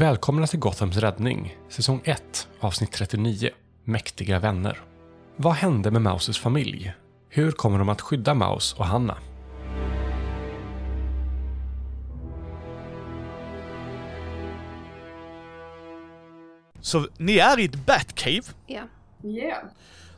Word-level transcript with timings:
Välkomna 0.00 0.46
till 0.46 0.58
Gothams 0.58 0.96
räddning, 0.96 1.56
säsong 1.68 2.00
1, 2.04 2.48
avsnitt 2.60 2.92
39, 2.92 3.50
Mäktiga 3.84 4.38
vänner. 4.38 4.80
Vad 5.36 5.52
hände 5.52 5.90
med 5.90 6.02
Mauses 6.02 6.38
familj? 6.38 6.94
Hur 7.28 7.50
kommer 7.52 7.78
de 7.78 7.88
att 7.88 8.00
skydda 8.00 8.34
Maus 8.34 8.74
och 8.74 8.84
Hanna? 8.84 9.16
Så 16.80 17.06
ni 17.18 17.38
är 17.38 17.60
i 17.60 17.64
ett 17.64 17.86
Batcave. 17.86 18.42
Ja. 18.66 18.82
Yeah. 19.24 19.64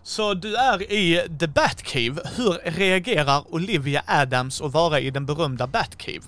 Så 0.03 0.35
du 0.35 0.57
är 0.57 0.93
i 0.93 1.29
The 1.39 1.47
Batcave. 1.47 2.23
Hur 2.37 2.71
reagerar 2.71 3.55
Olivia 3.55 4.03
Adams 4.07 4.61
att 4.61 4.73
vara 4.73 5.01
i 5.01 5.11
den 5.11 5.27
berömda 5.27 5.67
Batcave? 5.67 6.23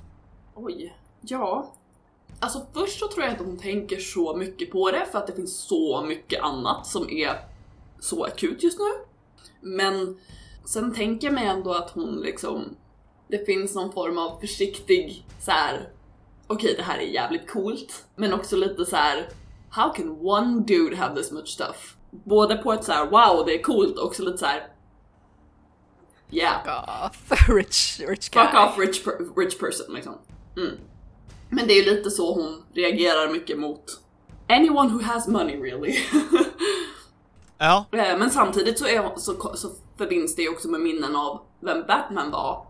Oj. 0.55 0.95
Ja. 1.21 1.75
Alltså 2.45 2.67
först 2.73 2.99
så 2.99 3.09
tror 3.09 3.25
jag 3.25 3.33
inte 3.33 3.45
hon 3.45 3.59
tänker 3.59 3.99
så 3.99 4.37
mycket 4.37 4.71
på 4.71 4.91
det 4.91 5.07
för 5.13 5.19
att 5.19 5.27
det 5.27 5.33
finns 5.33 5.59
så 5.59 6.03
mycket 6.03 6.43
annat 6.43 6.87
som 6.87 7.11
är 7.11 7.39
så 8.01 8.25
akut 8.25 8.63
just 8.63 8.79
nu. 8.79 8.91
Men 9.61 10.19
sen 10.65 10.95
tänker 10.95 11.27
jag 11.27 11.35
mig 11.35 11.47
ändå 11.47 11.73
att 11.73 11.91
hon 11.91 12.21
liksom, 12.21 12.77
det 13.29 13.47
finns 13.47 13.75
någon 13.75 13.93
form 13.93 14.19
av 14.19 14.41
försiktig 14.41 15.27
så 15.41 15.51
här. 15.51 15.89
okej 16.47 16.75
det 16.77 16.83
här 16.83 16.99
är 16.99 17.03
jävligt 17.03 17.51
coolt, 17.51 18.05
men 18.17 18.33
också 18.33 18.57
lite 18.57 18.85
så 18.85 18.97
här. 18.97 19.29
how 19.71 19.93
can 19.93 20.19
one 20.21 20.61
dude 20.61 20.97
have 20.97 21.17
this 21.17 21.33
much 21.33 21.49
stuff? 21.49 21.97
Både 22.11 22.57
på 22.57 22.73
ett 22.73 22.85
så 22.85 22.93
här: 22.93 23.07
wow 23.07 23.47
det 23.47 23.59
är 23.59 23.63
coolt 23.63 23.99
och 23.99 24.07
också 24.07 24.23
lite 24.23 24.39
så 24.39 24.47
här. 24.47 24.69
yeah. 26.31 27.11
Fuck 27.13 27.39
off, 27.39 27.49
rich, 27.49 28.01
rich 28.01 28.29
guy. 28.29 28.47
Fuck 28.47 28.55
off 28.55 28.79
rich, 28.79 29.05
per- 29.05 29.41
rich 29.41 29.59
person 29.59 29.95
liksom. 29.95 30.19
Mm. 30.57 30.79
Men 31.55 31.67
det 31.67 31.73
är 31.73 31.85
ju 31.85 31.95
lite 31.97 32.11
så 32.11 32.35
hon 32.35 32.63
reagerar 32.75 33.33
mycket 33.33 33.59
mot 33.59 34.01
anyone 34.49 34.93
who 34.93 35.03
has 35.03 35.29
money 35.29 35.57
really. 35.57 35.99
Ja, 37.59 37.87
Eh, 37.93 38.19
Men 38.19 38.31
samtidigt 38.31 38.79
så, 38.79 38.87
är, 38.87 39.19
så, 39.19 39.57
så 39.57 39.69
förbinds 39.99 40.37
det 40.37 40.43
ju 40.43 40.49
också 40.49 40.69
med 40.69 40.81
minnen 40.81 41.17
av 41.17 41.41
vem 41.61 41.87
Batman 41.87 42.31
var 42.31 42.67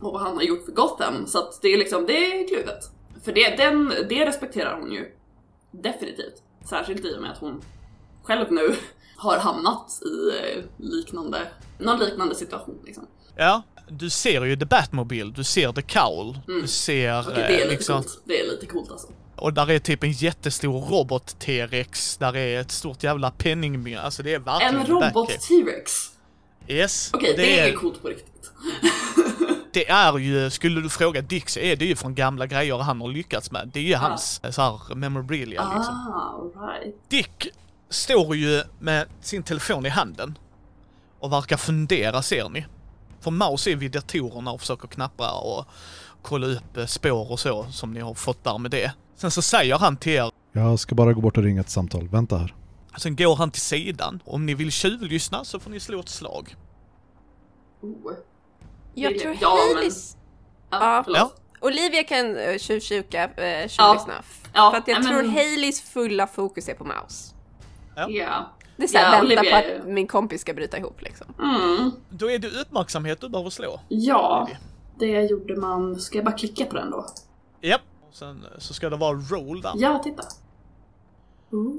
och 0.00 0.12
vad 0.12 0.22
han 0.22 0.36
har 0.36 0.42
gjort 0.42 0.64
för 0.64 0.72
Gotham. 0.72 1.26
Så 1.26 1.38
att 1.38 1.62
det 1.62 1.68
är 1.68 1.78
liksom, 1.78 2.06
det 2.06 2.40
är 2.40 2.48
kluvet. 2.48 2.90
För 3.24 3.32
det, 3.32 3.56
den, 3.56 3.92
det 4.08 4.26
respekterar 4.26 4.80
hon 4.80 4.92
ju 4.92 5.12
definitivt. 5.70 6.42
Särskilt 6.68 7.04
i 7.04 7.16
och 7.16 7.22
med 7.22 7.30
att 7.30 7.38
hon 7.38 7.62
själv 8.22 8.52
nu 8.52 8.74
har 9.16 9.38
hamnat 9.38 10.02
i 10.02 10.28
eh, 10.28 10.64
liknande, 10.76 11.48
någon 11.78 11.98
liknande 11.98 12.34
situation 12.34 12.78
liksom. 12.84 13.06
Ja. 13.36 13.62
Du 13.88 14.10
ser 14.10 14.44
ju 14.44 14.56
The 14.56 14.64
Batmobile, 14.64 15.32
du 15.36 15.44
ser 15.44 15.72
The 15.72 15.82
Cowl, 15.82 16.38
du 16.46 16.68
ser 16.68 17.20
Okej, 17.20 17.34
det 17.34 17.42
är 17.42 17.50
eh, 17.50 17.56
lite 17.56 17.68
liksom... 17.70 18.02
coolt. 18.02 18.22
Det 18.24 18.40
är 18.40 18.46
lite 18.46 18.66
coolt 18.66 18.90
alltså. 18.90 19.08
Och 19.36 19.52
där 19.52 19.70
är 19.70 19.78
typ 19.78 20.04
en 20.04 20.12
jättestor 20.12 20.80
robot-T-rex, 20.80 22.16
där 22.16 22.36
är 22.36 22.60
ett 22.60 22.70
stort 22.70 23.02
jävla 23.02 23.30
penningmynt, 23.30 24.00
alltså 24.00 24.22
det 24.22 24.34
är 24.34 24.38
verkligen 24.38 24.76
En 24.76 24.86
robot-T-rex. 24.86 25.92
Yes. 26.68 27.10
Okej, 27.12 27.30
och 27.30 27.36
det, 27.36 27.58
är 27.58 27.72
coolt 27.72 28.02
på 28.02 28.08
riktigt. 28.08 28.52
Det 29.72 29.88
är 29.88 30.18
ju, 30.18 30.50
skulle 30.50 30.80
du 30.80 30.88
fråga 30.88 31.20
Dick 31.20 31.48
så 31.48 31.60
är 31.60 31.76
det 31.76 31.84
ju 31.84 31.96
från 31.96 32.14
gamla 32.14 32.46
grejer 32.46 32.78
han 32.78 33.00
har 33.00 33.08
lyckats 33.08 33.50
med. 33.50 33.70
Det 33.72 33.78
är 33.78 33.84
ju 33.84 33.94
hans 33.94 34.40
eh, 34.44 34.50
så 34.50 34.62
här 34.62 34.94
memorabilia 34.94 35.74
liksom. 35.76 35.94
Ah, 35.94 36.66
right. 36.66 36.94
Dick 37.08 37.48
står 37.90 38.36
ju 38.36 38.62
med 38.78 39.06
sin 39.20 39.42
telefon 39.42 39.86
i 39.86 39.88
handen 39.88 40.38
och 41.18 41.32
verkar 41.32 41.56
fundera 41.56 42.22
ser 42.22 42.48
ni. 42.48 42.66
För 43.26 43.30
Maus 43.30 43.66
är 43.66 43.76
vid 43.76 43.90
datorerna 43.92 44.50
och 44.50 44.60
försöker 44.60 44.88
knappra 44.88 45.32
och 45.32 45.64
kolla 46.22 46.46
upp 46.46 46.76
eh, 46.76 46.86
spår 46.86 47.32
och 47.32 47.40
så 47.40 47.66
som 47.70 47.92
ni 47.92 48.00
har 48.00 48.14
fått 48.14 48.44
där 48.44 48.58
med 48.58 48.70
det. 48.70 48.92
Sen 49.16 49.30
så 49.30 49.42
säger 49.42 49.78
han 49.78 49.96
till 49.96 50.12
er, 50.12 50.30
Jag 50.52 50.78
ska 50.78 50.94
bara 50.94 51.12
gå 51.12 51.20
bort 51.20 51.36
och 51.36 51.42
ringa 51.42 51.60
ett 51.60 51.70
samtal. 51.70 52.08
Vänta 52.08 52.36
här. 52.38 52.54
sen 52.98 53.16
går 53.16 53.36
han 53.36 53.50
till 53.50 53.60
sidan. 53.62 54.22
Om 54.24 54.46
ni 54.46 54.54
vill 54.54 54.72
tjuvlyssna 54.72 55.44
så 55.44 55.60
får 55.60 55.70
ni 55.70 55.80
slå 55.80 56.00
ett 56.00 56.08
slag. 56.08 56.56
Oh. 57.80 58.12
Jag 58.94 59.18
tror 59.18 59.36
ja, 59.40 59.54
men- 59.54 59.76
Haileys... 59.76 60.16
Ja, 60.70 61.04
Ja. 61.06 61.30
Olivia 61.60 62.02
kan 62.02 62.26
uh, 62.26 62.58
tjuvkika, 62.58 63.24
uh, 63.24 63.68
tjuvlyssna. 63.68 64.14
Ja, 64.52 64.70
För 64.70 64.78
att 64.78 64.88
jag 64.88 65.04
men- 65.04 65.12
tror 65.12 65.28
Haileys 65.32 65.80
fulla 65.80 66.26
fokus 66.26 66.68
är 66.68 66.74
på 66.74 66.84
Mouse. 66.84 67.34
Ja. 68.08 68.52
Det 68.76 68.82
är 68.84 68.88
såhär, 68.88 69.04
Ja, 69.04 69.10
vänta 69.10 69.24
Olivia 69.26 69.62
på 69.62 69.82
att 69.82 69.86
min 69.88 70.06
kompis 70.06 70.40
ska 70.40 70.54
bryta 70.54 70.78
ihop 70.78 71.02
liksom. 71.02 71.26
Mm. 71.42 71.90
Då 72.10 72.30
är 72.30 72.38
det 72.38 72.48
uppmärksamhet 72.60 73.20
du 73.20 73.28
behöver 73.28 73.50
slå. 73.50 73.80
Ja, 73.88 74.48
det 74.98 75.22
gjorde 75.22 75.56
man. 75.56 76.00
Ska 76.00 76.18
jag 76.18 76.24
bara 76.24 76.36
klicka 76.36 76.64
på 76.66 76.74
den 76.74 76.90
då? 76.90 77.06
Japp. 77.60 77.80
Och 78.08 78.14
Sen 78.14 78.46
så 78.58 78.74
ska 78.74 78.90
det 78.90 78.96
vara 78.96 79.16
roll 79.16 79.60
där. 79.60 79.72
Ja, 79.76 79.98
titta. 79.98 80.22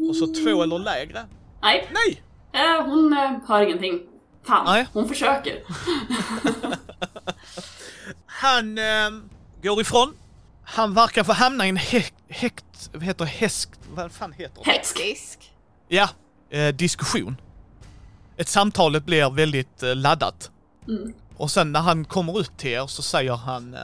Och 0.10 0.16
så 0.16 0.28
två 0.28 0.64
eller 0.64 0.80
lägre. 0.80 1.26
Nej, 1.62 1.90
Nej! 1.94 2.24
eh, 2.54 2.86
hon 2.86 3.14
eh, 3.14 3.32
hör 3.48 3.62
ingenting. 3.62 4.02
Fan, 4.44 4.66
Nej. 4.66 4.88
hon 4.94 5.08
försöker. 5.08 5.64
Han 8.26 8.78
eh, 8.78 9.10
går 9.64 9.82
ifrån. 9.82 10.14
Han 10.64 10.94
verkar 10.94 11.24
få 11.24 11.34
hamna 11.34 11.66
i 11.66 11.70
en 11.70 11.78
häkt, 11.78 12.16
häkt, 12.28 12.90
vad 12.94 13.04
heter 13.04 13.26
häsk, 13.26 13.70
vad 13.94 14.12
fan 14.12 14.32
heter 14.32 14.62
det? 14.66 15.04
Disk. 15.04 15.54
Ja, 15.88 16.10
eh, 16.50 16.68
diskussion. 16.76 17.38
Ett 18.38 18.48
samtalet 18.48 19.06
blir 19.06 19.30
väldigt 19.30 19.84
eh, 19.84 19.96
laddat. 19.96 20.52
Mm. 20.88 21.14
Och 21.38 21.52
sen 21.52 21.72
när 21.72 21.80
han 21.80 22.06
kommer 22.06 22.38
upp 22.38 22.58
till 22.58 22.70
er 22.70 22.88
så 22.88 23.02
säger 23.02 23.36
han 23.36 23.74
eh, 23.74 23.80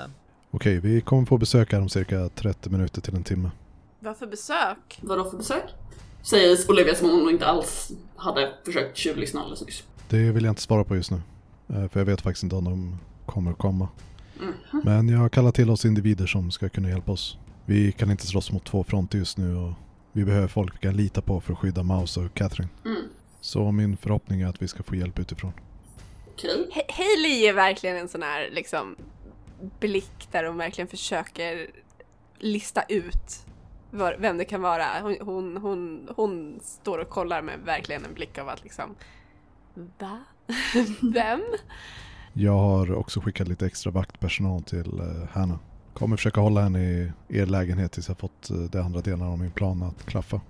Okej, 0.52 0.80
vi 0.80 1.02
kommer 1.02 1.26
få 1.26 1.38
besök 1.38 1.72
här 1.72 1.82
om 1.82 1.90
cirka 1.90 2.30
30 2.36 2.70
minuter 2.70 3.02
till 3.02 3.16
en 3.16 3.24
timme. 3.24 3.52
Vad 4.00 4.18
för 4.18 4.28
besök? 4.28 5.00
Vadå 5.02 5.30
för 5.30 5.38
besök? 5.38 5.64
Säger 6.22 6.58
Olivia 6.70 6.96
som 6.96 7.10
om 7.10 7.20
hon 7.20 7.30
inte 7.30 7.46
alls 7.46 7.92
hade 8.16 8.54
försökt 8.66 8.98
tjuvlyssna 8.98 9.42
alldeles 9.42 9.62
nyss. 9.66 9.84
Det 10.10 10.32
vill 10.32 10.44
jag 10.44 10.52
inte 10.52 10.62
svara 10.62 10.84
på 10.84 10.96
just 10.96 11.12
nu. 11.12 11.22
Eh, 11.70 11.88
För 11.88 12.00
jag 12.00 12.06
vet 12.06 12.22
faktiskt 12.22 12.44
inte 12.44 12.56
om 12.56 12.64
de 12.64 12.98
kommer 13.26 13.54
komma. 13.54 13.88
Men 14.84 15.10
jag 15.10 15.32
kallar 15.32 15.52
till 15.52 15.70
oss 15.70 15.86
individer 15.86 16.26
som 16.26 16.52
ska 16.52 16.70
kunna 16.70 16.90
hjälpa 16.90 17.12
oss. 17.12 17.38
Vi 17.66 17.92
kan 17.92 18.12
inte 18.12 18.28
slåss 18.28 18.52
mot 18.52 18.66
två 18.66 18.84
fronter 18.84 19.18
just 19.18 19.38
nu 19.38 19.56
och 19.56 19.74
vi 20.14 20.26
behöver 20.26 20.48
folk 20.48 20.74
vi 20.76 20.78
kan 20.80 20.98
lita 20.98 21.22
på 21.22 21.42
för 21.42 21.54
att 21.54 21.60
skydda 21.60 21.84
Mouse 21.84 22.20
och 22.20 22.34
Catherine. 22.34 22.70
Mm. 22.86 23.02
Så 23.42 23.72
min 23.72 23.98
förhoppning 23.98 24.42
är 24.42 24.48
att 24.48 24.62
vi 24.62 24.68
ska 24.68 24.84
få 24.84 24.96
hjälp 24.96 25.20
utifrån. 25.20 25.54
Okej. 26.34 26.70
Ha- 26.74 26.94
Hailey 26.96 27.46
är 27.48 27.54
verkligen 27.54 27.98
en 27.98 28.08
sån 28.08 28.22
här 28.24 28.50
liksom 28.52 28.96
blick 29.80 30.28
där 30.32 30.44
hon 30.44 30.58
verkligen 30.58 30.88
försöker 30.88 31.68
lista 32.40 32.84
ut 32.90 33.46
var, 33.92 34.16
vem 34.20 34.38
det 34.38 34.46
kan 34.46 34.62
vara. 34.62 34.86
Hon, 35.02 35.18
hon, 35.22 35.58
hon, 35.58 36.10
hon 36.16 36.60
står 36.64 36.98
och 36.98 37.10
kollar 37.10 37.42
med 37.42 37.60
verkligen 37.60 38.06
en 38.06 38.14
blick 38.14 38.38
av 38.38 38.50
att 38.50 38.64
liksom 38.64 38.96
Va? 40.00 40.20
Vem? 41.14 41.42
Jag 42.34 42.58
har 42.58 42.94
också 42.94 43.22
skickat 43.22 43.48
lite 43.48 43.66
extra 43.66 43.92
vaktpersonal 43.92 44.64
till 44.64 45.00
eh, 45.00 45.30
Hanna. 45.32 45.60
Kommer 45.94 46.18
försöka 46.18 46.42
hålla 46.42 46.62
henne 46.62 46.80
i 46.80 47.12
er 47.30 47.46
lägenhet 47.46 47.92
tills 47.92 48.08
jag 48.08 48.18
fått 48.18 48.50
eh, 48.50 48.58
de 48.58 48.80
andra 48.80 49.02
delarna 49.02 49.32
av 49.32 49.40
min 49.40 49.52
plan 49.52 49.84
att 49.84 50.06
klaffa. 50.06 50.42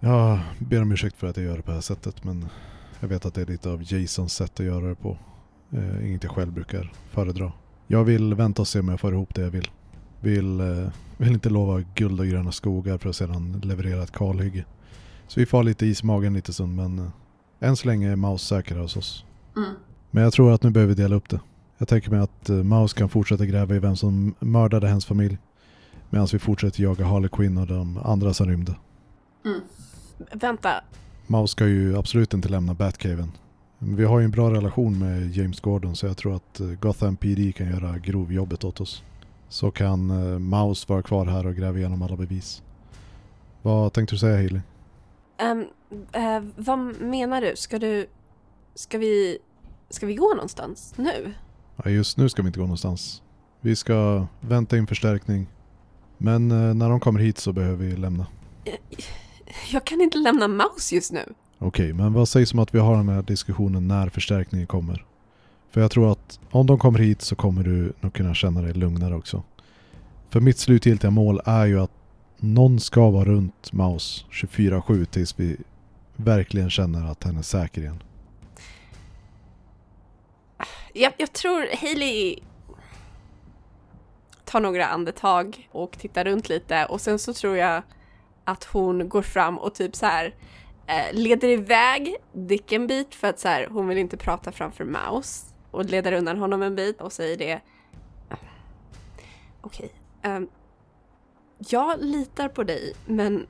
Jag 0.00 0.40
ber 0.58 0.82
om 0.82 0.92
ursäkt 0.92 1.16
för 1.16 1.26
att 1.26 1.36
jag 1.36 1.46
gör 1.46 1.56
det 1.56 1.62
på 1.62 1.70
det 1.70 1.76
här 1.76 1.80
sättet 1.80 2.24
men 2.24 2.46
jag 3.00 3.08
vet 3.08 3.26
att 3.26 3.34
det 3.34 3.42
är 3.42 3.46
lite 3.46 3.70
av 3.70 3.92
Jasons 3.92 4.34
sätt 4.34 4.60
att 4.60 4.66
göra 4.66 4.88
det 4.88 4.94
på. 4.94 5.18
Eh, 5.70 6.08
inget 6.08 6.24
jag 6.24 6.32
själv 6.32 6.52
brukar 6.52 6.92
föredra. 7.10 7.52
Jag 7.86 8.04
vill 8.04 8.34
vänta 8.34 8.62
och 8.62 8.68
se 8.68 8.80
om 8.80 8.88
jag 8.88 9.00
får 9.00 9.12
ihop 9.12 9.34
det 9.34 9.40
jag 9.40 9.50
vill. 9.50 9.70
Vill, 10.20 10.60
eh, 10.60 10.88
vill 11.16 11.32
inte 11.32 11.50
lova 11.50 11.84
guld 11.94 12.20
och 12.20 12.26
gröna 12.26 12.52
skogar 12.52 12.98
för 12.98 13.08
att 13.08 13.16
sedan 13.16 13.60
leverera 13.64 14.02
ett 14.02 14.12
kalhygge. 14.12 14.64
Så 15.26 15.40
vi 15.40 15.46
får 15.46 15.62
lite 15.62 15.86
is 15.86 16.02
i 16.02 16.06
magen 16.06 16.34
lite 16.34 16.52
stund 16.52 16.76
men 16.76 16.98
eh, 16.98 17.10
än 17.60 17.76
så 17.76 17.88
länge 17.88 18.12
är 18.12 18.16
Maus 18.16 18.42
säker 18.42 18.76
hos 18.76 18.96
oss. 18.96 19.24
Mm. 19.56 19.70
Men 20.10 20.22
jag 20.22 20.32
tror 20.32 20.52
att 20.52 20.62
nu 20.62 20.70
behöver 20.70 20.94
vi 20.94 21.02
dela 21.02 21.16
upp 21.16 21.28
det. 21.28 21.40
Jag 21.78 21.88
tänker 21.88 22.10
mig 22.10 22.20
att 22.20 22.50
uh, 22.50 22.62
Maus 22.62 22.92
kan 22.92 23.08
fortsätta 23.08 23.46
gräva 23.46 23.74
i 23.74 23.78
vem 23.78 23.96
som 23.96 24.34
mördade 24.38 24.88
hennes 24.88 25.06
familj. 25.06 25.38
Medan 26.10 26.28
vi 26.32 26.38
fortsätter 26.38 26.82
jaga 26.82 27.04
Harley 27.04 27.28
Quinn 27.28 27.58
och 27.58 27.66
de 27.66 27.98
andra 27.98 28.34
som 28.34 28.46
rymde. 28.46 28.74
Mm. 29.44 29.60
Vänta, 30.32 30.84
Maus 31.26 31.50
ska 31.50 31.66
ju 31.66 31.98
absolut 31.98 32.34
inte 32.34 32.48
lämna 32.48 32.74
Batcaven. 32.74 33.32
Vi 33.78 34.04
har 34.04 34.18
ju 34.18 34.24
en 34.24 34.30
bra 34.30 34.50
relation 34.50 34.98
med 34.98 35.36
James 35.36 35.60
Gordon 35.60 35.96
så 35.96 36.06
jag 36.06 36.16
tror 36.16 36.36
att 36.36 36.60
uh, 36.60 36.74
Gotham 36.74 37.16
PD 37.16 37.52
kan 37.52 37.66
göra 37.66 37.98
grovjobbet 37.98 38.64
åt 38.64 38.80
oss. 38.80 39.02
Så 39.48 39.70
kan 39.70 40.10
uh, 40.10 40.38
Maus 40.38 40.88
vara 40.88 41.02
kvar 41.02 41.26
här 41.26 41.46
och 41.46 41.54
gräva 41.54 41.78
igenom 41.78 42.02
alla 42.02 42.16
bevis. 42.16 42.62
Vad 43.62 43.92
tänkte 43.92 44.14
du 44.14 44.18
säga 44.18 44.36
Hailey? 44.36 44.60
Ehm, 45.36 45.66
eh, 46.12 46.42
vad 46.56 46.78
menar 47.00 47.40
du? 47.40 47.56
Ska 47.56 47.78
du... 47.78 48.06
Ska 48.74 48.98
vi... 48.98 49.38
Ska 49.90 50.06
vi 50.06 50.14
gå 50.14 50.34
någonstans 50.34 50.94
nu? 50.96 51.34
Ja, 51.84 51.90
just 51.90 52.16
nu 52.16 52.28
ska 52.28 52.42
vi 52.42 52.46
inte 52.46 52.58
gå 52.58 52.64
någonstans. 52.64 53.22
Vi 53.60 53.76
ska 53.76 54.26
vänta 54.40 54.78
in 54.78 54.86
förstärkning. 54.86 55.46
Men 56.18 56.52
uh, 56.52 56.74
när 56.74 56.88
de 56.88 57.00
kommer 57.00 57.20
hit 57.20 57.38
så 57.38 57.52
behöver 57.52 57.84
vi 57.84 57.96
lämna. 57.96 58.26
Jag 59.72 59.84
kan 59.84 60.00
inte 60.00 60.18
lämna 60.18 60.48
Maus 60.48 60.92
just 60.92 61.12
nu. 61.12 61.24
Okej, 61.58 61.92
men 61.92 62.12
vad 62.12 62.28
sägs 62.28 62.52
om 62.52 62.58
att 62.58 62.74
vi 62.74 62.78
har 62.78 62.96
den 62.96 63.08
här 63.08 63.22
diskussionen 63.22 63.88
när 63.88 64.08
förstärkningen 64.08 64.66
kommer? 64.66 65.04
För 65.70 65.80
jag 65.80 65.90
tror 65.90 66.12
att 66.12 66.40
om 66.50 66.66
de 66.66 66.78
kommer 66.78 66.98
hit 66.98 67.22
så 67.22 67.36
kommer 67.36 67.62
du 67.62 67.92
nog 68.00 68.12
kunna 68.12 68.34
känna 68.34 68.62
dig 68.62 68.72
lugnare 68.72 69.14
också. 69.14 69.42
För 70.30 70.40
mitt 70.40 70.58
slutgiltiga 70.58 71.10
mål 71.10 71.40
är 71.44 71.66
ju 71.66 71.80
att 71.80 71.90
Någon 72.40 72.80
ska 72.80 73.10
vara 73.10 73.24
runt 73.24 73.72
Maus 73.72 74.24
24-7 74.30 75.04
tills 75.04 75.40
vi 75.40 75.56
verkligen 76.16 76.70
känner 76.70 77.10
att 77.10 77.24
hen 77.24 77.36
är 77.36 77.42
säker 77.42 77.80
igen. 77.80 78.02
Jag, 80.98 81.12
jag 81.16 81.32
tror 81.32 81.66
Hailey 81.80 82.38
tar 84.44 84.60
några 84.60 84.86
andetag 84.86 85.68
och 85.72 85.98
tittar 85.98 86.24
runt 86.24 86.48
lite 86.48 86.86
och 86.86 87.00
sen 87.00 87.18
så 87.18 87.32
tror 87.32 87.56
jag 87.56 87.82
att 88.44 88.64
hon 88.64 89.08
går 89.08 89.22
fram 89.22 89.58
och 89.58 89.74
typ 89.74 89.96
så 89.96 90.06
här 90.06 90.34
eh, 90.86 91.12
leder 91.12 91.48
iväg 91.48 92.16
Dick 92.32 92.72
en 92.72 92.86
bit 92.86 93.14
för 93.14 93.28
att 93.28 93.38
så 93.38 93.48
här, 93.48 93.66
hon 93.66 93.88
vill 93.88 93.98
inte 93.98 94.16
prata 94.16 94.52
framför 94.52 94.84
Mouse 94.84 95.46
och 95.70 95.84
leder 95.84 96.12
undan 96.12 96.38
honom 96.38 96.62
en 96.62 96.76
bit 96.76 97.00
och 97.00 97.12
säger 97.12 97.36
det. 97.36 97.60
Okej, 99.60 99.92
ehm, 100.22 100.48
jag 101.58 102.00
litar 102.00 102.48
på 102.48 102.62
dig 102.64 102.94
men 103.06 103.46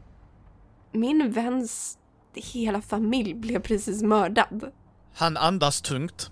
min 0.92 1.30
väns 1.30 1.98
hela 2.34 2.82
familj 2.82 3.34
blev 3.34 3.60
precis 3.60 4.02
mördad. 4.02 4.72
Han 5.14 5.36
andas 5.36 5.80
tungt 5.80 6.30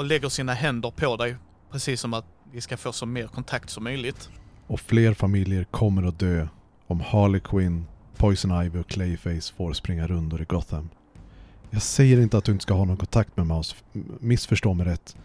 och 0.00 0.06
lägger 0.06 0.28
sina 0.28 0.54
händer 0.54 0.90
på 0.90 1.16
dig, 1.16 1.36
precis 1.70 2.00
som 2.00 2.14
att 2.14 2.24
vi 2.52 2.60
ska 2.60 2.76
få 2.76 2.92
så 2.92 3.06
mer 3.06 3.26
kontakt 3.26 3.70
som 3.70 3.84
möjligt. 3.84 4.30
Och 4.66 4.80
fler 4.80 5.14
familjer 5.14 5.64
kommer 5.64 6.02
att 6.02 6.18
dö 6.18 6.48
om 6.86 7.00
Harley 7.00 7.40
Quinn, 7.40 7.86
Poison 8.16 8.64
Ivy 8.64 8.78
och 8.78 8.86
Clayface 8.86 9.54
får 9.56 9.72
springa 9.72 10.06
rundor 10.06 10.42
i 10.42 10.44
Gotham. 10.44 10.88
Jag 11.70 11.82
säger 11.82 12.20
inte 12.20 12.38
att 12.38 12.44
du 12.44 12.52
inte 12.52 12.62
ska 12.62 12.74
ha 12.74 12.84
någon 12.84 12.96
kontakt 12.96 13.36
med 13.36 13.46
Mouse, 13.46 13.76
missförstå 14.20 14.74
mig 14.74 14.86
rätt. 14.86 15.16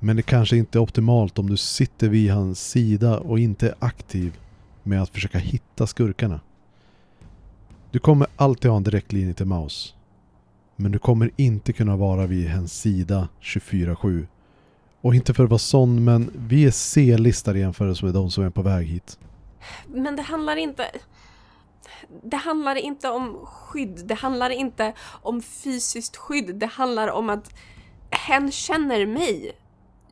Men 0.00 0.16
det 0.16 0.22
kanske 0.22 0.56
inte 0.56 0.78
är 0.78 0.80
optimalt 0.80 1.38
om 1.38 1.50
du 1.50 1.56
sitter 1.56 2.08
vid 2.08 2.32
hans 2.32 2.68
sida 2.68 3.18
och 3.18 3.38
inte 3.38 3.68
är 3.68 3.74
aktiv 3.78 4.38
med 4.82 5.02
att 5.02 5.10
försöka 5.10 5.38
hitta 5.38 5.86
skurkarna. 5.86 6.40
Du 7.90 7.98
kommer 7.98 8.26
alltid 8.36 8.70
ha 8.70 8.76
en 8.76 8.84
direktlinje 8.84 9.34
till 9.34 9.46
Mouse. 9.46 9.95
Men 10.76 10.92
du 10.92 10.98
kommer 10.98 11.30
inte 11.36 11.72
kunna 11.72 11.96
vara 11.96 12.26
vid 12.26 12.50
hans 12.50 12.80
sida 12.80 13.28
24-7. 13.42 14.26
Och 15.00 15.14
inte 15.14 15.34
för 15.34 15.44
att 15.44 15.50
vara 15.50 15.58
sån, 15.58 16.04
men 16.04 16.30
vi 16.48 16.64
är 16.64 16.70
C-listade 16.70 17.58
i 17.58 17.62
jämförelse 17.62 18.04
med 18.04 18.14
de 18.14 18.30
som 18.30 18.44
är 18.44 18.50
på 18.50 18.62
väg 18.62 18.86
hit. 18.86 19.18
Men 19.86 20.16
det 20.16 20.22
handlar 20.22 20.56
inte... 20.56 20.86
Det 22.22 22.36
handlar 22.36 22.76
inte 22.76 23.08
om 23.08 23.36
skydd, 23.44 24.02
det 24.06 24.14
handlar 24.14 24.50
inte 24.50 24.92
om 25.22 25.42
fysiskt 25.42 26.16
skydd, 26.16 26.56
det 26.56 26.66
handlar 26.66 27.08
om 27.08 27.30
att 27.30 27.54
hen 28.10 28.50
känner 28.50 29.06
mig. 29.06 29.52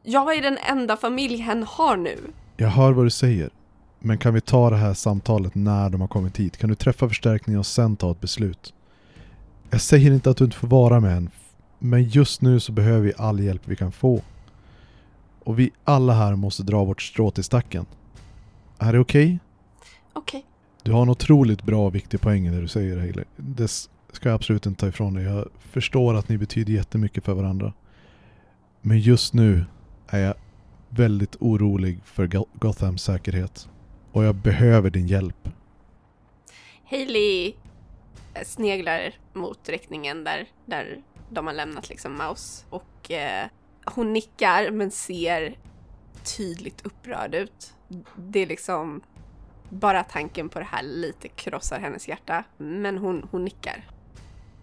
Jag 0.03 0.37
är 0.37 0.43
den 0.43 0.59
enda 0.59 0.97
familj 0.97 1.37
hen 1.37 1.63
har 1.63 1.97
nu. 1.97 2.19
Jag 2.57 2.69
hör 2.69 2.93
vad 2.93 3.07
du 3.07 3.11
säger. 3.11 3.51
Men 3.99 4.19
kan 4.19 4.35
vi 4.35 4.41
ta 4.41 4.71
det 4.71 4.77
här 4.77 4.95
samtalet 4.95 5.55
när 5.55 5.91
de 5.91 6.01
har 6.01 6.09
kommit 6.09 6.37
hit? 6.37 6.57
Kan 6.57 6.71
du 6.71 6.75
träffa 6.75 7.09
förstärkning 7.09 7.59
och 7.59 7.67
sen 7.67 7.97
ta 7.97 8.11
ett 8.11 8.21
beslut? 8.21 8.75
Jag 9.75 9.81
säger 9.81 10.13
inte 10.13 10.31
att 10.31 10.37
du 10.37 10.45
inte 10.45 10.57
får 10.57 10.69
vara 10.69 11.01
med 11.01 11.17
än. 11.17 11.31
Men 11.79 12.05
just 12.05 12.43
nu 12.43 12.61
så 12.61 12.73
behöver 12.73 13.01
vi 13.01 13.13
all 13.17 13.41
hjälp 13.41 13.63
vi 13.65 13.77
kan 13.77 13.93
få. 13.93 14.23
Och 15.45 15.59
vi 15.59 15.71
alla 15.85 16.13
här 16.13 16.37
måste 16.37 16.63
dra 16.63 16.85
vårt 16.85 17.03
strå 17.03 17.31
till 17.31 17.45
stacken. 17.45 17.87
Är 18.79 18.93
det 18.93 18.99
okej? 18.99 19.25
Okay? 19.25 19.39
Okej. 20.13 20.39
Okay. 20.39 20.51
Du 20.83 20.93
har 20.93 21.03
en 21.03 21.09
otroligt 21.09 21.63
bra 21.63 21.87
och 21.87 21.95
viktig 21.95 22.21
poäng 22.21 22.47
i 22.47 22.51
det 22.51 22.61
du 22.61 22.69
säger 22.69 22.99
Hailey. 22.99 23.25
Det 23.37 23.69
ska 24.13 24.29
jag 24.29 24.35
absolut 24.35 24.67
inte 24.67 24.81
ta 24.81 24.89
ifrån 24.89 25.15
dig. 25.15 25.25
Jag 25.25 25.49
förstår 25.59 26.15
att 26.15 26.29
ni 26.29 26.39
betyder 26.39 26.73
jättemycket 26.73 27.25
för 27.25 27.35
varandra. 27.35 27.73
Men 28.81 28.99
just 28.99 29.35
nu 29.35 29.65
är 30.07 30.21
jag 30.21 30.35
väldigt 30.89 31.37
orolig 31.41 32.01
för 32.05 32.27
Gothams 32.59 33.03
säkerhet. 33.03 33.69
Och 34.13 34.25
jag 34.25 34.35
behöver 34.35 34.91
din 34.91 35.07
hjälp. 35.07 35.49
Hailey 36.85 37.55
sneglar 38.45 39.15
mot 39.33 39.69
riktningen 39.69 40.25
där, 40.25 40.49
där 40.67 41.03
de 41.31 41.47
har 41.47 41.55
lämnat 41.55 41.89
liksom 41.89 42.17
Maus 42.17 42.65
och 42.71 43.11
eh, 43.11 43.47
hon 43.85 44.13
nickar 44.13 44.71
men 44.71 44.91
ser 44.91 45.59
tydligt 46.37 46.87
upprörd 46.87 47.35
ut. 47.35 47.75
Det 48.17 48.41
är 48.41 48.47
liksom 48.47 49.03
bara 49.69 50.05
tanken 50.05 50.49
på 50.49 50.59
det 50.59 50.65
här 50.65 50.83
lite 50.83 51.29
krossar 51.29 51.81
hennes 51.81 52.09
hjärta, 52.09 52.45
men 52.57 52.99
hon, 52.99 53.29
hon 53.31 53.45
nickar. 53.45 53.89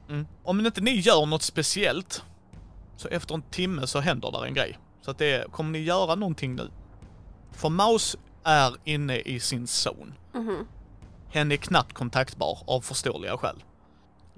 Mm. 0.09 0.27
Om 0.43 0.65
inte 0.65 0.81
ni 0.81 0.91
gör 0.91 1.25
något 1.25 1.41
speciellt, 1.41 2.23
så 2.97 3.07
efter 3.07 3.35
en 3.35 3.41
timme 3.41 3.87
så 3.87 3.99
händer 3.99 4.31
där 4.31 4.45
en 4.45 4.53
grej. 4.53 4.77
Så 5.01 5.11
att 5.11 5.17
det, 5.17 5.51
kommer 5.51 5.71
ni 5.71 5.79
göra 5.79 6.15
någonting 6.15 6.55
nu? 6.55 6.71
För 7.51 7.69
Maus 7.69 8.17
är 8.43 8.75
inne 8.83 9.17
i 9.17 9.39
sin 9.39 9.67
zon. 9.67 10.13
Mm 10.33 10.49
-hmm. 10.49 10.65
Hen 11.31 11.51
är 11.51 11.57
knappt 11.57 11.93
kontaktbar 11.93 12.59
av 12.67 12.81
förståeliga 12.81 13.37
skäl. 13.37 13.63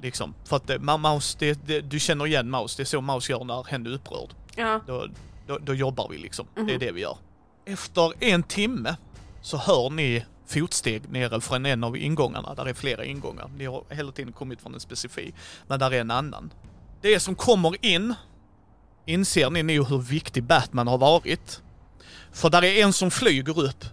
Liksom, 0.02 0.34
för 0.44 0.56
att 0.56 0.82
Maus, 1.00 1.36
det, 1.36 1.60
det, 1.66 1.82
du 1.82 2.00
känner 2.00 2.28
igen 2.28 2.50
Maus, 2.50 2.76
det 2.76 2.84
är 2.84 2.86
så 2.86 3.02
Maus 3.02 3.30
gör 3.30 3.44
när 3.44 3.64
hen 3.64 3.86
är 3.86 3.90
upprörd. 3.90 4.30
Ja. 4.56 4.82
Då, 4.88 5.08
då, 5.48 5.58
då 5.58 5.74
jobbar 5.74 6.10
vi 6.10 6.18
liksom, 6.18 6.48
mm 6.56 6.64
-hmm. 6.64 6.68
det 6.68 6.74
är 6.74 6.78
mhm. 6.78 6.86
det 6.86 6.92
vi 6.92 7.02
gör. 7.02 7.18
Efter 7.66 8.24
en 8.24 8.44
timme 8.44 8.96
så 9.42 9.58
hör 9.58 9.90
ni 9.90 10.26
fotsteg 10.46 11.10
nere 11.10 11.42
från 11.42 11.66
en 11.66 11.84
av 11.84 11.98
ingångarna. 11.98 12.56
Där 12.56 12.66
är 12.66 12.74
flera 12.74 13.06
ingångar. 13.06 13.50
Ni 13.58 13.66
har 13.66 13.84
hela 13.90 14.12
tiden 14.12 14.34
kommit 14.34 14.62
från 14.62 14.74
en 14.74 14.80
specifik. 14.80 15.36
Men 15.68 15.80
där 15.80 15.94
är 15.94 16.02
en 16.02 16.12
annan. 16.12 16.54
Det 17.02 17.20
som 17.20 17.36
kommer 17.36 17.86
in 17.86 18.16
inser 19.06 19.50
ni 19.50 19.64
nu 19.64 19.84
hur 19.84 19.98
viktig 19.98 20.44
Batman 20.44 20.88
har 20.88 20.98
varit. 20.98 21.62
För 22.32 22.50
där 22.50 22.64
är 22.64 22.84
en 22.84 22.94
som 22.94 23.12
flyger 23.12 23.60
upp 23.60 23.86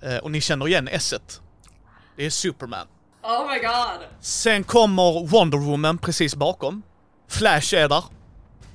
eh, 0.00 0.16
och 0.16 0.30
ni 0.30 0.40
känner 0.40 0.68
igen 0.68 0.88
S-et. 0.88 1.40
Det 2.20 2.26
är 2.26 2.30
Superman. 2.30 2.86
Oh 3.22 3.52
my 3.52 3.58
god! 3.58 4.06
Sen 4.20 4.64
kommer 4.64 5.26
Wonder 5.26 5.58
Woman 5.58 5.98
precis 5.98 6.36
bakom. 6.36 6.82
Flash 7.28 7.74
är 7.74 7.88
där. 7.88 8.04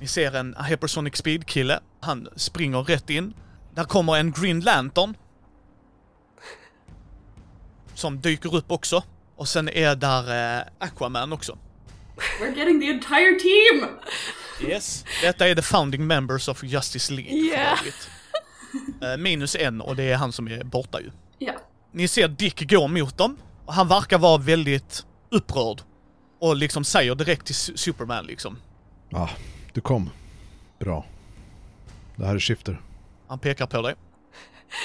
Ni 0.00 0.06
ser 0.06 0.36
en 0.36 0.56
Hypersonic 0.68 1.16
Speed-kille. 1.16 1.80
Han 2.00 2.28
springer 2.36 2.82
rätt 2.82 3.10
in. 3.10 3.34
Där 3.74 3.84
kommer 3.84 4.16
en 4.16 4.32
Green 4.32 4.60
Lantern. 4.60 5.14
Som 7.94 8.20
dyker 8.20 8.54
upp 8.54 8.70
också. 8.70 9.02
Och 9.36 9.48
sen 9.48 9.68
är 9.68 9.94
där 9.96 10.58
eh, 10.58 10.66
Aquaman 10.78 11.32
också. 11.32 11.58
We're 12.40 12.56
getting 12.56 12.80
the 12.80 12.90
entire 12.90 13.38
team! 13.40 13.88
Yes. 14.70 15.04
Detta 15.22 15.48
är 15.48 15.54
the 15.54 15.62
founding 15.62 16.06
members 16.06 16.48
of 16.48 16.64
Justice 16.64 17.12
League 17.12 17.32
yeah. 17.32 17.78
eh, 19.02 19.16
Minus 19.16 19.56
en 19.56 19.80
och 19.80 19.96
det 19.96 20.12
är 20.12 20.16
han 20.16 20.32
som 20.32 20.48
är 20.48 20.64
borta 20.64 21.00
ju. 21.00 21.10
Ja. 21.38 21.54
Ni 21.96 22.08
ser 22.08 22.28
Dick 22.28 22.70
gå 22.70 22.88
mot 22.88 23.18
dem. 23.18 23.36
Och 23.66 23.74
han 23.74 23.88
verkar 23.88 24.18
vara 24.18 24.38
väldigt 24.38 25.06
upprörd. 25.30 25.82
Och 26.38 26.56
liksom 26.56 26.84
säger 26.84 27.14
direkt 27.14 27.46
till 27.46 27.54
Superman 27.54 28.26
liksom. 28.26 28.58
Ja, 29.08 29.18
ah, 29.18 29.30
du 29.72 29.80
kom. 29.80 30.10
Bra. 30.78 31.06
Det 32.16 32.26
här 32.26 32.34
är 32.34 32.38
Shifter. 32.38 32.80
Han 33.28 33.38
pekar 33.38 33.66
på 33.66 33.82
dig. 33.82 33.94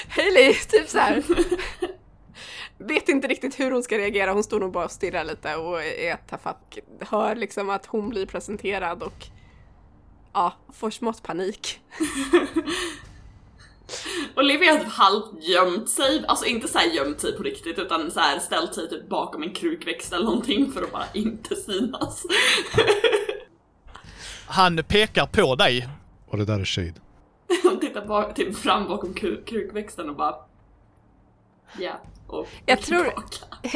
Hailey, 0.08 0.54
typ 0.54 0.88
så 0.88 0.98
här. 0.98 1.22
Vet 2.78 3.08
inte 3.08 3.28
riktigt 3.28 3.60
hur 3.60 3.70
hon 3.70 3.82
ska 3.82 3.98
reagera, 3.98 4.32
hon 4.32 4.44
står 4.44 4.60
nog 4.60 4.72
bara 4.72 4.84
och 4.84 4.90
stirrar 4.90 5.24
lite 5.24 5.56
och 5.56 5.82
är 5.84 6.16
tafatt. 6.16 6.78
Hör 7.00 7.36
liksom 7.36 7.70
att 7.70 7.86
hon 7.86 8.08
blir 8.08 8.26
presenterad 8.26 9.02
och 9.02 9.26
ja, 10.32 10.52
får 10.72 10.90
smått 10.90 11.22
panik. 11.22 11.80
Olivia 14.36 14.72
har 14.72 14.84
halvt 14.84 15.30
gömt 15.40 15.88
sig, 15.88 16.24
alltså 16.28 16.46
inte 16.46 16.68
så 16.68 16.78
gömt 16.94 17.20
sig 17.20 17.36
på 17.36 17.42
riktigt 17.42 17.78
utan 17.78 18.10
så 18.10 18.20
här 18.20 18.38
ställt 18.38 18.74
sig 18.74 18.88
typ 18.88 19.08
bakom 19.08 19.42
en 19.42 19.52
krukväxt 19.52 20.12
eller 20.12 20.24
någonting 20.24 20.72
för 20.72 20.82
att 20.82 20.92
bara 20.92 21.06
inte 21.14 21.56
synas. 21.56 22.22
Han 24.46 24.84
pekar 24.88 25.26
på 25.26 25.54
dig. 25.54 25.88
Och 26.26 26.38
det 26.38 26.44
där 26.44 26.60
är 26.60 26.64
Shade. 26.64 26.94
Han 27.64 27.80
tittar 27.80 28.06
bak, 28.06 28.34
typ 28.34 28.56
fram 28.56 28.88
bakom 28.88 29.14
krukväxten 29.46 30.10
och 30.10 30.16
bara... 30.16 30.34
Ja. 31.78 31.92
Och 32.26 32.48
jag 32.66 32.80
tror 32.80 33.12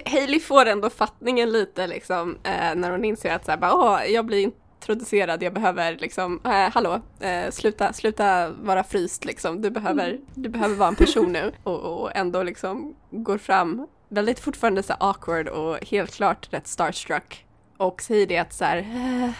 Hailey 0.07 0.41
får 0.41 0.67
ändå 0.67 0.91
fattningen 0.91 1.53
lite 1.53 1.87
liksom 1.87 2.39
eh, 2.43 2.75
när 2.75 2.91
hon 2.91 3.05
inser 3.05 3.35
att 3.35 3.45
så 3.45 3.51
här, 3.51 3.59
bara, 3.59 3.75
Åh, 3.75 4.11
jag 4.11 4.27
blir 4.27 4.51
introducerad, 4.93 5.43
jag 5.43 5.55
behöver 5.55 5.97
liksom, 5.99 6.41
eh, 6.45 6.73
hallå, 6.73 7.01
eh, 7.21 7.51
sluta, 7.51 7.93
sluta 7.93 8.51
vara 8.51 8.85
fryst 8.85 9.25
liksom, 9.25 9.63
du 9.63 9.71
behöver, 9.71 10.09
mm. 10.09 10.21
du 10.35 10.49
behöver 10.49 10.75
vara 10.75 10.89
en 10.89 10.97
person 10.97 11.33
nu 11.33 11.53
och, 11.63 12.03
och 12.03 12.17
ändå 12.17 12.43
liksom 12.43 12.95
går 13.11 13.39
fram 13.39 13.87
väldigt 14.09 14.41
fortfarande 14.41 14.83
så 14.83 14.93
awkward 14.93 15.49
och 15.49 15.79
helt 15.85 16.15
klart 16.15 16.49
rätt 16.51 16.67
starstruck 16.67 17.47
och 17.77 18.03
säger 18.03 18.27
det 18.27 18.39
att 18.39 18.53
så 18.53 18.65
här, 18.65 18.79
eh, 18.79 19.31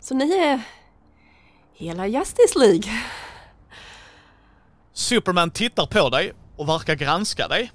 så 0.00 0.14
ni 0.14 0.32
är 0.32 0.60
hela 1.74 2.06
Justice 2.06 2.58
League? 2.58 3.02
Superman 4.92 5.50
tittar 5.50 5.86
på 5.86 6.08
dig 6.08 6.32
och 6.56 6.68
verkar 6.68 6.94
granska 6.94 7.48
dig. 7.48 7.72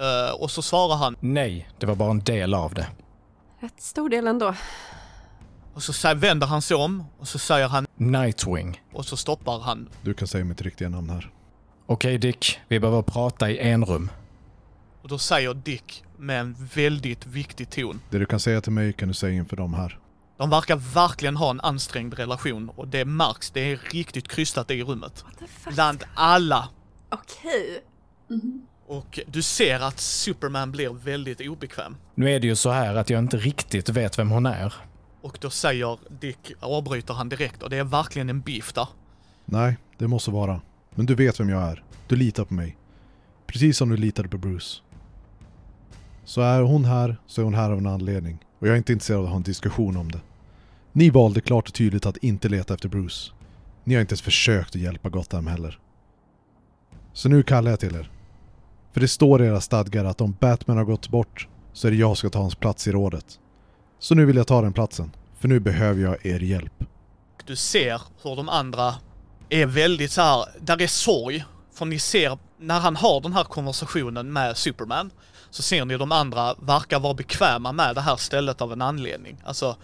Uh, 0.00 0.42
och 0.42 0.50
så 0.50 0.62
svarar 0.62 0.96
han 0.96 1.16
Nej, 1.20 1.68
det 1.78 1.86
var 1.86 1.94
bara 1.94 2.10
en 2.10 2.24
del 2.24 2.54
av 2.54 2.74
det. 2.74 2.86
Rätt 3.60 3.80
stor 3.80 4.08
del 4.08 4.26
ändå. 4.26 4.54
Och 5.74 5.82
så 5.82 6.14
vänder 6.14 6.46
han 6.46 6.62
sig 6.62 6.76
om 6.76 7.04
och 7.18 7.28
så 7.28 7.38
säger 7.38 7.68
han 7.68 7.86
Nightwing. 7.96 8.80
Och 8.92 9.06
så 9.06 9.16
stoppar 9.16 9.60
han. 9.60 9.88
Du 10.02 10.14
kan 10.14 10.28
säga 10.28 10.44
mitt 10.44 10.62
riktiga 10.62 10.88
namn 10.88 11.10
här. 11.10 11.30
Okej 11.86 12.18
Dick, 12.18 12.60
vi 12.68 12.80
behöver 12.80 13.02
prata 13.02 13.50
i 13.50 13.58
en 13.58 13.84
rum. 13.84 14.10
Och 15.02 15.08
då 15.08 15.18
säger 15.18 15.54
Dick 15.54 16.04
med 16.18 16.40
en 16.40 16.56
väldigt 16.74 17.26
viktig 17.26 17.70
ton. 17.70 18.00
Det 18.10 18.18
du 18.18 18.26
kan 18.26 18.40
säga 18.40 18.60
till 18.60 18.72
mig 18.72 18.92
kan 18.92 19.08
du 19.08 19.14
säga 19.14 19.32
inför 19.32 19.56
dem 19.56 19.74
här. 19.74 19.98
De 20.38 20.50
verkar 20.50 20.76
verkligen 20.76 21.36
ha 21.36 21.50
en 21.50 21.60
ansträngd 21.60 22.14
relation 22.14 22.68
och 22.68 22.88
det 22.88 23.04
märks. 23.04 23.50
Det 23.50 23.60
är 23.72 23.76
riktigt 23.76 24.28
krystat 24.28 24.70
i 24.70 24.82
rummet. 24.82 25.24
What 25.24 25.38
the 25.38 25.46
fuck? 25.46 25.74
Bland 25.74 26.04
alla. 26.14 26.68
Okej. 27.08 27.80
Mhm. 28.28 28.66
Och 28.86 29.20
du 29.26 29.42
ser 29.42 29.80
att 29.80 30.00
Superman 30.00 30.72
blir 30.72 30.90
väldigt 30.90 31.40
obekväm. 31.40 31.96
Nu 32.14 32.30
är 32.30 32.40
det 32.40 32.46
ju 32.46 32.56
så 32.56 32.70
här 32.70 32.94
att 32.94 33.10
jag 33.10 33.18
inte 33.18 33.36
riktigt 33.36 33.88
vet 33.88 34.18
vem 34.18 34.30
hon 34.30 34.46
är. 34.46 34.74
Och 35.22 35.38
då 35.40 35.50
säger 35.50 35.98
Dick, 36.20 36.52
avbryter 36.60 37.14
han 37.14 37.28
direkt 37.28 37.62
och 37.62 37.70
det 37.70 37.76
är 37.76 37.84
verkligen 37.84 38.30
en 38.30 38.40
beef 38.40 38.72
där. 38.72 38.88
Nej, 39.44 39.76
det 39.98 40.08
måste 40.08 40.30
vara. 40.30 40.60
Men 40.94 41.06
du 41.06 41.14
vet 41.14 41.40
vem 41.40 41.48
jag 41.48 41.62
är. 41.62 41.84
Du 42.06 42.16
litar 42.16 42.44
på 42.44 42.54
mig. 42.54 42.76
Precis 43.46 43.76
som 43.76 43.88
du 43.88 43.96
litade 43.96 44.28
på 44.28 44.38
Bruce. 44.38 44.82
Så 46.24 46.40
är 46.40 46.62
hon 46.62 46.84
här, 46.84 47.16
så 47.26 47.40
är 47.40 47.44
hon 47.44 47.54
här 47.54 47.70
av 47.70 47.78
en 47.78 47.86
anledning. 47.86 48.38
Och 48.58 48.66
jag 48.66 48.72
är 48.72 48.78
inte 48.78 48.92
intresserad 48.92 49.18
av 49.18 49.24
att 49.24 49.30
ha 49.30 49.36
en 49.36 49.42
diskussion 49.42 49.96
om 49.96 50.12
det. 50.12 50.20
Ni 50.92 51.10
valde 51.10 51.40
klart 51.40 51.68
och 51.68 51.74
tydligt 51.74 52.06
att 52.06 52.16
inte 52.16 52.48
leta 52.48 52.74
efter 52.74 52.88
Bruce. 52.88 53.32
Ni 53.84 53.94
har 53.94 54.00
inte 54.00 54.12
ens 54.12 54.22
försökt 54.22 54.74
att 54.74 54.82
hjälpa 54.82 55.08
Gotham 55.08 55.46
heller. 55.46 55.78
Så 57.12 57.28
nu 57.28 57.42
kallar 57.42 57.70
jag 57.70 57.80
till 57.80 57.96
er. 57.96 58.10
För 58.92 59.00
det 59.00 59.08
står 59.08 59.42
i 59.42 59.46
era 59.46 59.60
stadgar 59.60 60.04
att 60.04 60.20
om 60.20 60.36
Batman 60.40 60.76
har 60.76 60.84
gått 60.84 61.08
bort 61.08 61.48
så 61.72 61.86
är 61.86 61.90
det 61.90 61.96
jag 61.96 62.08
som 62.08 62.16
ska 62.16 62.30
ta 62.30 62.40
hans 62.40 62.54
plats 62.54 62.88
i 62.88 62.92
rådet. 62.92 63.40
Så 64.00 64.14
nu 64.14 64.26
vill 64.26 64.36
jag 64.36 64.46
ta 64.46 64.62
den 64.62 64.72
platsen. 64.72 65.12
För 65.38 65.48
nu 65.48 65.60
behöver 65.60 66.02
jag 66.02 66.26
er 66.26 66.40
hjälp. 66.40 66.84
Du 67.44 67.56
ser 67.56 68.02
hur 68.22 68.36
de 68.36 68.48
andra 68.48 68.94
är 69.48 69.66
väldigt 69.66 70.10
så 70.10 70.22
här, 70.22 70.44
där 70.60 70.82
är 70.82 70.86
sorg. 70.86 71.44
För 71.72 71.84
ni 71.84 71.98
ser, 71.98 72.38
när 72.58 72.80
han 72.80 72.96
har 72.96 73.20
den 73.20 73.32
här 73.32 73.44
konversationen 73.44 74.32
med 74.32 74.56
Superman, 74.56 75.10
så 75.50 75.62
ser 75.62 75.84
ni 75.84 75.96
de 75.96 76.12
andra 76.12 76.54
verkar 76.54 77.00
vara 77.00 77.14
bekväma 77.14 77.72
med 77.72 77.94
det 77.94 78.00
här 78.00 78.16
stället 78.16 78.60
av 78.60 78.72
en 78.72 78.82
anledning. 78.82 79.36
Alltså, 79.44 79.76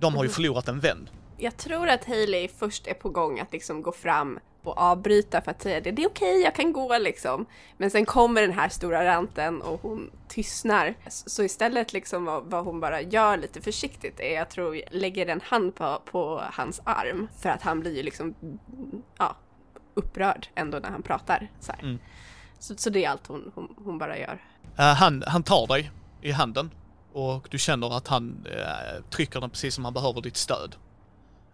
de 0.00 0.14
har 0.14 0.24
ju 0.24 0.30
förlorat 0.30 0.68
en 0.68 0.80
vän. 0.80 1.08
Jag 1.38 1.56
tror 1.56 1.88
att 1.88 2.04
Hailey 2.04 2.48
först 2.58 2.86
är 2.86 2.94
på 2.94 3.08
gång 3.08 3.40
att 3.40 3.52
liksom 3.52 3.82
gå 3.82 3.92
fram 3.92 4.38
och 4.62 4.78
avbryta 4.78 5.40
för 5.40 5.50
att 5.50 5.62
säga 5.62 5.80
det. 5.80 5.90
Det 5.90 6.02
är 6.02 6.08
okej, 6.08 6.42
jag 6.42 6.54
kan 6.54 6.72
gå 6.72 6.98
liksom. 6.98 7.46
Men 7.76 7.90
sen 7.90 8.06
kommer 8.06 8.42
den 8.42 8.52
här 8.52 8.68
stora 8.68 9.04
ranten 9.04 9.62
och 9.62 9.82
hon 9.82 10.10
tystnar. 10.28 10.94
Så 11.08 11.42
istället 11.42 11.92
liksom 11.92 12.24
vad, 12.24 12.64
hon 12.64 12.80
bara 12.80 13.00
gör 13.00 13.36
lite 13.36 13.60
försiktigt 13.60 14.20
är 14.20 14.34
jag 14.34 14.50
tror 14.50 14.80
lägger 14.90 15.26
en 15.26 15.40
hand 15.40 15.74
på, 15.74 16.02
på 16.04 16.42
hans 16.52 16.80
arm. 16.84 17.28
För 17.38 17.48
att 17.48 17.62
han 17.62 17.80
blir 17.80 17.96
ju 17.96 18.02
liksom, 18.02 18.34
ja, 19.18 19.36
upprörd 19.94 20.48
ändå 20.54 20.78
när 20.78 20.90
han 20.90 21.02
pratar 21.02 21.50
så 21.60 21.72
här. 21.72 21.82
Mm. 21.82 21.98
Så, 22.58 22.74
så 22.76 22.90
det 22.90 23.04
är 23.04 23.10
allt 23.10 23.26
hon, 23.26 23.52
hon, 23.54 23.74
hon 23.84 23.98
bara 23.98 24.18
gör. 24.18 24.38
Eh, 24.78 24.94
han, 24.94 25.24
han 25.26 25.42
tar 25.42 25.66
dig 25.66 25.90
i 26.20 26.32
handen 26.32 26.70
och 27.12 27.48
du 27.50 27.58
känner 27.58 27.96
att 27.96 28.08
han 28.08 28.46
eh, 28.50 29.04
trycker 29.10 29.40
den 29.40 29.50
precis 29.50 29.74
som 29.74 29.84
han 29.84 29.94
behöver 29.94 30.20
ditt 30.20 30.36
stöd. 30.36 30.76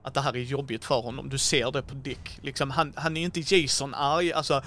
Att 0.08 0.14
det 0.14 0.20
här 0.20 0.36
är 0.36 0.40
jobbigt 0.40 0.84
för 0.84 1.00
honom. 1.00 1.28
Du 1.28 1.38
ser 1.38 1.70
det 1.70 1.82
på 1.82 1.94
Dick. 1.94 2.38
Liksom, 2.42 2.70
han, 2.70 2.92
han 2.96 3.16
är 3.16 3.22
inte 3.22 3.40
Jason 3.40 3.94
arg, 3.94 4.32
alltså 4.32 4.62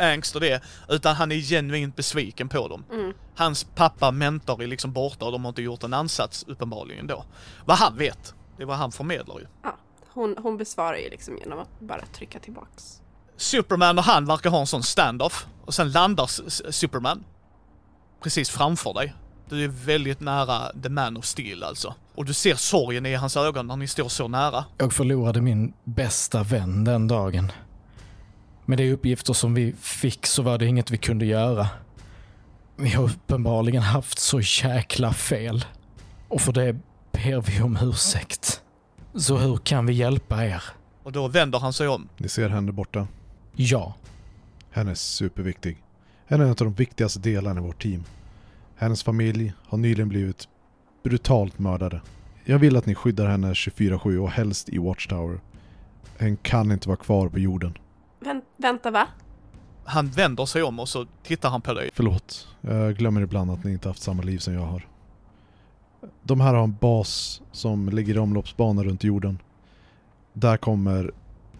angst 0.00 0.34
och 0.34 0.40
det. 0.40 0.62
Utan 0.88 1.14
han 1.14 1.32
är 1.32 1.36
genuint 1.36 1.96
besviken 1.96 2.48
på 2.48 2.68
dem. 2.68 2.84
Mm. 2.92 3.12
Hans 3.36 3.64
pappa, 3.64 4.10
mentor, 4.10 4.62
är 4.62 4.66
liksom 4.66 4.92
borta 4.92 5.24
och 5.24 5.32
de 5.32 5.44
har 5.44 5.48
inte 5.48 5.62
gjort 5.62 5.82
en 5.82 5.94
ansats 5.94 6.44
uppenbarligen 6.48 7.06
då. 7.06 7.24
Vad 7.64 7.76
han 7.76 7.96
vet, 7.96 8.34
det 8.56 8.62
är 8.62 8.66
vad 8.66 8.76
han 8.76 8.92
förmedlar 8.92 9.38
ju. 9.38 9.46
Ja, 9.62 9.76
hon, 10.08 10.36
hon 10.38 10.56
besvarar 10.56 10.96
ju 10.96 11.10
liksom 11.10 11.38
genom 11.38 11.58
att 11.58 11.80
bara 11.80 12.06
trycka 12.06 12.38
tillbaks. 12.38 13.00
Superman 13.36 13.98
och 13.98 14.04
han 14.04 14.26
verkar 14.26 14.50
ha 14.50 14.60
en 14.60 14.66
sån 14.66 14.82
standoff. 14.82 15.46
Och 15.64 15.74
sen 15.74 15.92
landar 15.92 16.26
Superman. 16.72 17.24
Precis 18.22 18.50
framför 18.50 18.94
dig. 18.94 19.14
Du 19.48 19.64
är 19.64 19.68
väldigt 19.68 20.20
nära 20.20 20.72
the 20.82 20.88
man 20.88 21.16
of 21.16 21.24
steel 21.24 21.62
alltså. 21.62 21.94
Och 22.14 22.24
du 22.24 22.34
ser 22.34 22.54
sorgen 22.54 23.06
i 23.06 23.14
hans 23.14 23.36
ögon 23.36 23.66
när 23.66 23.76
ni 23.76 23.88
står 23.88 24.08
så 24.08 24.28
nära. 24.28 24.64
Jag 24.78 24.92
förlorade 24.92 25.40
min 25.40 25.72
bästa 25.84 26.42
vän 26.42 26.84
den 26.84 27.08
dagen. 27.08 27.52
Med 28.64 28.78
de 28.78 28.92
uppgifter 28.92 29.32
som 29.32 29.54
vi 29.54 29.74
fick 29.80 30.26
så 30.26 30.42
var 30.42 30.58
det 30.58 30.66
inget 30.66 30.90
vi 30.90 30.98
kunde 30.98 31.26
göra. 31.26 31.68
Vi 32.76 32.90
har 32.90 33.04
uppenbarligen 33.04 33.82
haft 33.82 34.18
så 34.18 34.40
jäkla 34.40 35.12
fel. 35.12 35.64
Och 36.28 36.40
för 36.40 36.52
det 36.52 36.72
ber 37.12 37.40
vi 37.40 37.62
om 37.62 37.78
ursäkt. 37.82 38.62
Så 39.14 39.36
hur 39.38 39.56
kan 39.56 39.86
vi 39.86 39.92
hjälpa 39.92 40.44
er? 40.44 40.62
Och 41.02 41.12
då 41.12 41.28
vänder 41.28 41.58
han 41.58 41.72
sig 41.72 41.88
om. 41.88 42.08
Ni 42.16 42.28
ser 42.28 42.48
henne 42.48 42.72
borta. 42.72 43.06
Ja, 43.54 43.94
Henne 44.76 44.90
är 44.90 44.94
superviktig. 44.94 45.82
Henne 46.26 46.42
är 46.42 46.46
en 46.46 46.50
av 46.50 46.56
de 46.56 46.74
viktigaste 46.74 47.18
delarna 47.20 47.60
i 47.60 47.64
vårt 47.64 47.82
team. 47.82 48.04
Hennes 48.78 49.02
familj 49.02 49.52
har 49.62 49.78
nyligen 49.78 50.08
blivit 50.08 50.48
brutalt 51.02 51.58
mördade. 51.58 52.00
Jag 52.44 52.58
vill 52.58 52.76
att 52.76 52.86
ni 52.86 52.94
skyddar 52.94 53.26
henne 53.26 53.52
24-7 53.52 54.16
och 54.16 54.30
helst 54.30 54.68
i 54.68 54.78
Watchtower. 54.78 55.40
Hen 56.18 56.36
kan 56.36 56.72
inte 56.72 56.88
vara 56.88 56.96
kvar 56.96 57.28
på 57.28 57.38
jorden. 57.38 57.78
Vänt, 58.20 58.44
vänta 58.56 58.90
va? 58.90 59.06
Han 59.84 60.10
vänder 60.10 60.46
sig 60.46 60.62
om 60.62 60.80
och 60.80 60.88
så 60.88 61.06
tittar 61.22 61.50
han 61.50 61.62
på 61.62 61.74
dig. 61.74 61.90
Förlåt, 61.92 62.48
jag 62.60 62.96
glömmer 62.96 63.20
ibland 63.20 63.50
att 63.50 63.64
ni 63.64 63.72
inte 63.72 63.88
haft 63.88 64.02
samma 64.02 64.22
liv 64.22 64.38
som 64.38 64.54
jag 64.54 64.60
har. 64.60 64.86
De 66.22 66.40
här 66.40 66.54
har 66.54 66.64
en 66.64 66.76
bas 66.80 67.42
som 67.52 67.88
ligger 67.88 68.14
i 68.14 68.18
omloppsbana 68.18 68.82
runt 68.84 69.04
jorden. 69.04 69.38
Där 70.32 70.56
kommer, 70.56 71.12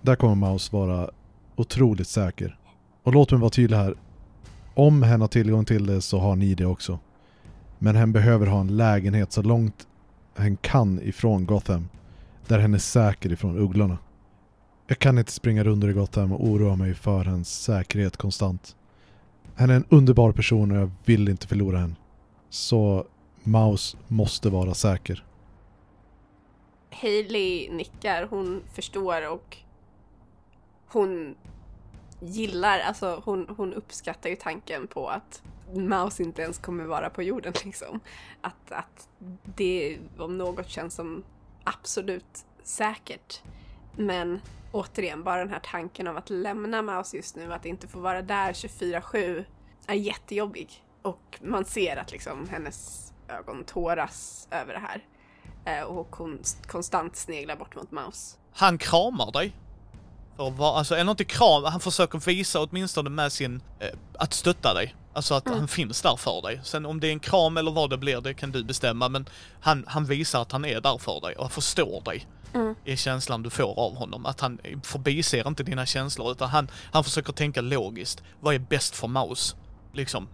där 0.02 0.16
kommer 0.16 0.34
Maus 0.34 0.72
vara 0.72 1.10
otroligt 1.56 2.08
säker. 2.08 2.58
Och 3.02 3.12
låt 3.12 3.30
mig 3.30 3.40
vara 3.40 3.50
tydlig 3.50 3.76
här. 3.76 3.94
Om 4.74 5.02
hen 5.02 5.20
har 5.20 5.28
tillgång 5.28 5.64
till 5.64 5.86
det 5.86 6.00
så 6.02 6.18
har 6.18 6.36
ni 6.36 6.54
det 6.54 6.66
också. 6.66 6.98
Men 7.78 7.96
hen 7.96 8.12
behöver 8.12 8.46
ha 8.46 8.60
en 8.60 8.76
lägenhet 8.76 9.32
så 9.32 9.42
långt 9.42 9.86
hen 10.36 10.56
kan 10.56 11.02
ifrån 11.02 11.46
Gotham. 11.46 11.88
Där 12.46 12.58
hen 12.58 12.74
är 12.74 12.78
säker 12.78 13.32
ifrån 13.32 13.58
ugglorna. 13.58 13.98
Jag 14.86 14.98
kan 14.98 15.18
inte 15.18 15.32
springa 15.32 15.64
runt 15.64 15.84
i 15.84 15.92
Gotham 15.92 16.32
och 16.32 16.44
oroa 16.44 16.76
mig 16.76 16.94
för 16.94 17.24
hennes 17.24 17.62
säkerhet 17.62 18.16
konstant. 18.16 18.76
Hen 19.54 19.70
är 19.70 19.74
en 19.74 19.84
underbar 19.88 20.32
person 20.32 20.70
och 20.70 20.76
jag 20.76 20.90
vill 21.04 21.28
inte 21.28 21.46
förlora 21.46 21.78
henne. 21.78 21.94
Så 22.48 23.06
Maus 23.42 23.96
måste 24.08 24.50
vara 24.50 24.74
säker. 24.74 25.24
Hailey 26.90 27.70
nickar, 27.72 28.26
hon 28.30 28.62
förstår 28.74 29.32
och 29.32 29.56
hon 30.86 31.34
gillar, 32.20 32.78
alltså 32.78 33.22
hon, 33.24 33.46
hon 33.56 33.74
uppskattar 33.74 34.30
ju 34.30 34.36
tanken 34.36 34.86
på 34.86 35.08
att 35.08 35.42
Maus 35.74 36.20
inte 36.20 36.42
ens 36.42 36.58
kommer 36.58 36.84
vara 36.84 37.10
på 37.10 37.22
jorden 37.22 37.52
liksom. 37.64 38.00
Att, 38.40 38.72
att 38.72 39.08
det 39.56 39.98
om 40.18 40.38
något 40.38 40.68
känns 40.68 40.94
som 40.94 41.24
absolut 41.64 42.44
säkert. 42.62 43.42
Men 43.96 44.40
återigen, 44.72 45.22
bara 45.24 45.38
den 45.38 45.50
här 45.50 45.62
tanken 45.64 46.06
av 46.08 46.16
att 46.16 46.30
lämna 46.30 46.82
Maus 46.82 47.14
just 47.14 47.36
nu, 47.36 47.52
att 47.52 47.66
inte 47.66 47.88
få 47.88 48.00
vara 48.00 48.22
där 48.22 48.52
24-7 48.52 49.44
är 49.86 49.94
jättejobbig. 49.94 50.84
Och 51.02 51.38
man 51.42 51.64
ser 51.64 51.96
att 51.96 52.12
liksom 52.12 52.48
hennes 52.48 53.12
ögon 53.28 53.64
tåras 53.64 54.48
över 54.50 54.74
det 54.74 54.80
här. 54.80 55.04
Eh, 55.64 55.84
och 55.84 56.16
hon 56.16 56.42
konstant 56.66 57.16
sneglar 57.16 57.56
bort 57.56 57.76
mot 57.76 57.90
Maus. 57.90 58.38
Han 58.52 58.78
kramar 58.78 59.32
dig. 59.32 59.52
För 60.36 60.46
att 60.48 60.56
vara, 60.56 60.78
alltså, 60.78 60.94
eller 60.94 61.10
inte 61.10 61.24
kram, 61.24 61.64
han 61.64 61.80
försöker 61.80 62.18
visa 62.18 62.60
åtminstone 62.60 63.10
med 63.10 63.32
sin, 63.32 63.62
eh, 63.80 63.88
att 64.18 64.32
stötta 64.34 64.74
dig. 64.74 64.94
Alltså 65.16 65.34
att 65.34 65.48
han 65.48 65.68
finns 65.68 66.02
där 66.02 66.16
för 66.16 66.42
dig. 66.42 66.60
Sen 66.64 66.86
om 66.86 67.00
det 67.00 67.08
är 67.08 67.12
en 67.12 67.20
kram 67.20 67.56
eller 67.56 67.70
vad 67.70 67.90
det 67.90 67.98
blir, 67.98 68.20
det 68.20 68.34
kan 68.34 68.52
du 68.52 68.64
bestämma. 68.64 69.08
Men 69.08 69.28
han, 69.60 69.84
han 69.88 70.04
visar 70.04 70.42
att 70.42 70.52
han 70.52 70.64
är 70.64 70.80
där 70.80 70.98
för 70.98 71.20
dig 71.20 71.36
och 71.36 71.52
förstår 71.52 72.00
dig. 72.00 72.26
Mm. 72.54 72.74
är 72.84 72.96
känslan 72.96 73.42
du 73.42 73.50
får 73.50 73.80
av 73.80 73.94
honom. 73.94 74.26
Att 74.26 74.40
han 74.40 74.58
förbiser 74.82 75.48
inte 75.48 75.62
dina 75.62 75.86
känslor 75.86 76.32
utan 76.32 76.48
han, 76.48 76.70
han 76.92 77.04
försöker 77.04 77.32
tänka 77.32 77.60
logiskt. 77.60 78.22
Vad 78.40 78.54
är 78.54 78.58
bäst 78.58 78.96
för 78.96 79.08
Maus? 79.08 79.56
Liksom. 79.92 80.28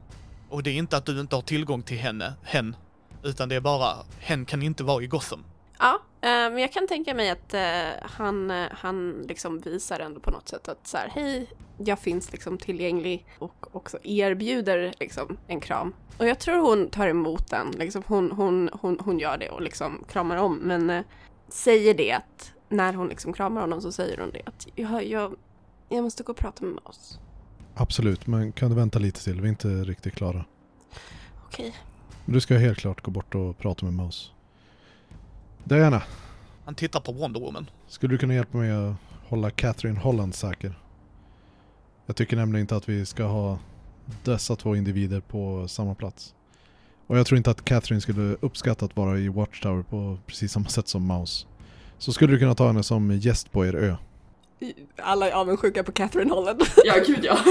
Och 0.48 0.62
det 0.62 0.70
är 0.70 0.74
inte 0.74 0.96
att 0.96 1.06
du 1.06 1.20
inte 1.20 1.36
har 1.36 1.42
tillgång 1.42 1.82
till 1.82 1.98
henne, 1.98 2.34
hen. 2.42 2.76
Utan 3.22 3.48
det 3.48 3.54
är 3.54 3.60
bara, 3.60 3.96
hen 4.18 4.44
kan 4.44 4.62
inte 4.62 4.84
vara 4.84 5.02
i 5.02 5.06
Gotham. 5.06 5.44
Ja, 5.78 5.94
eh, 6.20 6.28
men 6.28 6.58
jag 6.58 6.72
kan 6.72 6.88
tänka 6.88 7.14
mig 7.14 7.30
att 7.30 7.54
eh, 7.54 8.08
han, 8.16 8.50
eh, 8.50 8.68
han 8.72 9.24
liksom 9.28 9.60
visar 9.60 10.00
ändå 10.00 10.20
på 10.20 10.30
något 10.30 10.48
sätt 10.48 10.68
att 10.68 10.86
så 10.86 10.96
här, 10.96 11.08
hej, 11.14 11.46
jag 11.86 11.98
finns 11.98 12.32
liksom 12.32 12.58
tillgänglig 12.58 13.26
och 13.38 13.76
också 13.76 13.98
erbjuder 14.02 14.94
liksom 15.00 15.36
en 15.46 15.60
kram. 15.60 15.92
Och 16.18 16.26
jag 16.26 16.38
tror 16.38 16.58
hon 16.70 16.90
tar 16.90 17.08
emot 17.08 17.50
den, 17.50 17.70
liksom 17.70 18.02
hon, 18.06 18.30
hon, 18.32 18.70
hon, 18.72 18.98
hon 19.00 19.18
gör 19.18 19.38
det 19.38 19.50
och 19.50 19.62
liksom 19.62 20.04
kramar 20.08 20.36
om, 20.36 20.56
men 20.56 20.90
eh, 20.90 21.02
säger 21.48 21.94
det 21.94 22.12
att 22.12 22.52
när 22.68 22.92
hon 22.92 23.08
liksom 23.08 23.32
kramar 23.32 23.60
honom 23.60 23.80
så 23.80 23.92
säger 23.92 24.18
hon 24.18 24.30
det 24.30 24.42
att 24.46 24.66
jag, 24.74 25.04
jag, 25.06 25.34
jag 25.88 26.04
måste 26.04 26.22
gå 26.22 26.32
och 26.32 26.38
prata 26.38 26.64
med 26.64 26.78
oss. 26.84 27.18
Absolut, 27.74 28.26
men 28.26 28.52
kan 28.52 28.70
du 28.70 28.76
vänta 28.76 28.98
lite 28.98 29.24
till? 29.24 29.40
Vi 29.40 29.46
är 29.46 29.50
inte 29.50 29.68
riktigt 29.68 30.14
klara. 30.14 30.44
Okej. 31.46 31.74
Men 32.24 32.34
du 32.34 32.40
ska 32.40 32.56
helt 32.56 32.78
klart 32.78 33.00
gå 33.02 33.10
bort 33.10 33.34
och 33.34 33.58
prata 33.58 33.84
med 33.84 33.94
Maus. 33.94 34.32
Diana, 35.64 36.02
Han 36.64 36.74
tittar 36.74 37.00
på 37.00 37.12
Wonder 37.12 37.40
Woman. 37.40 37.70
skulle 37.88 38.14
du 38.14 38.18
kunna 38.18 38.34
hjälpa 38.34 38.58
mig 38.58 38.70
att 38.70 38.94
hålla 39.28 39.50
Catherine 39.50 39.98
Holland 40.00 40.34
säker? 40.34 40.78
Jag 42.12 42.16
tycker 42.16 42.36
nämligen 42.36 42.60
inte 42.60 42.76
att 42.76 42.88
vi 42.88 43.06
ska 43.06 43.24
ha 43.24 43.58
dessa 44.24 44.56
två 44.56 44.76
individer 44.76 45.20
på 45.20 45.68
samma 45.68 45.94
plats. 45.94 46.34
Och 47.06 47.18
jag 47.18 47.26
tror 47.26 47.36
inte 47.36 47.50
att 47.50 47.64
Catherine 47.64 48.00
skulle 48.00 48.36
uppskatta 48.40 48.84
att 48.84 48.96
vara 48.96 49.18
i 49.18 49.28
Watchtower 49.28 49.82
på 49.82 50.18
precis 50.26 50.52
samma 50.52 50.68
sätt 50.68 50.88
som 50.88 51.06
Mouse. 51.06 51.46
Så 51.98 52.12
skulle 52.12 52.32
du 52.32 52.38
kunna 52.38 52.54
ta 52.54 52.66
henne 52.66 52.82
som 52.82 53.12
gäst 53.12 53.52
på 53.52 53.66
er 53.66 53.74
ö. 53.74 53.96
Alla 55.02 55.28
är 55.28 55.32
avundsjuka 55.32 55.84
på 55.84 55.92
Catherine 55.92 56.30
Holland. 56.30 56.62
Ja, 56.84 56.94
gud 57.06 57.24
ja. 57.24 57.38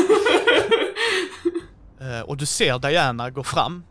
Eh, 2.01 2.21
och 2.21 2.37
du 2.37 2.45
ser 2.45 2.79
Diana 2.79 3.29
gå 3.29 3.43
fram. 3.43 3.83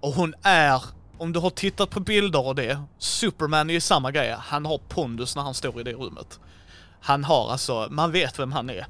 Och 0.00 0.12
hon 0.12 0.34
är, 0.42 0.82
om 1.18 1.32
du 1.32 1.40
har 1.40 1.50
tittat 1.50 1.90
på 1.90 2.00
bilder 2.00 2.46
och 2.46 2.54
det, 2.54 2.82
Superman 2.98 3.70
är 3.70 3.74
ju 3.74 3.80
samma 3.80 4.12
grej. 4.12 4.36
Han 4.38 4.66
har 4.66 4.78
pondus 4.88 5.36
när 5.36 5.42
han 5.42 5.54
står 5.54 5.80
i 5.80 5.82
det 5.82 5.92
rummet. 5.92 6.40
Han 7.00 7.24
har 7.24 7.50
alltså, 7.50 7.88
man 7.90 8.12
vet 8.12 8.38
vem 8.38 8.52
han 8.52 8.70
är. 8.70 8.86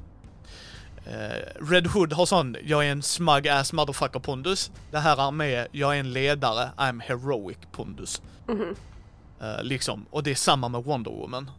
Eh, 1.07 1.65
Red 1.71 1.87
Hood 1.87 2.13
har 2.13 2.27
sån, 2.27 2.57
jag 2.65 2.87
är 2.87 2.93
en 2.93 3.03
smug 3.03 3.49
ass 3.49 3.73
motherfucker 3.73 4.21
pondus. 4.21 4.71
Det 4.91 4.99
här 4.99 5.29
är 5.29 5.31
med, 5.31 5.69
jag 5.73 5.97
är 5.97 6.01
en 6.01 6.13
ledare, 6.13 6.71
I'm 6.77 7.03
heroic 7.03 7.59
pondus. 7.73 8.23
Mhm. 8.49 8.75
Eh, 9.41 9.63
liksom, 9.63 10.07
och 10.11 10.23
det 10.23 10.31
är 10.31 10.35
samma 10.35 10.69
med 10.69 10.85
Wonder 10.85 11.11
Woman. 11.11 11.51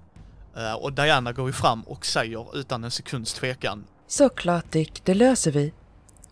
Eh, 0.57 0.73
och 0.73 0.93
Diana 0.93 1.31
går 1.33 1.47
ju 1.47 1.53
fram 1.53 1.81
och 1.81 2.05
säger 2.05 2.57
utan 2.57 2.83
en 2.83 2.91
sekunds 2.91 3.33
tvekan, 3.33 3.83
Såklart 4.07 4.71
Dick, 4.71 5.01
det 5.03 5.13
löser 5.13 5.51
vi. 5.51 5.73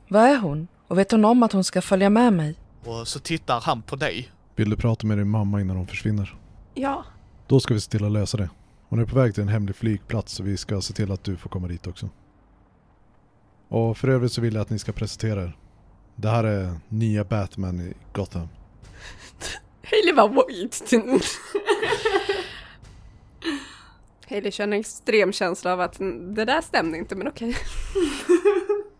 Var 0.07 0.27
är 0.27 0.38
hon? 0.38 0.67
Och 0.88 0.98
vet 0.98 1.12
hon 1.12 1.25
om 1.25 1.43
att 1.43 1.51
hon 1.51 1.63
ska 1.63 1.81
följa 1.81 2.10
med 2.10 2.34
mig? 2.34 2.55
och 2.86 3.07
så 3.07 3.19
tittar 3.19 3.62
han 3.62 3.81
på 3.81 3.95
dig. 3.95 4.31
Vill 4.55 4.69
du 4.69 4.75
prata 4.75 5.07
med 5.07 5.17
din 5.17 5.29
mamma 5.29 5.62
innan 5.62 5.77
hon 5.77 5.88
försvinner? 5.88 6.36
Ja. 6.74 7.05
Då 7.48 7.60
ska 7.60 7.74
vi 7.74 7.81
se 7.81 7.91
till 7.91 8.05
att 8.05 8.12
lösa 8.12 8.38
det. 8.38 8.50
Hon 8.89 9.00
är 9.00 9.05
på 9.05 9.15
väg 9.15 9.34
till 9.34 9.43
en 9.43 9.50
hemlig 9.50 9.75
flygplats 9.75 10.34
så 10.34 10.43
vi 10.43 10.57
ska 10.57 10.81
se 10.81 10.93
till 10.93 11.12
att 11.12 11.24
du 11.24 11.38
får 11.38 11.50
komma 11.50 11.67
dit 11.67 11.88
också. 11.88 12.10
Och 13.75 13.98
för 13.98 14.08
övrigt 14.08 14.32
så 14.32 14.41
vill 14.41 14.53
jag 14.53 14.62
att 14.62 14.70
ni 14.70 14.79
ska 14.79 14.91
presentera 14.91 15.44
er. 15.44 15.58
Det 16.15 16.29
här 16.29 16.44
är 16.44 16.79
nya 16.89 17.24
Batman 17.24 17.82
i 17.82 17.94
Gotham. 18.13 18.48
Hailey 19.84 20.13
var 20.13 20.29
wait. 20.29 20.84
Hailey 24.29 24.51
känner 24.51 24.75
en 24.75 24.79
extrem 24.79 25.34
känsla 25.34 25.74
av 25.74 25.82
att 25.82 25.98
det 26.36 26.46
där 26.46 26.62
stämde 26.62 26.98
inte, 26.98 27.15
men 27.15 27.27
okej. 27.27 27.55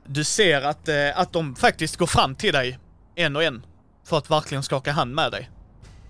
Du 0.06 0.24
ser 0.24 0.62
att, 0.62 0.88
eh, 0.88 1.20
att 1.20 1.34
de 1.34 1.56
faktiskt 1.56 1.98
går 1.98 2.08
fram 2.08 2.36
till 2.36 2.54
dig 2.54 2.80
en 3.16 3.36
och 3.36 3.44
en 3.44 3.66
för 4.04 4.18
att 4.18 4.32
verkligen 4.32 4.64
skaka 4.64 4.92
hand 4.92 5.16
med 5.16 5.32
dig. 5.32 5.50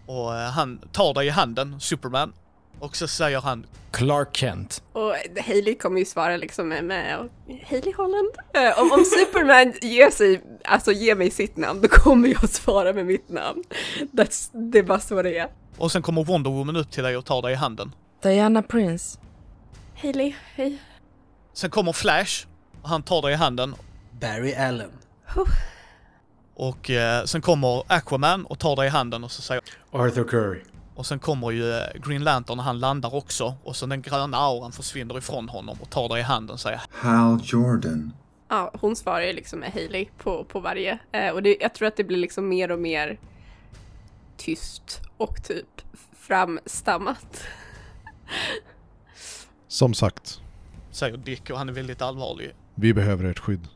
Och 0.06 0.36
eh, 0.36 0.50
han 0.50 0.78
tar 0.92 1.14
dig 1.14 1.28
i 1.28 1.30
handen, 1.30 1.80
Superman, 1.80 2.34
och 2.80 2.96
så 2.96 3.08
säger 3.08 3.42
han 3.42 3.66
Clark 3.92 4.38
Kent. 4.38 4.84
Och 4.94 5.14
Hailey 5.46 5.76
kommer 5.76 6.00
ju 6.00 6.06
svara 6.06 6.38
liksom 6.38 6.68
med, 6.68 6.84
med 6.84 7.30
Hailey 7.70 7.94
Holland. 7.98 8.30
Eh, 8.54 8.80
om, 8.80 8.92
om 8.92 9.06
Superman 9.06 9.74
ger 9.82 10.10
sig, 10.10 10.42
alltså 10.64 10.92
ger 10.92 11.16
mig 11.16 11.32
sitt 11.32 11.58
namn, 11.58 11.82
då 11.82 11.88
kommer 11.88 12.30
jag 12.30 12.50
svara 12.50 12.94
med 12.94 13.06
mitt 13.06 13.30
namn. 13.30 13.64
That's, 14.12 14.50
det 14.72 14.80
är 14.80 14.84
bara 14.84 15.00
så 15.00 15.22
det 15.22 15.38
är. 15.38 15.48
och 15.78 15.92
sen 15.92 16.02
kommer 16.02 16.24
Wonder 16.24 16.50
Woman 16.52 16.76
upp 16.76 16.92
till 16.92 17.04
dig 17.04 17.18
och 17.18 17.26
tar 17.26 17.42
dig 17.42 17.52
i 17.52 17.56
handen. 17.56 17.92
Diana 18.24 18.62
Prince. 18.62 19.20
Hailey, 19.96 20.36
hej. 20.56 20.78
Sen 21.54 21.70
kommer 21.70 21.94
Flash 21.94 22.46
och 22.82 22.90
han 22.90 23.04
tar 23.04 23.22
dig 23.22 23.32
i 23.32 23.36
handen 23.36 23.76
Barry 24.22 24.54
Allen. 24.56 24.92
och 26.56 26.90
eh, 26.90 27.24
sen 27.26 27.42
kommer 27.42 27.84
Aquaman 27.88 28.46
och 28.46 28.60
tar 28.60 28.76
dig 28.76 28.86
i 28.88 28.90
handen 28.90 29.24
och 29.24 29.32
så 29.32 29.42
säger 29.42 29.64
Arthur 29.92 30.24
Curry. 30.24 30.62
Och 30.96 31.06
sen 31.06 31.20
kommer 31.20 31.52
ju 31.52 31.72
eh, 31.72 31.84
Green 32.06 32.24
Lantern 32.24 32.60
och 32.60 32.66
han 32.66 32.80
landar 32.80 33.16
också 33.16 33.56
och 33.64 33.76
så 33.76 33.86
den 33.86 34.02
gröna 34.02 34.38
auran 34.38 34.72
försvinner 34.72 35.18
ifrån 35.18 35.50
honom 35.50 35.78
och 35.82 35.90
tar 35.90 36.10
dig 36.10 36.20
i 36.20 36.24
handen 36.24 36.54
och 36.54 36.60
säger 36.60 36.82
Hal 36.92 37.40
Jordan. 37.44 38.14
Ja, 38.50 38.72
hon 38.80 38.96
svarar 38.96 39.22
ju 39.22 39.34
liksom 39.34 39.60
med 39.60 39.72
Hailey 39.72 40.06
på, 40.18 40.44
på 40.44 40.60
varje. 40.60 41.00
Eh, 41.12 41.30
och 41.30 41.44
det, 41.44 41.58
jag 41.60 41.74
tror 41.74 41.88
att 41.88 41.98
det 41.98 42.04
blir 42.04 42.18
liksom 42.18 42.50
mer 42.50 42.72
och 42.72 42.80
mer 42.80 43.20
tyst 44.38 45.02
och 45.18 45.44
typ 45.44 45.82
framstammat. 46.18 47.44
Som 49.68 49.94
sagt, 49.94 50.42
säger 50.92 51.18
Dick 51.18 51.50
och 51.50 51.58
han 51.58 51.70
är 51.70 51.74
väldigt 51.74 52.02
allvarlig. 52.02 52.52
vi 52.76 52.94
behöver 52.94 53.24
ert 53.24 53.40
skydd. 53.40 53.68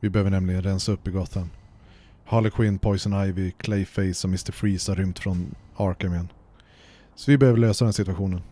Vi 0.00 0.10
behöver 0.10 0.30
nämligen 0.30 0.62
rensa 0.62 0.92
upp 0.92 1.08
i 1.08 1.10
Gotham. 1.10 1.50
Harley 2.24 2.50
Quinn, 2.50 2.78
Poison 2.78 3.24
Ivy, 3.24 3.50
Clayface 3.50 4.26
och 4.26 4.28
Mr. 4.28 4.52
Freeze 4.52 4.90
har 4.90 4.96
rymt 4.96 5.18
från 5.18 5.54
Arkham 5.76 6.12
igen. 6.12 6.28
Så 7.16 7.30
vi 7.30 7.38
behöver 7.38 7.58
lösa 7.58 7.84
den 7.84 7.92
situationen. 7.94 8.42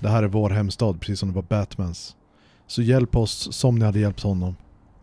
Det 0.00 0.08
här 0.08 0.22
är 0.22 0.26
vår 0.28 0.50
hemstad, 0.50 1.00
precis 1.00 1.20
som 1.20 1.28
det 1.28 1.34
var 1.34 1.42
Batmans. 1.42 2.16
Så 2.66 2.82
hjälp 2.82 3.16
oss 3.16 3.56
som 3.56 3.78
ni 3.78 3.84
hade 3.84 3.98
hjälpt 3.98 4.22
honom. 4.22 4.56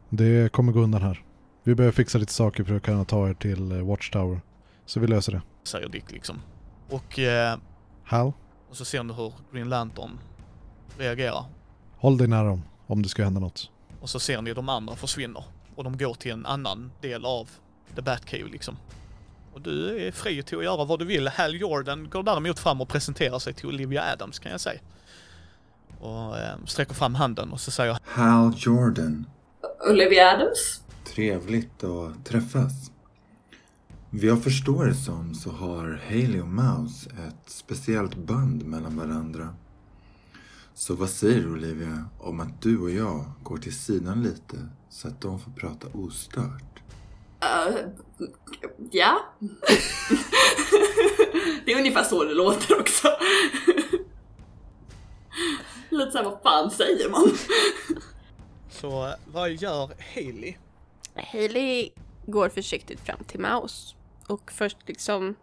Det 0.10 0.52
kommer 0.52 0.72
gå 0.72 0.80
undan 0.80 1.02
här. 1.02 1.24
Vi 1.64 1.76
behöver 1.76 1.92
fixa 1.94 2.18
lite 2.18 2.34
saker 2.34 2.64
för 2.64 2.76
att 2.76 2.84
kunna 2.84 3.06
ta 3.06 3.30
er 3.30 3.34
till 3.34 3.72
eh, 3.72 3.78
Watchtower. 3.88 4.42
Så 4.86 5.00
vi 5.00 5.08
löser 5.08 5.32
det. 5.32 5.42
Säger 5.64 5.90
Dick 5.90 6.12
liksom. 6.12 6.42
Och, 6.90 7.20
eh, 7.20 7.58
Hal, 8.04 8.34
och 8.70 8.78
så 8.78 8.86
ser 8.86 9.04
ni 9.04 9.14
hur 9.14 9.34
Green 9.54 9.70
Lantern 9.70 10.20
reagerar. 10.98 11.46
håll 11.98 12.18
dig 12.18 12.28
nära 12.28 12.48
dem 12.48 12.62
om 12.88 13.04
det 13.04 13.10
ska 13.10 13.24
hända 13.24 13.40
något. 13.40 13.72
Och 14.02 14.10
så 14.10 14.20
ser 14.20 14.42
ni 14.42 14.54
de 14.54 14.70
andra 14.70 14.96
försvinner. 14.96 15.44
Och 15.76 15.84
de 15.84 15.98
går 15.98 16.14
till 16.14 16.32
en 16.32 16.46
annan 16.46 16.92
del 17.02 17.26
av 17.26 17.50
The 17.96 18.02
Batcave 18.02 18.50
liksom. 18.52 18.78
Och 19.54 19.62
du 19.62 20.08
är 20.08 20.12
fri 20.12 20.44
till 20.44 20.58
att 20.58 20.64
göra 20.64 20.86
vad 20.86 21.00
du 21.00 21.06
vill. 21.06 21.28
Hal 21.28 21.56
Jordan 21.56 22.10
går 22.10 22.24
däremot 22.24 22.60
fram 22.60 22.82
och 22.82 22.90
presenterar 22.90 23.40
sig 23.40 23.54
till 23.54 23.68
Olivia 23.68 24.04
Adams 24.14 24.40
kan 24.40 24.52
jag 24.52 24.62
säga. 24.62 24.80
Och 26.00 26.38
eh, 26.38 26.56
sträcker 26.66 26.94
fram 26.94 27.16
handen 27.16 27.52
och 27.52 27.60
så 27.60 27.72
säger 27.72 27.98
Hal 28.04 28.54
Jordan. 28.58 29.26
Olivia 29.90 30.32
Adams? 30.32 30.82
Trevligt 31.06 31.84
att 31.84 32.26
träffas. 32.26 32.92
Vad 34.10 34.24
jag 34.24 34.44
förstår 34.44 34.86
det 34.86 34.96
som 34.96 35.36
så 35.36 35.52
har 35.52 36.02
Haley 36.08 36.42
och 36.42 36.48
Mouse 36.48 37.10
ett 37.10 37.50
speciellt 37.50 38.16
band 38.16 38.66
mellan 38.66 38.98
varandra. 38.98 39.56
Så 40.74 40.96
vad 40.96 41.10
säger 41.10 41.42
du 41.42 41.52
Olivia 41.52 42.06
om 42.20 42.40
att 42.40 42.62
du 42.62 42.80
och 42.80 42.92
jag 42.92 43.26
går 43.44 43.58
till 43.58 43.76
sidan 43.76 44.24
lite 44.24 44.68
så 44.90 45.08
att 45.08 45.22
de 45.22 45.40
får 45.40 45.52
prata 45.52 45.88
ostört? 45.94 46.71
Uh, 47.44 47.78
ja. 48.92 49.20
det 51.66 51.72
är 51.72 51.78
ungefär 51.78 52.04
så 52.04 52.24
det 52.24 52.34
låter 52.34 52.80
också. 52.80 53.08
Lite 55.90 56.12
såhär, 56.12 56.26
vad 56.26 56.40
fan 56.44 56.72
säger 56.72 57.10
man? 57.10 57.32
Så 58.70 59.14
vad 59.26 59.52
gör 59.52 59.90
Haley? 60.16 60.56
Hailey 61.16 61.90
går 62.26 62.50
försiktigt 62.50 63.00
fram 63.00 63.24
till 63.28 63.40
Mouse. 63.40 63.96
Och 64.28 64.52
först 64.52 64.78
liksom, 64.86 65.36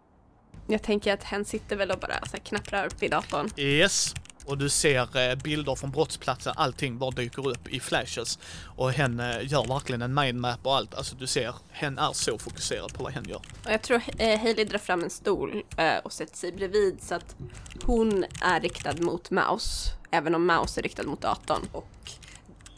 jag 0.66 0.82
tänker 0.82 1.12
att 1.12 1.24
hen 1.24 1.44
sitter 1.44 1.76
väl 1.76 1.90
och 1.90 1.98
bara 1.98 2.26
så 2.26 2.32
här 2.32 2.44
knapprar 2.44 2.88
vid 3.00 3.10
datorn. 3.10 3.50
Yes. 3.56 4.14
Och 4.48 4.58
du 4.58 4.68
ser 4.68 5.30
eh, 5.30 5.34
bilder 5.34 5.74
från 5.74 5.90
brottsplatsen, 5.90 6.52
allting 6.56 6.98
bara 6.98 7.10
dyker 7.10 7.48
upp 7.48 7.68
i 7.68 7.80
flashes. 7.80 8.38
Och 8.76 8.92
hen 8.92 9.20
eh, 9.20 9.52
gör 9.52 9.64
verkligen 9.68 10.02
en 10.02 10.14
mindmap 10.14 10.58
och 10.62 10.76
allt. 10.76 10.94
Alltså 10.94 11.16
du 11.16 11.26
ser, 11.26 11.54
hen 11.70 11.98
är 11.98 12.12
så 12.12 12.38
fokuserad 12.38 12.94
på 12.94 13.02
vad 13.02 13.12
hen 13.12 13.24
gör. 13.28 13.40
Och 13.64 13.70
jag 13.70 13.82
tror 13.82 14.02
eh, 14.18 14.40
Hailey 14.40 14.64
drar 14.64 14.78
fram 14.78 15.02
en 15.02 15.10
stol 15.10 15.62
eh, 15.76 15.96
och 15.96 16.12
sätter 16.12 16.36
sig 16.36 16.52
bredvid 16.52 17.02
så 17.02 17.14
att 17.14 17.36
hon 17.84 18.24
är 18.40 18.60
riktad 18.60 18.94
mot 18.98 19.30
Mouse. 19.30 19.90
Även 20.10 20.34
om 20.34 20.46
Mouse 20.46 20.80
är 20.80 20.82
riktad 20.82 21.02
mot 21.02 21.20
datorn. 21.20 21.68
Och 21.72 22.10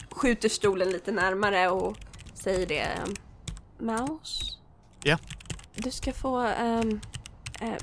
skjuter 0.09 0.49
stolen 0.49 0.89
lite 0.89 1.11
närmare 1.11 1.69
och 1.69 1.97
säger 2.33 2.67
det. 2.67 2.87
Mouse? 3.79 4.43
Ja. 5.03 5.17
Du 5.75 5.91
ska 5.91 6.13
få... 6.13 6.37
ehm, 6.39 7.01
eh, 7.61 7.77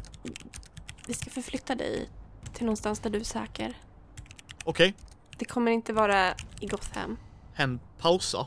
vi 1.06 1.14
ska 1.14 1.30
förflytta 1.30 1.74
dig 1.74 2.08
till 2.58 2.66
någonstans 2.66 3.00
där 3.00 3.10
du 3.10 3.18
är 3.20 3.24
säker. 3.24 3.74
Okej, 4.64 4.94
Det 5.38 5.44
kommer 5.44 5.72
inte 5.72 5.92
vara 5.92 6.34
i 6.60 6.66
Gotham. 6.66 7.16
hen 7.54 7.80
pausar. 7.98 8.46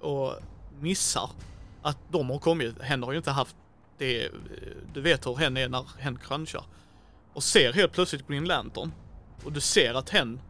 Och 0.00 0.34
missar 0.80 1.30
att 1.82 1.98
de 2.10 2.30
har 2.30 2.38
kommit. 2.38 2.82
Hen 2.82 3.02
har 3.02 3.12
ju 3.12 3.18
inte 3.18 3.30
haft 3.30 3.56
det, 3.98 4.30
du 4.92 5.00
vet 5.00 5.26
hur 5.26 5.36
hen 5.36 5.56
är 5.56 5.68
när 5.68 5.86
hen 5.98 6.18
crunchar. 6.18 6.64
Och 7.32 7.42
ser 7.42 7.72
helt 7.72 7.92
plötsligt 7.92 8.26
Green 8.28 8.44
Lantern. 8.44 8.92
Och 9.44 9.52
du 9.52 9.60
ser 9.60 9.94
att 9.94 10.10
hen... 10.10 10.40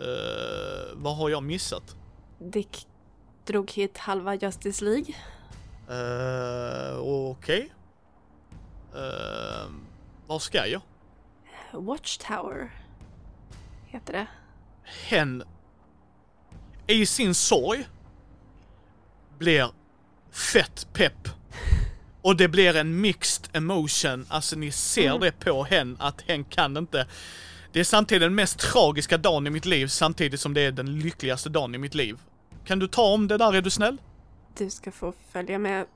Uh, 0.00 0.94
vad 0.94 1.16
har 1.16 1.28
jag 1.30 1.42
missat? 1.42 1.96
Dick 2.38 2.86
drog 3.44 3.70
hit 3.70 3.98
halva 3.98 4.34
Justice 4.34 4.84
League. 4.84 5.14
Uh, 5.90 6.98
Okej. 6.98 7.72
Uh, 8.94 9.70
var 10.26 10.38
ska 10.38 10.66
jag? 10.66 10.80
Watchtower 11.72 12.70
heter 13.86 14.12
det. 14.12 14.26
hen 15.08 15.42
i 16.86 17.06
sin 17.06 17.34
sorg 17.34 17.88
blir 19.38 19.70
fett 20.32 20.86
pepp. 20.92 21.28
Och 22.22 22.36
det 22.36 22.48
blir 22.48 22.76
en 22.76 23.00
mixed 23.00 23.56
emotion, 23.56 24.26
alltså 24.28 24.56
ni 24.56 24.70
ser 24.70 25.18
det 25.18 25.32
på 25.32 25.64
hen 25.64 25.96
att 26.00 26.20
hen 26.20 26.44
kan 26.44 26.76
inte. 26.76 27.06
Det 27.72 27.80
är 27.80 27.84
samtidigt 27.84 28.22
den 28.22 28.34
mest 28.34 28.58
tragiska 28.58 29.18
dagen 29.18 29.46
i 29.46 29.50
mitt 29.50 29.64
liv 29.66 29.86
samtidigt 29.86 30.40
som 30.40 30.54
det 30.54 30.60
är 30.60 30.72
den 30.72 30.98
lyckligaste 30.98 31.48
dagen 31.48 31.74
i 31.74 31.78
mitt 31.78 31.94
liv. 31.94 32.18
Kan 32.64 32.78
du 32.78 32.88
ta 32.88 33.02
om 33.02 33.28
det 33.28 33.36
där, 33.36 33.54
är 33.54 33.62
du 33.62 33.70
snäll? 33.70 34.00
Du 34.58 34.70
ska 34.70 34.92
få 34.92 35.12
följa 35.32 35.58
med 35.58 35.86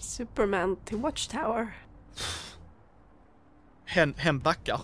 Superman 0.00 0.76
till 0.84 0.96
Watchtower. 0.96 1.72
Hen, 3.86 4.14
hen 4.18 4.38
backar. 4.38 4.80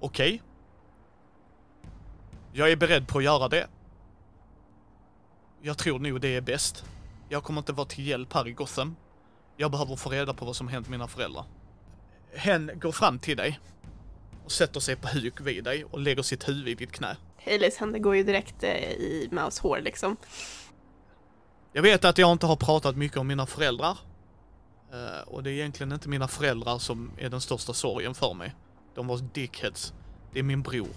Okej. 0.00 0.42
Jag 2.52 2.70
är 2.70 2.76
beredd 2.76 3.08
på 3.08 3.18
att 3.18 3.24
göra 3.24 3.48
det. 3.48 3.66
Jag 5.62 5.78
tror 5.78 5.98
nog 5.98 6.20
det 6.20 6.36
är 6.36 6.40
bäst. 6.40 6.84
Jag 7.28 7.44
kommer 7.44 7.60
inte 7.60 7.72
vara 7.72 7.86
till 7.86 8.06
hjälp 8.06 8.32
här 8.32 8.48
i 8.48 8.52
Gotham. 8.52 8.96
Jag 9.56 9.70
behöver 9.70 9.96
få 9.96 10.10
reda 10.10 10.34
på 10.34 10.44
vad 10.44 10.56
som 10.56 10.68
hänt 10.68 10.88
mina 10.88 11.08
föräldrar. 11.08 11.44
Hen 12.34 12.70
går 12.74 12.92
fram 12.92 13.18
till 13.18 13.36
dig 13.36 13.60
och 14.44 14.52
sätter 14.52 14.80
sig 14.80 14.96
på 14.96 15.08
huk 15.08 15.40
vid 15.40 15.64
dig 15.64 15.84
och 15.84 16.00
lägger 16.00 16.22
sitt 16.22 16.48
huvud 16.48 16.68
i 16.68 16.74
ditt 16.74 16.92
knä. 16.92 17.16
Haleys 17.44 17.76
händer 17.76 17.98
går 17.98 18.16
ju 18.16 18.22
direkt 18.22 18.62
eh, 18.62 18.92
i 18.92 19.28
Maus 19.32 19.58
hår 19.58 19.80
liksom. 19.80 20.16
Jag 21.78 21.82
vet 21.82 22.04
att 22.04 22.18
jag 22.18 22.32
inte 22.32 22.46
har 22.46 22.56
pratat 22.56 22.96
mycket 22.96 23.18
om 23.18 23.26
mina 23.26 23.46
föräldrar. 23.46 23.98
Eh, 24.92 25.28
och 25.28 25.42
det 25.42 25.50
är 25.50 25.52
egentligen 25.52 25.92
inte 25.92 26.08
mina 26.08 26.28
föräldrar 26.28 26.78
som 26.78 27.10
är 27.18 27.28
den 27.28 27.40
största 27.40 27.72
sorgen 27.72 28.14
för 28.14 28.34
mig. 28.34 28.54
De 28.94 29.06
var 29.06 29.18
dickheads. 29.34 29.94
Det 30.32 30.38
är 30.38 30.42
min 30.42 30.62
bror. 30.62 30.88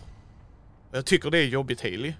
Och 0.89 0.97
jag 0.97 1.05
tycker 1.05 1.31
det 1.31 1.37
är 1.37 1.45
jobbigt 1.45 1.81
Haley. 1.81 2.13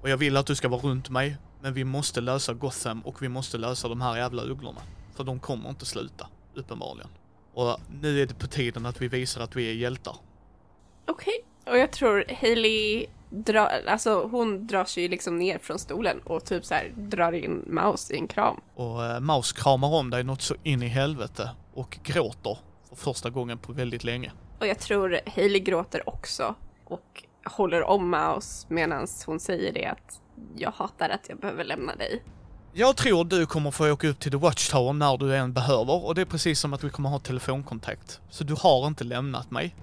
Och 0.00 0.08
jag 0.10 0.16
vill 0.16 0.36
att 0.36 0.46
du 0.46 0.54
ska 0.54 0.68
vara 0.68 0.80
runt 0.80 1.10
mig. 1.10 1.36
Men 1.60 1.74
vi 1.74 1.84
måste 1.84 2.20
lösa 2.20 2.54
Gotham 2.54 3.00
och 3.00 3.22
vi 3.22 3.28
måste 3.28 3.58
lösa 3.58 3.88
de 3.88 4.00
här 4.00 4.16
jävla 4.16 4.42
ugglorna. 4.42 4.80
För 5.14 5.24
de 5.24 5.40
kommer 5.40 5.70
inte 5.70 5.86
sluta, 5.86 6.26
uppenbarligen. 6.54 7.10
Och 7.54 7.80
nu 8.00 8.22
är 8.22 8.26
det 8.26 8.34
på 8.34 8.46
tiden 8.46 8.86
att 8.86 9.02
vi 9.02 9.08
visar 9.08 9.40
att 9.40 9.56
vi 9.56 9.70
är 9.70 9.74
hjältar. 9.74 10.16
Okej. 11.06 11.44
Och 11.66 11.78
jag 11.78 11.92
tror 11.92 12.24
Hailey 12.40 13.06
drar, 13.32 13.82
alltså 13.88 14.28
hon 14.30 14.66
drar 14.66 14.84
sig 14.84 15.08
liksom 15.08 15.38
ner 15.38 15.58
från 15.58 15.78
stolen 15.78 16.20
och 16.24 16.44
typ 16.44 16.64
så 16.64 16.74
här 16.74 16.92
drar 16.96 17.32
in 17.32 17.64
Maus 17.66 18.10
i 18.10 18.16
en 18.16 18.28
kram. 18.28 18.60
Och 18.74 19.04
eh, 19.04 19.20
Maus 19.20 19.52
kramar 19.52 19.88
om 19.88 20.10
dig 20.10 20.24
något 20.24 20.42
så 20.42 20.54
in 20.62 20.82
i 20.82 20.88
helvete 20.88 21.50
och 21.74 21.98
gråter 22.02 22.58
för 22.88 22.96
första 22.96 23.30
gången 23.30 23.58
på 23.58 23.72
väldigt 23.72 24.04
länge. 24.04 24.32
Och 24.58 24.66
jag 24.66 24.78
tror 24.78 25.20
Hailey 25.26 25.60
gråter 25.60 26.08
också 26.08 26.54
och 26.84 27.24
håller 27.44 27.82
om 27.82 28.10
Maus 28.10 28.66
medan 28.68 29.06
hon 29.26 29.40
säger 29.40 29.72
det 29.72 29.86
att 29.86 30.20
jag 30.56 30.70
hatar 30.70 31.08
att 31.08 31.28
jag 31.28 31.38
behöver 31.38 31.64
lämna 31.64 31.96
dig. 31.96 32.22
Jag 32.74 32.96
tror 32.96 33.24
du 33.24 33.46
kommer 33.46 33.70
få 33.70 33.92
åka 33.92 34.08
upp 34.08 34.20
till 34.20 34.32
The 34.32 34.38
Watchtower 34.38 34.92
när 34.92 35.16
du 35.16 35.36
än 35.36 35.52
behöver 35.52 36.04
och 36.04 36.14
det 36.14 36.20
är 36.20 36.24
precis 36.26 36.60
som 36.60 36.72
att 36.72 36.84
vi 36.84 36.90
kommer 36.90 37.08
ha 37.08 37.18
telefonkontakt. 37.18 38.20
Så 38.30 38.44
du 38.44 38.54
har 38.54 38.86
inte 38.86 39.04
lämnat 39.04 39.50
mig. 39.50 39.74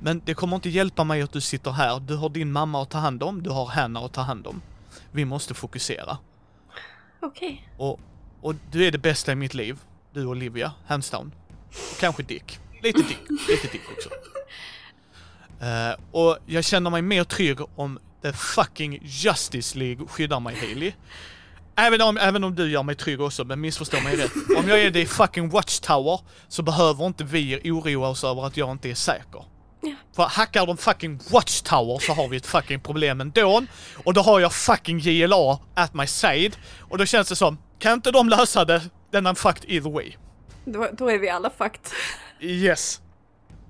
Men 0.00 0.22
det 0.24 0.34
kommer 0.34 0.56
inte 0.56 0.68
hjälpa 0.68 1.04
mig 1.04 1.22
att 1.22 1.32
du 1.32 1.40
sitter 1.40 1.70
här. 1.70 2.00
Du 2.00 2.16
har 2.16 2.28
din 2.28 2.52
mamma 2.52 2.82
att 2.82 2.90
ta 2.90 2.98
hand 2.98 3.22
om, 3.22 3.42
du 3.42 3.50
har 3.50 3.66
Hanna 3.66 4.00
att 4.00 4.12
ta 4.12 4.20
hand 4.20 4.46
om. 4.46 4.62
Vi 5.12 5.24
måste 5.24 5.54
fokusera. 5.54 6.18
Okej. 7.20 7.68
Och, 7.78 8.00
och 8.40 8.54
du 8.72 8.86
är 8.86 8.90
det 8.90 8.98
bästa 8.98 9.32
i 9.32 9.34
mitt 9.34 9.54
liv. 9.54 9.78
Du 10.12 10.24
och 10.24 10.30
Olivia, 10.30 10.72
hands 10.86 11.10
down. 11.10 11.32
Och 11.92 12.00
kanske 12.00 12.22
Dick. 12.22 12.58
Lite 12.82 12.98
Dick, 12.98 13.18
lite 13.48 13.68
Dick 13.72 13.82
också. 13.96 14.08
Eh, 15.60 15.96
och 16.10 16.38
jag 16.46 16.64
känner 16.64 16.90
mig 16.90 17.02
mer 17.02 17.24
trygg 17.24 17.58
om 17.76 17.98
the 18.22 18.32
fucking 18.32 18.98
Justice 19.02 19.78
League 19.78 20.06
skyddar 20.08 20.40
mig 20.40 20.54
Haley. 20.54 20.92
Även 21.76 22.00
om, 22.00 22.16
även 22.16 22.44
om 22.44 22.54
du 22.54 22.70
gör 22.70 22.82
mig 22.82 22.94
trygg 22.94 23.20
också, 23.20 23.44
men 23.44 23.60
missförstå 23.60 24.00
mig 24.00 24.16
rätt. 24.16 24.32
Om 24.56 24.68
jag 24.68 24.82
är 24.82 24.90
det 24.90 25.00
i 25.00 25.06
fucking 25.06 25.48
Watchtower 25.48 26.20
så 26.48 26.62
behöver 26.62 27.06
inte 27.06 27.24
vi 27.24 27.60
oroa 27.64 28.08
oss 28.08 28.24
över 28.24 28.46
att 28.46 28.56
jag 28.56 28.70
inte 28.70 28.90
är 28.90 28.94
säker. 28.94 29.44
Ja. 29.84 29.94
För 30.16 30.22
hackar 30.22 30.66
de 30.66 30.76
fucking 30.76 31.20
Watchtower 31.30 31.98
så 31.98 32.12
har 32.12 32.28
vi 32.28 32.36
ett 32.36 32.46
fucking 32.46 32.80
problem 32.80 33.20
ändå. 33.20 33.62
Och 34.04 34.14
då 34.14 34.20
har 34.20 34.40
jag 34.40 34.52
fucking 34.52 34.98
JLA 34.98 35.58
at 35.74 35.94
my 35.94 36.06
side. 36.06 36.56
Och 36.80 36.98
då 36.98 37.06
känns 37.06 37.28
det 37.28 37.36
som, 37.36 37.58
kan 37.78 37.92
inte 37.92 38.10
de 38.10 38.28
lösa 38.28 38.64
det, 38.64 38.82
then 39.12 39.26
I'm 39.26 39.34
fucked 39.34 39.70
either 39.70 39.90
way. 39.90 40.12
Då, 40.64 40.88
då 40.92 41.10
är 41.10 41.18
vi 41.18 41.28
alla 41.30 41.50
fucked. 41.50 41.80
Yes. 42.40 43.00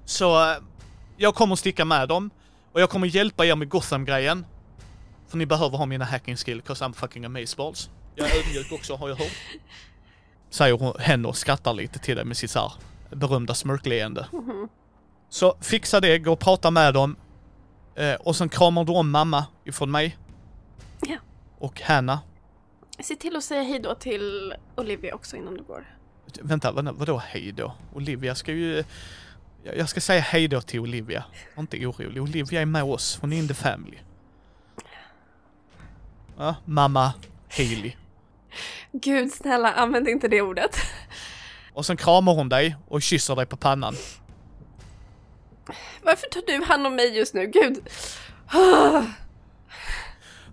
Så 0.04 0.50
eh, 0.50 0.56
jag 1.16 1.34
kommer 1.34 1.56
sticka 1.56 1.84
med 1.84 2.08
dem. 2.08 2.30
Och 2.72 2.80
jag 2.80 2.90
kommer 2.90 3.06
hjälpa 3.06 3.46
er 3.46 3.56
med 3.56 3.68
Gotham-grejen. 3.68 4.46
För 5.28 5.36
ni 5.38 5.46
behöver 5.46 5.78
ha 5.78 5.86
mina 5.86 6.04
hacking 6.04 6.36
skill, 6.36 6.62
'cause 6.62 6.84
I'm 6.84 6.92
fucking 6.92 7.24
amazeballs. 7.24 7.90
Jag 8.14 8.30
är 8.30 8.38
ödmjuk 8.38 8.72
också, 8.72 8.96
har 8.96 9.08
jag 9.08 9.16
hört. 9.16 9.32
Säger 10.50 10.74
hon, 10.74 10.94
hen 10.98 11.26
och 11.26 11.36
skrattar 11.36 11.74
lite 11.74 11.98
till 11.98 12.16
dig 12.16 12.24
med 12.24 12.36
sitt 12.36 12.50
så 12.50 12.58
här 12.60 12.72
berömda 13.16 13.54
smörkleende. 13.54 14.26
Så 15.34 15.56
fixa 15.60 16.00
det, 16.00 16.18
gå 16.18 16.32
och 16.32 16.38
prata 16.38 16.70
med 16.70 16.94
dem. 16.94 17.16
Eh, 17.94 18.14
och 18.14 18.36
sen 18.36 18.48
kramar 18.48 18.84
du 18.84 18.92
om 18.92 19.10
mamma 19.10 19.46
ifrån 19.64 19.90
mig. 19.90 20.18
Ja. 21.00 21.16
Och 21.58 21.80
Hanna. 21.80 22.20
Se 23.00 23.16
till 23.16 23.36
att 23.36 23.44
säga 23.44 23.62
hej 23.62 23.78
då 23.78 23.94
till 23.94 24.54
Olivia 24.76 25.14
också 25.14 25.36
innan 25.36 25.54
du 25.54 25.62
går. 25.62 25.96
Vänta, 26.40 26.72
vänta 26.72 26.92
vadå 26.92 27.22
hej 27.26 27.52
då? 27.52 27.74
Olivia 27.94 28.34
ska 28.34 28.52
ju... 28.52 28.84
Jag 29.62 29.88
ska 29.88 30.00
säga 30.00 30.20
hej 30.20 30.48
då 30.48 30.60
till 30.60 30.80
Olivia. 30.80 31.24
Var 31.54 31.60
inte 31.60 31.86
orolig. 31.86 32.22
Olivia 32.22 32.60
är 32.60 32.66
med 32.66 32.82
oss. 32.82 33.18
Hon 33.20 33.32
är 33.32 33.36
in 33.36 33.48
the 33.48 33.54
family. 33.54 33.98
Ja, 36.38 36.54
mamma 36.64 37.12
Haley. 37.48 37.92
Gud 38.92 39.32
snälla, 39.32 39.72
använd 39.72 40.08
inte 40.08 40.28
det 40.28 40.42
ordet. 40.42 40.76
Och 41.72 41.86
sen 41.86 41.96
kramar 41.96 42.34
hon 42.34 42.48
dig 42.48 42.76
och 42.88 43.02
kysser 43.02 43.36
dig 43.36 43.46
på 43.46 43.56
pannan. 43.56 43.94
Varför 46.02 46.26
tar 46.26 46.42
du 46.46 46.64
hand 46.64 46.86
om 46.86 46.94
mig 46.96 47.16
just 47.18 47.34
nu? 47.34 47.46
Gud. 47.46 47.88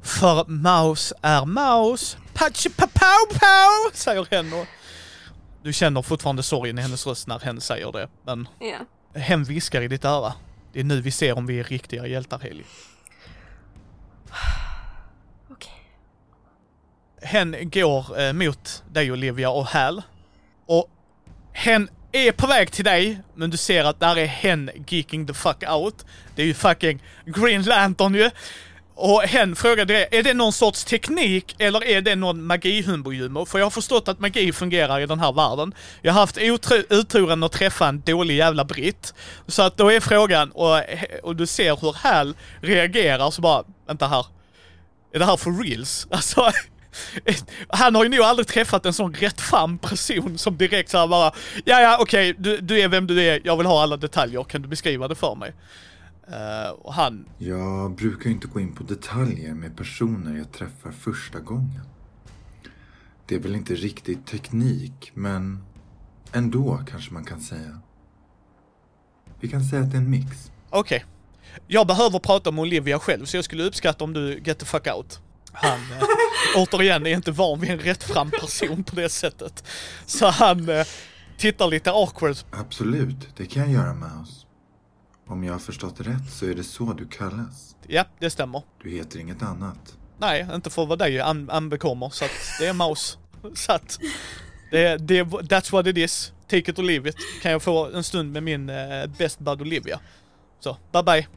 För 0.04 0.46
Maus 0.50 1.14
är 1.22 1.46
Maus. 1.46 2.18
Patchi 2.34 2.70
pa 2.70 2.88
pow 2.88 3.40
pow, 3.40 3.92
säger 3.94 4.28
hen 4.32 4.54
och 4.54 4.66
Du 5.64 5.74
känner 5.74 6.02
fortfarande 6.02 6.44
sorgen 6.44 6.80
i 6.80 6.82
hennes 6.82 7.08
röst 7.08 7.28
när 7.28 7.40
hen 7.40 7.62
säger 7.62 7.92
det. 7.92 8.10
Men 8.26 8.48
Ja. 8.60 9.20
hen 9.20 9.44
viskar 9.44 9.82
i 9.82 9.88
ditt 9.88 10.06
öra. 10.06 10.34
Det 10.74 10.80
är 10.80 10.84
nu 10.84 11.02
vi 11.02 11.12
ser 11.12 11.38
om 11.38 11.46
vi 11.46 11.60
är 11.60 11.64
riktiga 11.64 12.08
hjältar, 12.08 12.38
Haley. 12.40 12.64
Okej. 15.52 15.74
hen 17.22 17.56
går 17.70 18.20
eh, 18.22 18.34
mot 18.34 18.84
dig 18.92 19.12
Olivia 19.12 19.50
och 19.50 19.66
Hal. 19.66 20.02
Och 20.66 20.90
hen 21.54 21.90
är 22.12 22.32
på 22.32 22.48
väg 22.48 22.72
till 22.72 22.86
dig, 22.86 23.20
men 23.36 23.50
du 23.50 23.58
ser 23.58 23.84
att 23.84 24.00
där 24.00 24.18
är 24.18 24.26
hen 24.26 24.70
geeking 24.88 25.28
the 25.28 25.34
fuck 25.34 25.64
out. 25.70 26.06
Det 26.36 26.42
är 26.42 26.46
ju 26.46 26.54
fucking 26.54 27.04
Green 27.26 27.64
Lantern 27.64 28.16
ju. 28.16 28.30
Och 28.96 29.22
hen 29.22 29.56
frågade 29.56 29.94
det, 29.94 30.18
är 30.18 30.24
det 30.24 30.34
någon 30.34 30.54
sorts 30.54 30.84
teknik 30.86 31.56
eller 31.60 31.84
är 31.84 32.02
det 32.02 32.16
någon 32.16 32.44
magihumbo 32.44 33.46
För 33.46 33.60
jag 33.60 33.66
har 33.66 33.70
förstått 33.72 34.08
att 34.08 34.20
magi 34.20 34.54
fungerar 34.54 35.00
i 35.00 35.06
den 35.06 35.20
här 35.20 35.32
världen. 35.32 35.74
Jag 36.02 36.14
har 36.14 36.20
haft 36.20 36.38
oturen 36.90 37.44
att 37.44 37.52
träffa 37.52 37.88
en 37.88 38.02
dålig 38.02 38.36
jävla 38.36 38.66
britt. 38.66 39.14
Så 39.48 39.62
att 39.62 39.78
då 39.78 39.92
är 39.92 40.00
frågan, 40.00 40.52
och, 40.52 40.80
och 41.24 41.36
du 41.36 41.48
ser 41.48 41.76
hur 41.82 41.94
Hal 41.94 42.36
reagerar 42.62 43.32
så 43.32 43.42
bara, 43.42 43.64
vänta 43.88 44.08
här. 44.08 44.26
Är 45.14 45.20
det 45.20 45.26
här 45.26 45.38
for 45.38 45.64
reals? 45.64 46.08
Alltså, 46.12 46.52
han 47.70 47.96
har 47.96 48.04
ju 48.04 48.10
nog 48.10 48.20
aldrig 48.20 48.48
träffat 48.48 48.86
en 48.86 48.94
sån 48.94 49.14
rättfram 49.14 49.78
person 49.78 50.38
som 50.38 50.58
direkt 50.58 50.90
såhär 50.90 51.08
bara 51.08 51.32
Ja, 51.66 51.82
ja, 51.82 51.98
okej, 52.02 52.36
du, 52.40 52.58
du 52.58 52.80
är 52.80 52.88
vem 52.88 53.08
du 53.08 53.22
är, 53.24 53.42
jag 53.44 53.58
vill 53.58 53.66
ha 53.66 53.84
alla 53.84 53.98
detaljer, 53.98 54.44
kan 54.44 54.62
du 54.62 54.68
beskriva 54.68 55.08
det 55.08 55.16
för 55.16 55.36
mig? 55.36 55.54
Eh, 56.28 56.70
och 56.72 56.94
han, 56.94 57.26
Jag 57.38 57.96
brukar 57.96 58.26
ju 58.26 58.32
inte 58.32 58.48
gå 58.48 58.60
in 58.60 58.76
på 58.76 58.84
detaljer 58.84 59.54
med 59.54 59.78
personer 59.78 60.38
jag 60.38 60.52
träffar 60.52 60.92
första 60.92 61.40
gången. 61.40 61.82
Det 63.26 63.36
är 63.36 63.40
väl 63.40 63.56
inte 63.56 63.76
riktigt 63.76 64.28
teknik, 64.28 65.12
men 65.14 65.64
ändå 66.32 66.82
kanske 66.90 67.14
man 67.14 67.26
kan 67.26 67.40
säga. 67.42 67.80
Vi 69.40 69.48
kan 69.48 69.64
säga 69.64 69.82
att 69.82 69.92
det 69.92 69.98
är 69.98 70.02
en 70.02 70.10
mix. 70.10 70.52
okej. 70.70 71.06
Jag 71.68 71.88
behöver 71.88 72.20
prata 72.20 72.52
med 72.52 72.62
Olivia 72.62 73.00
själv, 73.00 73.26
så 73.26 73.38
jag 73.38 73.46
skulle 73.46 73.64
uppskatta 73.64 74.04
om 74.04 74.14
du 74.14 74.42
get 74.46 74.60
the 74.60 74.66
fuck 74.66 74.88
out. 74.88 75.20
Han, 75.54 75.80
eh, 75.80 76.04
återigen, 76.56 77.06
är 77.08 77.12
inte 77.16 77.32
van 77.32 77.60
vid 77.60 77.70
en 77.70 77.80
rättfram 77.80 78.32
person 78.32 78.84
på 78.84 78.96
det 78.96 79.10
sättet. 79.10 79.64
Så 80.06 80.28
han 80.28 80.70
eh, 80.70 80.86
tittar 81.38 81.68
lite 81.68 81.92
awkward. 81.92 82.36
Absolut, 82.52 83.28
det 83.38 83.46
kan 83.46 83.62
jag 83.64 83.72
göra 83.72 83.94
Mouse. 83.94 84.46
Om 85.28 85.44
jag 85.44 85.54
har 85.54 85.60
förstått 85.60 86.00
rätt 86.02 86.32
så 86.32 86.46
är 86.46 86.56
det 86.56 86.64
så 86.64 86.94
du 86.94 87.08
kallas. 87.08 87.76
Ja, 87.88 88.06
det 88.20 88.30
stämmer. 88.30 88.64
Du 88.84 88.90
heter 88.92 89.20
inget 89.20 89.42
annat. 89.42 89.98
Nej, 90.18 90.48
inte 90.54 90.70
för 90.70 90.86
vad 90.86 91.00
dig 91.00 91.20
an- 91.20 91.50
anbekommer, 91.50 92.10
så 92.10 92.26
att 92.26 92.32
det 92.60 92.68
är 92.68 92.74
Maus. 92.74 93.18
Så 93.56 93.72
att, 93.72 94.00
det, 94.72 94.98
det, 94.98 95.24
that's 95.24 95.72
what 95.72 95.88
it 95.88 95.98
is. 95.98 96.32
Take 96.48 96.72
it 96.72 96.80
or 96.80 96.84
leave 96.84 97.10
it. 97.10 97.16
Kan 97.42 97.52
jag 97.52 97.62
få 97.64 97.92
en 97.92 98.04
stund 98.04 98.32
med 98.32 98.44
min 98.44 98.70
eh, 98.70 99.06
best 99.18 99.40
bud 99.40 99.62
Olivia. 99.62 100.00
Så, 100.64 100.78
bye 100.92 101.04
bye. 101.04 101.28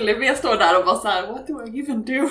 Olivia 0.00 0.34
står 0.34 0.56
där 0.56 0.78
och 0.78 0.84
bara 0.84 0.98
så 0.98 1.08
här: 1.08 1.26
what 1.32 1.46
do 1.46 1.66
I 1.66 1.80
even 1.80 2.04
do? 2.04 2.28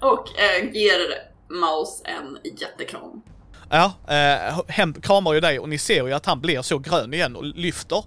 och 0.00 0.38
eh, 0.38 0.72
ger 0.72 1.00
Maus 1.48 2.02
en 2.04 2.38
jättekram. 2.60 3.22
Ja, 3.70 3.92
eh, 4.08 4.60
hem 4.68 4.94
kramar 4.94 5.34
ju 5.34 5.40
dig 5.40 5.58
och 5.58 5.68
ni 5.68 5.78
ser 5.78 6.06
ju 6.06 6.12
att 6.12 6.26
han 6.26 6.40
blir 6.40 6.62
så 6.62 6.78
grön 6.78 7.14
igen 7.14 7.36
och 7.36 7.44
lyfter 7.44 8.04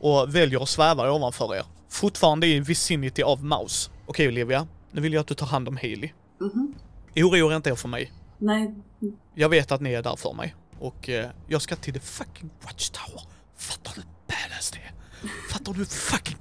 och 0.00 0.34
väljer 0.34 0.62
att 0.62 0.68
sväva 0.68 1.12
ovanför 1.12 1.54
er. 1.56 1.64
fortfarande 1.88 2.46
i 2.46 2.60
vicinity 2.60 3.22
av 3.22 3.44
Mouse. 3.44 3.90
Okej 4.06 4.28
Olivia, 4.28 4.66
nu 4.90 5.00
vill 5.00 5.12
jag 5.12 5.20
att 5.20 5.26
du 5.26 5.34
tar 5.34 5.46
hand 5.46 5.68
om 5.68 5.76
Haley. 5.76 6.10
Mhm. 6.40 6.74
Oroa 7.16 7.52
er 7.52 7.56
inte 7.56 7.70
er 7.70 7.74
för 7.74 7.88
mig. 7.88 8.12
Nej, 8.38 8.74
Jag 9.34 9.48
vet 9.48 9.72
att 9.72 9.80
ni 9.80 9.92
är 9.92 10.02
där 10.02 10.16
för 10.16 10.32
mig. 10.32 10.54
Och 10.78 11.08
eh, 11.08 11.26
jag 11.46 11.62
ska 11.62 11.76
till 11.76 11.94
the 11.94 12.00
fucking 12.00 12.50
Watchtower. 12.64 13.22
Fattar 13.56 13.92
du 13.94 14.00
hur 14.00 14.08
badass 14.26 14.70
det 14.70 14.78
är? 14.78 14.92
Fattar 15.50 15.72
du 15.72 15.86
fucking... 15.86 16.36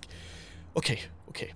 Okej, 0.73 1.11
okej. 1.27 1.55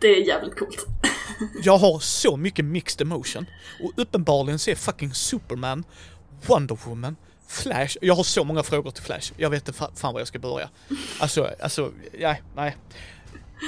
det 0.00 0.06
är 0.08 0.26
jävligt 0.26 0.58
coolt. 0.58 0.86
Jag 1.62 1.78
har 1.78 1.98
så 1.98 2.36
mycket 2.36 2.64
mixed 2.64 3.00
emotion. 3.06 3.46
Och 3.82 3.92
uppenbarligen 3.96 4.58
så 4.58 4.70
är 4.70 4.74
fucking 4.74 5.14
Superman, 5.14 5.84
Wonder 6.46 6.78
Woman, 6.84 7.16
Flash. 7.48 7.96
Jag 8.02 8.14
har 8.14 8.22
så 8.24 8.44
många 8.44 8.62
frågor 8.62 8.90
till 8.90 9.02
Flash. 9.02 9.32
Jag 9.36 9.50
vet 9.50 9.68
inte 9.68 9.80
fa- 9.80 9.94
fan 9.94 10.12
var 10.14 10.20
jag 10.20 10.28
ska 10.28 10.38
börja. 10.38 10.68
Alltså, 11.20 11.50
alltså, 11.62 11.92
ja, 12.18 12.36
nej. 12.56 12.76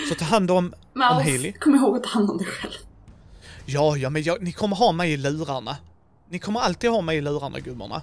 Så 0.08 0.14
ta 0.14 0.24
hand 0.24 0.50
om, 0.50 0.74
om 0.94 1.00
Haley. 1.00 1.52
Kom 1.52 1.74
ihåg 1.74 1.96
att 1.96 2.02
ta 2.04 2.08
hand 2.10 2.30
om 2.30 2.38
dig 2.38 2.46
själv. 2.46 2.72
Ja, 3.66 3.96
ja, 3.96 4.10
men 4.10 4.22
jag, 4.22 4.42
ni 4.42 4.52
kommer 4.52 4.76
ha 4.76 4.92
mig 4.92 5.12
i 5.12 5.16
lurarna. 5.16 5.76
Ni 6.30 6.38
kommer 6.38 6.60
alltid 6.60 6.90
ha 6.90 7.00
mig 7.00 7.16
i 7.16 7.20
lurarna, 7.20 7.60
gummorna. 7.60 8.02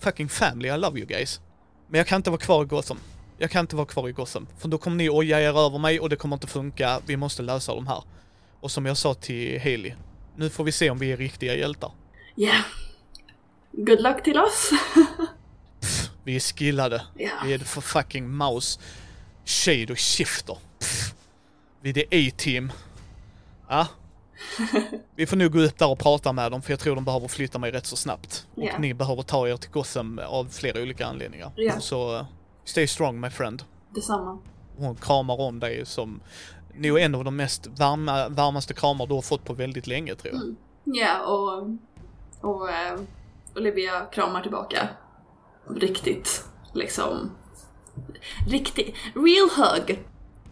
Fucking 0.00 0.28
family, 0.28 0.68
I 0.68 0.78
love 0.78 0.98
you 0.98 1.06
guys. 1.08 1.40
Men 1.88 1.98
jag 1.98 2.06
kan 2.06 2.16
inte 2.16 2.30
vara 2.30 2.40
kvar 2.40 2.62
i 2.64 2.66
Gotham. 2.66 2.98
Jag 3.38 3.50
kan 3.50 3.60
inte 3.60 3.76
vara 3.76 3.86
kvar 3.86 4.08
i 4.08 4.12
Gotham. 4.12 4.46
För 4.58 4.68
då 4.68 4.78
kommer 4.78 4.96
ni 4.96 5.10
oja 5.10 5.40
er 5.40 5.58
över 5.66 5.78
mig 5.78 6.00
och 6.00 6.08
det 6.08 6.16
kommer 6.16 6.36
inte 6.36 6.46
funka. 6.46 7.00
Vi 7.06 7.16
måste 7.16 7.42
lösa 7.42 7.74
de 7.74 7.86
här. 7.86 8.02
Och 8.60 8.70
som 8.70 8.86
jag 8.86 8.96
sa 8.96 9.14
till 9.14 9.58
Haley, 9.60 9.92
nu 10.36 10.50
får 10.50 10.64
vi 10.64 10.72
se 10.72 10.90
om 10.90 10.98
vi 10.98 11.12
är 11.12 11.16
riktiga 11.16 11.54
hjältar. 11.56 11.92
Ja. 12.34 12.54
Good 13.72 14.02
luck 14.02 14.22
till 14.24 14.38
oss. 14.38 14.70
Vi 16.24 16.36
är 16.36 16.40
skillade. 16.40 17.02
Ja. 17.18 17.30
Vi 17.44 17.52
är 17.52 17.58
för 17.58 17.80
fucking 17.80 18.30
mouse. 18.30 18.80
Shade 19.44 19.92
och 19.92 19.98
shifter. 19.98 20.58
Pff. 20.78 21.14
Vi 21.80 21.90
är 21.90 21.94
det 21.94 22.28
A-team. 22.28 22.72
Ja. 23.68 23.86
Vi 25.16 25.26
får 25.26 25.36
nog 25.36 25.52
gå 25.52 25.60
upp 25.60 25.78
där 25.78 25.88
och 25.90 25.98
prata 25.98 26.32
med 26.32 26.50
dem 26.52 26.62
för 26.62 26.72
jag 26.72 26.80
tror 26.80 26.94
de 26.94 27.04
behöver 27.04 27.28
flytta 27.28 27.58
mig 27.58 27.70
rätt 27.70 27.86
så 27.86 27.96
snabbt. 27.96 28.46
Och 28.54 28.64
Ja. 28.64 28.78
ni 28.78 28.94
behöver 28.94 29.22
ta 29.22 29.48
er 29.48 29.56
till 29.56 29.70
Gotham 29.70 30.18
av 30.26 30.48
flera 30.50 30.82
olika 30.82 31.06
anledningar. 31.06 31.52
Så 31.80 32.18
uh, 32.18 32.24
stay 32.64 32.86
strong 32.86 33.20
my 33.20 33.30
friend. 33.30 33.62
Detsamma. 33.94 34.38
Hon 34.76 34.96
kramar 34.96 35.40
om 35.40 35.60
dig 35.60 35.86
som 35.86 36.20
nog 36.74 36.98
en 36.98 37.14
av 37.14 37.24
de 37.24 37.36
mest 37.36 37.66
varma, 37.66 38.28
varmaste 38.28 38.74
kramar 38.74 39.06
du 39.06 39.14
har 39.14 39.22
fått 39.22 39.44
på 39.44 39.52
väldigt 39.54 39.86
länge 39.86 40.14
tror 40.14 40.34
jag. 40.34 40.42
Mm. 40.42 40.56
Ja, 40.84 41.20
och, 41.26 41.68
och 42.50 42.70
eh, 42.70 43.00
Olivia 43.56 44.00
kramar 44.00 44.42
tillbaka. 44.42 44.88
Riktigt, 45.70 46.44
liksom. 46.72 47.30
Riktigt, 48.48 48.94
real 49.14 49.50
hug. 49.56 50.04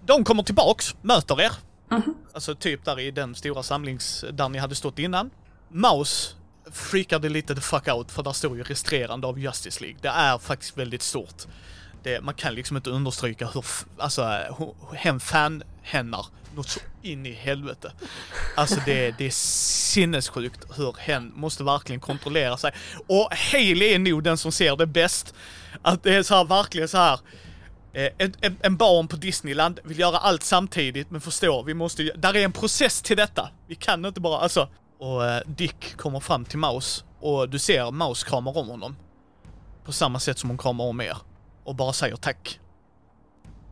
De 0.07 0.25
kommer 0.25 0.42
tillbaks, 0.42 0.94
möter 1.03 1.40
er. 1.40 1.53
Mhm. 1.88 2.14
Alltså 2.33 2.55
typ 2.55 2.85
där 2.85 3.01
i 3.01 3.11
den 3.11 3.35
stora 3.35 3.62
samlings... 3.62 4.25
där 4.33 4.48
ni 4.48 4.59
hade 4.59 4.75
stått 4.75 4.98
innan. 4.98 5.31
Mouse 5.68 6.35
freakade 6.72 7.29
lite 7.29 7.55
the 7.55 7.61
fuck 7.61 7.88
out 7.88 8.11
för 8.11 8.22
där 8.22 8.33
står 8.33 8.57
ju 8.57 8.62
registrerande 8.62 9.27
av 9.27 9.38
Justice 9.38 9.81
League. 9.81 9.98
Det 10.03 10.09
är 10.09 10.38
faktiskt 10.38 10.79
väldigt 10.79 11.03
stort. 11.03 11.46
Det, 12.03 12.21
man 12.21 12.35
kan 12.35 12.55
liksom 12.55 12.77
inte 12.77 12.91
understryka 12.91 13.47
hur, 13.47 13.65
alltså, 13.99 14.23
hen 14.95 15.21
fan-hennar 15.21 16.27
något 16.55 16.69
så 16.69 16.81
in 17.03 17.27
i 17.27 17.33
helvete. 17.33 17.93
Alltså 18.57 18.81
det, 18.87 19.15
det 19.19 19.27
är 19.27 19.31
sinnessjukt 19.93 20.67
hur 20.77 20.97
hen 20.99 21.33
måste 21.35 21.65
verkligen 21.65 22.01
kontrollera 22.01 22.57
sig. 22.57 22.73
Och 23.07 23.29
Haley 23.53 23.95
är 23.95 23.99
nog 23.99 24.23
den 24.23 24.38
som 24.38 24.53
ser 24.53 24.77
det 24.77 24.87
bäst. 24.87 25.35
Att 25.83 26.03
det 26.03 26.15
är 26.15 26.23
så 26.23 26.35
här 26.35 26.45
verkligen 26.45 26.88
så 26.88 26.99
här. 26.99 27.21
Eh, 27.93 28.09
en, 28.19 28.35
en, 28.41 28.57
en 28.62 28.77
barn 28.77 29.09
på 29.09 29.17
Disneyland 29.17 29.81
vill 29.85 29.99
göra 29.99 30.19
allt 30.19 30.43
samtidigt 30.43 31.11
men 31.11 31.21
förstår, 31.21 31.65
vi 31.65 31.75
måste 31.75 32.03
där 32.03 32.37
är 32.37 32.45
en 32.45 32.53
process 32.53 33.03
till 33.03 33.17
detta. 33.17 33.51
Vi 33.67 33.75
kan 33.75 34.05
inte 34.05 34.21
bara, 34.21 34.38
alltså. 34.38 34.69
Och 34.99 35.27
eh, 35.27 35.43
Dick 35.47 35.97
kommer 35.97 36.21
fram 36.21 36.45
till 36.45 36.59
Maus. 36.59 37.05
och 37.21 37.49
du 37.49 37.59
ser 37.59 37.91
Maus 37.91 38.25
kramar 38.25 38.59
om 38.59 38.69
honom. 38.69 38.97
På 39.85 39.93
samma 39.93 40.21
sätt 40.21 40.38
som 40.38 40.51
hon 40.51 40.59
kramar 40.59 40.85
om 40.85 41.01
er. 41.01 41.17
Och 41.64 41.75
bara 41.75 41.92
säger 41.92 42.16
tack. 42.16 42.61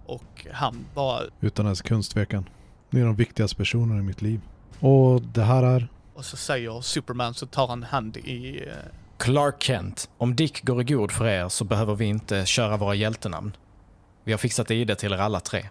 Och 0.06 0.46
han 0.52 0.86
bara, 0.94 1.22
Utan 1.40 1.66
en 1.66 1.76
sekunds 1.76 2.08
tvekan. 2.08 2.48
Ni 2.90 3.00
är 3.00 3.04
de 3.04 3.16
viktigaste 3.16 3.56
personerna 3.56 4.00
i 4.00 4.02
mitt 4.02 4.22
liv. 4.22 4.40
Och 4.80 5.22
det 5.22 5.42
här 5.42 5.62
är... 5.62 5.88
och 6.14 6.24
så 6.24 6.36
säger 6.36 6.80
Superman 6.80 7.34
så 7.34 7.46
tar 7.46 7.66
han 7.66 7.82
hand 7.82 8.16
i, 8.16 8.64
eh, 8.68 8.74
Clark 9.18 9.62
Kent, 9.62 10.10
om 10.18 10.36
Dick 10.36 10.64
går 10.64 10.80
i 10.80 10.84
god 10.84 11.12
för 11.12 11.26
er 11.26 11.48
så 11.48 11.64
behöver 11.64 11.94
vi 11.94 12.04
inte 12.04 12.46
köra 12.46 12.76
våra 12.76 12.94
hjältenamn. 12.94 13.56
Vi 14.24 14.32
har 14.32 14.38
fixat 14.38 14.70
ID 14.70 14.98
till 14.98 15.12
er 15.12 15.18
alla 15.18 15.40
tre. 15.40 15.68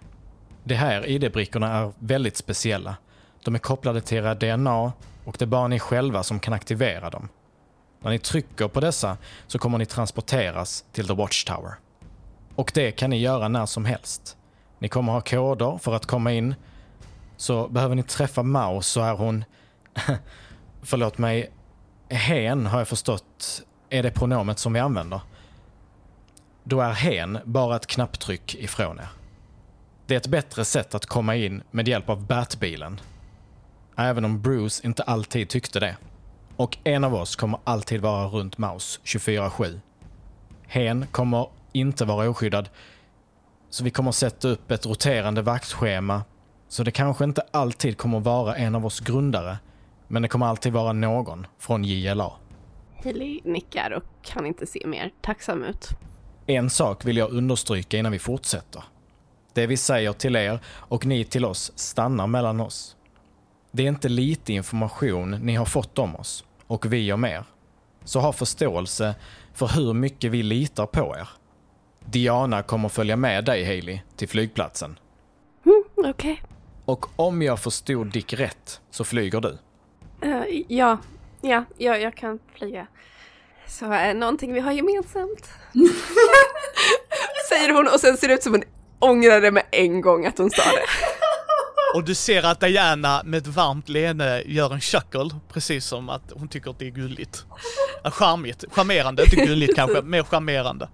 De 0.63 0.75
här 0.75 1.07
ID-brickorna 1.07 1.67
är 1.73 1.91
väldigt 1.99 2.37
speciella. 2.37 2.95
De 3.43 3.55
är 3.55 3.59
kopplade 3.59 4.01
till 4.01 4.17
era 4.17 4.35
DNA 4.35 4.91
och 5.25 5.35
det 5.39 5.45
är 5.45 5.47
bara 5.47 5.67
ni 5.67 5.79
själva 5.79 6.23
som 6.23 6.39
kan 6.39 6.53
aktivera 6.53 7.09
dem. 7.09 7.29
När 7.99 8.11
ni 8.11 8.19
trycker 8.19 8.67
på 8.67 8.79
dessa 8.79 9.17
så 9.47 9.59
kommer 9.59 9.77
ni 9.77 9.85
transporteras 9.85 10.85
till 10.91 11.07
The 11.07 11.13
Watchtower. 11.13 11.73
Och 12.59 12.71
det 12.73 12.91
kan 12.91 13.09
ni 13.09 13.17
göra 13.17 13.47
när 13.47 13.65
som 13.65 13.85
helst. 13.85 14.37
Ni 14.79 14.89
kommer 14.89 15.13
ha 15.13 15.21
koder 15.21 15.77
för 15.77 15.95
att 15.95 16.05
komma 16.05 16.33
in. 16.33 16.55
Så 17.37 17.67
behöver 17.67 17.95
ni 17.95 18.03
träffa 18.03 18.43
Mao 18.43 18.81
så 18.81 19.01
är 19.01 19.13
hon... 19.13 19.43
Förlåt 20.81 21.17
mig, 21.17 21.51
hen 22.09 22.65
har 22.65 22.79
jag 22.79 22.87
förstått 22.87 23.61
är 23.89 24.03
det 24.03 24.11
pronomet 24.11 24.59
som 24.59 24.73
vi 24.73 24.79
använder. 24.79 25.21
Då 26.63 26.81
är 26.81 26.91
hen 26.91 27.39
bara 27.45 27.75
ett 27.75 27.87
knapptryck 27.87 28.55
ifrån 28.55 28.99
er. 28.99 29.09
Det 30.05 30.13
är 30.13 30.17
ett 30.17 30.27
bättre 30.27 30.65
sätt 30.65 30.95
att 30.95 31.05
komma 31.05 31.35
in 31.35 31.63
med 31.71 31.87
hjälp 31.87 32.09
av 32.09 32.25
Batbilen. 32.25 32.99
Även 33.95 34.25
om 34.25 34.41
Bruce 34.41 34.87
inte 34.87 35.03
alltid 35.03 35.49
tyckte 35.49 35.79
det. 35.79 35.97
Och 36.55 36.77
en 36.83 37.03
av 37.03 37.15
oss 37.15 37.35
kommer 37.35 37.59
alltid 37.63 38.01
vara 38.01 38.27
runt 38.27 38.57
Maus 38.57 38.99
24-7. 39.03 39.79
Hen 40.67 41.07
kommer 41.11 41.47
inte 41.71 42.05
vara 42.05 42.29
oskyddad. 42.29 42.69
Så 43.69 43.83
vi 43.83 43.91
kommer 43.91 44.11
sätta 44.11 44.47
upp 44.47 44.71
ett 44.71 44.85
roterande 44.85 45.41
vaktschema. 45.41 46.23
Så 46.67 46.83
det 46.83 46.91
kanske 46.91 47.23
inte 47.23 47.41
alltid 47.51 47.97
kommer 47.97 48.19
vara 48.19 48.55
en 48.55 48.75
av 48.75 48.85
oss 48.85 48.99
grundare. 48.99 49.57
Men 50.07 50.21
det 50.21 50.27
kommer 50.27 50.45
alltid 50.45 50.73
vara 50.73 50.93
någon 50.93 51.47
från 51.59 51.83
JLA. 51.83 52.31
Hailey 53.03 53.39
nickar 53.43 53.91
och 53.91 54.03
kan 54.21 54.45
inte 54.45 54.65
se 54.65 54.87
mer 54.87 55.11
tacksam 55.21 55.63
ut. 55.63 55.89
En 56.45 56.69
sak 56.69 57.05
vill 57.05 57.17
jag 57.17 57.31
understryka 57.31 57.97
innan 57.97 58.11
vi 58.11 58.19
fortsätter. 58.19 58.83
Det 59.53 59.67
vi 59.67 59.77
säger 59.77 60.13
till 60.13 60.35
er 60.35 60.59
och 60.65 61.05
ni 61.05 61.23
till 61.23 61.45
oss 61.45 61.71
stannar 61.75 62.27
mellan 62.27 62.59
oss. 62.59 62.95
Det 63.71 63.83
är 63.83 63.87
inte 63.87 64.09
lite 64.09 64.53
information 64.53 65.31
ni 65.31 65.55
har 65.55 65.65
fått 65.65 65.99
om 65.99 66.15
oss 66.15 66.45
och 66.67 66.93
vi 66.93 67.13
om 67.13 67.25
er. 67.25 67.43
Så 68.03 68.19
ha 68.19 68.33
förståelse 68.33 69.15
för 69.53 69.67
hur 69.67 69.93
mycket 69.93 70.31
vi 70.31 70.43
litar 70.43 70.85
på 70.85 71.15
er. 71.17 71.29
Diana 72.05 72.63
kommer 72.63 72.89
följa 72.89 73.15
med 73.15 73.45
dig 73.45 73.65
Hailey 73.65 73.99
till 74.15 74.29
flygplatsen. 74.29 74.99
Mm, 75.65 75.83
Okej. 76.09 76.43
Och 76.85 77.05
om 77.15 77.41
jag 77.41 77.59
förstod 77.59 78.11
Dick 78.11 78.33
rätt 78.33 78.81
så 78.91 79.03
flyger 79.03 79.41
du. 79.41 79.57
Eh, 80.21 80.43
ja, 80.67 80.97
ja, 81.41 81.65
ja, 81.77 81.97
jag 81.97 82.15
kan 82.17 82.39
flyga. 82.55 82.87
Så 83.67 83.91
är 83.91 84.13
någonting 84.13 84.53
vi 84.53 84.59
har 84.59 84.71
gemensamt. 84.71 85.49
Säger 87.49 87.73
hon 87.73 87.87
och 87.93 87.99
sen 87.99 88.17
ser 88.17 88.27
det 88.27 88.33
ut 88.33 88.43
som 88.43 88.51
hon 88.51 88.63
ångrar 88.99 89.41
det 89.41 89.51
med 89.51 89.63
en 89.71 90.01
gång 90.01 90.25
att 90.25 90.37
hon 90.37 90.49
sa 90.51 90.63
det. 90.63 90.85
och 91.95 92.03
du 92.03 92.15
ser 92.15 92.43
att 92.43 92.59
Diana 92.59 93.21
med 93.25 93.37
ett 93.37 93.47
varmt 93.47 93.89
leende 93.89 94.43
gör 94.45 94.73
en 94.73 94.81
chuckle, 94.81 95.29
precis 95.53 95.85
som 95.85 96.09
att 96.09 96.31
hon 96.35 96.47
tycker 96.47 96.69
att 96.69 96.79
det 96.79 96.85
är 96.85 96.91
gulligt. 96.91 97.45
Charmigt, 98.03 98.65
charmerande, 98.71 99.23
inte 99.23 99.45
gulligt 99.45 99.75
kanske, 99.75 100.01
mer 100.01 100.23
charmerande. 100.23 100.89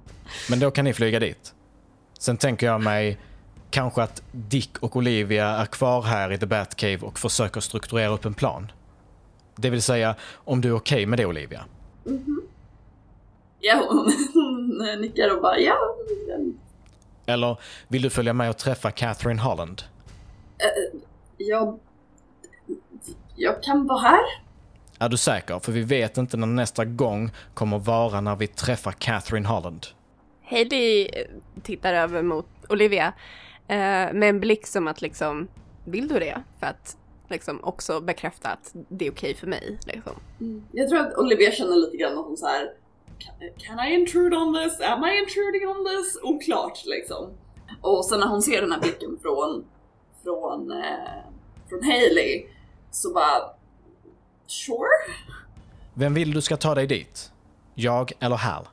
Men 0.50 0.60
då 0.60 0.72
kan 0.72 0.86
ni 0.86 0.94
flyga 0.94 1.20
dit. 1.20 1.54
Sen 2.20 2.38
tänker 2.38 2.68
jag 2.68 2.82
mig 2.82 3.18
kanske 3.70 4.04
att 4.04 4.24
Dick 4.32 4.78
och 4.80 4.96
Olivia 4.96 5.48
är 5.48 5.66
kvar 5.66 6.02
här 6.02 6.32
i 6.32 6.38
The 6.38 6.46
Batcave 6.46 6.98
och 6.98 7.20
försöker 7.20 7.62
strukturera 7.62 8.08
upp 8.08 8.26
en 8.26 8.34
plan. 8.34 8.72
Det 9.56 9.70
vill 9.70 9.82
säga, 9.82 10.16
om 10.34 10.62
du 10.62 10.70
är 10.70 10.76
okej 10.76 11.06
med 11.06 11.20
det 11.20 11.26
Olivia. 11.26 11.66
Ja, 13.60 13.86
hon, 13.90 14.14
hon 14.34 15.02
nickar 15.02 15.36
och 15.36 15.42
bara 15.42 15.60
ja. 15.60 15.78
Eller 17.26 17.58
vill 17.88 18.02
du 18.02 18.10
följa 18.10 18.34
med 18.34 18.50
och 18.50 18.58
träffa 18.58 18.92
Catherine 18.92 19.42
Holland? 19.42 19.82
Jag, 21.38 21.80
jag 23.36 23.64
kan 23.64 23.88
vara 23.88 24.00
här. 24.00 24.22
Är 25.00 25.10
du 25.10 25.18
säker? 25.18 25.60
För 25.60 25.72
vi 25.72 25.82
vet 25.82 26.18
inte 26.18 26.38
när 26.38 26.48
nästa 26.48 26.86
gång 26.86 27.32
kommer 27.54 27.80
vara 27.80 28.22
när 28.22 28.36
vi 28.36 28.48
träffar 28.48 28.92
Catherine 28.92 29.48
Holland. 29.48 29.88
Hailey 30.48 31.10
tittar 31.64 31.94
över 31.94 32.22
mot 32.22 32.46
Olivia 32.70 33.14
eh, 33.68 33.78
med 34.14 34.24
en 34.24 34.40
blick 34.40 34.68
som 34.68 34.88
att 34.88 35.02
liksom, 35.02 35.48
vill 35.86 36.08
du 36.08 36.20
det? 36.20 36.44
För 36.60 36.68
att 36.68 36.98
liksom 37.30 37.64
också 37.64 38.02
bekräfta 38.02 38.50
att 38.50 38.72
det 38.74 39.08
är 39.08 39.12
okej 39.12 39.34
för 39.36 39.48
mig. 39.48 39.78
Liksom. 39.86 40.14
Jag 40.72 40.90
tror 40.90 41.00
att 41.00 41.18
Olivia 41.18 41.52
känner 41.52 41.76
lite 41.76 41.98
grann 41.98 42.18
att 42.18 42.26
hon 42.26 42.38
så 42.38 42.48
här. 42.48 42.72
"Can- 43.20 43.66
Can 43.66 43.88
I 43.88 43.94
intrude 43.94 44.38
on 44.38 44.54
this? 44.54 44.82
Am 44.82 45.04
I 45.06 45.18
intruding 45.20 45.68
on 45.68 45.86
this? 45.86 46.20
Oklart 46.24 46.86
liksom. 46.86 47.30
Och 47.82 48.06
sen 48.06 48.20
när 48.20 48.28
hon 48.28 48.42
ser 48.42 48.62
den 48.62 48.72
här 48.72 48.80
blicken 48.82 49.20
från, 49.22 49.66
från, 50.24 50.72
eh, 50.72 51.24
från 51.70 51.84
Hailey 51.84 52.46
så 52.92 53.14
bara... 53.14 53.42
Sure? 54.48 55.16
Vem 55.94 56.14
vill 56.14 56.34
du 56.34 56.42
ska 56.42 56.58
ta 56.58 56.76
dig 56.76 56.88
dit? 56.88 57.32
Jag 57.76 58.12
eller 58.20 58.36
Hal? 58.36 58.68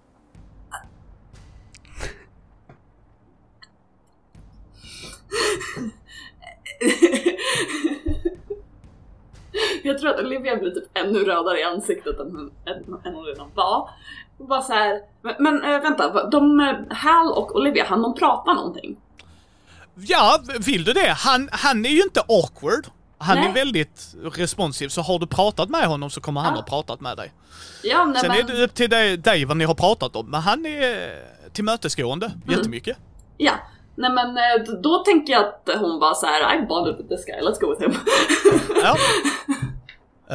jag 9.82 9.98
tror 9.98 10.10
att 10.10 10.20
Olivia 10.20 10.56
blir 10.56 10.70
typ 10.70 10.84
ännu 10.98 11.18
rödare 11.18 11.60
i 11.60 11.62
ansiktet 11.62 12.20
än, 12.20 12.30
hon- 12.36 12.52
än, 12.66 12.84
än 13.04 13.14
hon 13.14 13.24
redan 13.24 13.48
var. 13.54 13.90
Bara 14.38 14.62
så 14.62 14.72
här, 14.72 15.00
men, 15.22 15.34
men 15.38 15.64
äh, 15.74 15.80
vänta, 15.82 16.30
de, 16.30 16.60
eh, 16.60 16.74
Hal 16.96 17.32
och 17.32 17.56
Olivia, 17.56 17.84
han 17.88 18.02
de 18.02 18.14
prata 18.14 18.52
någonting? 18.54 18.96
Ja, 19.94 20.38
vill 20.66 20.84
du 20.84 20.92
det? 20.92 21.14
Han, 21.18 21.48
han 21.52 21.86
är 21.86 21.90
ju 21.90 22.02
inte 22.02 22.20
awkward. 22.28 22.86
Han 23.18 23.38
är 23.38 23.42
Nej. 23.42 23.52
väldigt 23.52 24.14
responsiv, 24.34 24.88
så 24.88 25.00
har 25.02 25.18
du 25.18 25.26
pratat 25.26 25.68
med 25.68 25.86
honom 25.86 26.10
så 26.10 26.20
kommer 26.20 26.40
han 26.40 26.52
Ja. 26.54 26.60
ha 26.60 26.66
pratat 26.66 27.00
med 27.00 27.16
dig. 27.16 27.32
Ja, 27.82 28.04
nej, 28.04 28.20
Sen 28.20 28.28
men, 28.28 28.38
är 28.38 28.42
det 28.42 28.64
upp 28.64 28.74
till 28.74 28.90
dig, 28.90 29.16
dig 29.16 29.44
vad 29.44 29.56
ni 29.56 29.64
har 29.64 29.74
pratat 29.74 30.16
om, 30.16 30.30
men 30.30 30.40
han 30.40 30.66
är 30.66 31.08
eh, 31.08 31.12
tillmötesgående 31.52 32.26
Mm. 32.26 32.40
jättemycket. 32.58 32.96
Ja, 33.36 33.52
nej 33.94 34.12
men 34.12 34.36
eh, 34.36 34.80
då 34.82 34.98
tänker 34.98 35.32
jag 35.32 35.44
att 35.44 35.70
hon 35.80 36.00
bara 36.00 36.14
så 36.14 36.26
här: 36.26 36.58
I 36.58 36.66
bonded 36.66 36.96
with 36.96 37.08
this 37.08 37.24
guy, 37.24 37.40
let's 37.40 37.60
go 37.60 37.70
with 37.70 37.82
him. 37.82 37.94
Ja. 38.82 38.96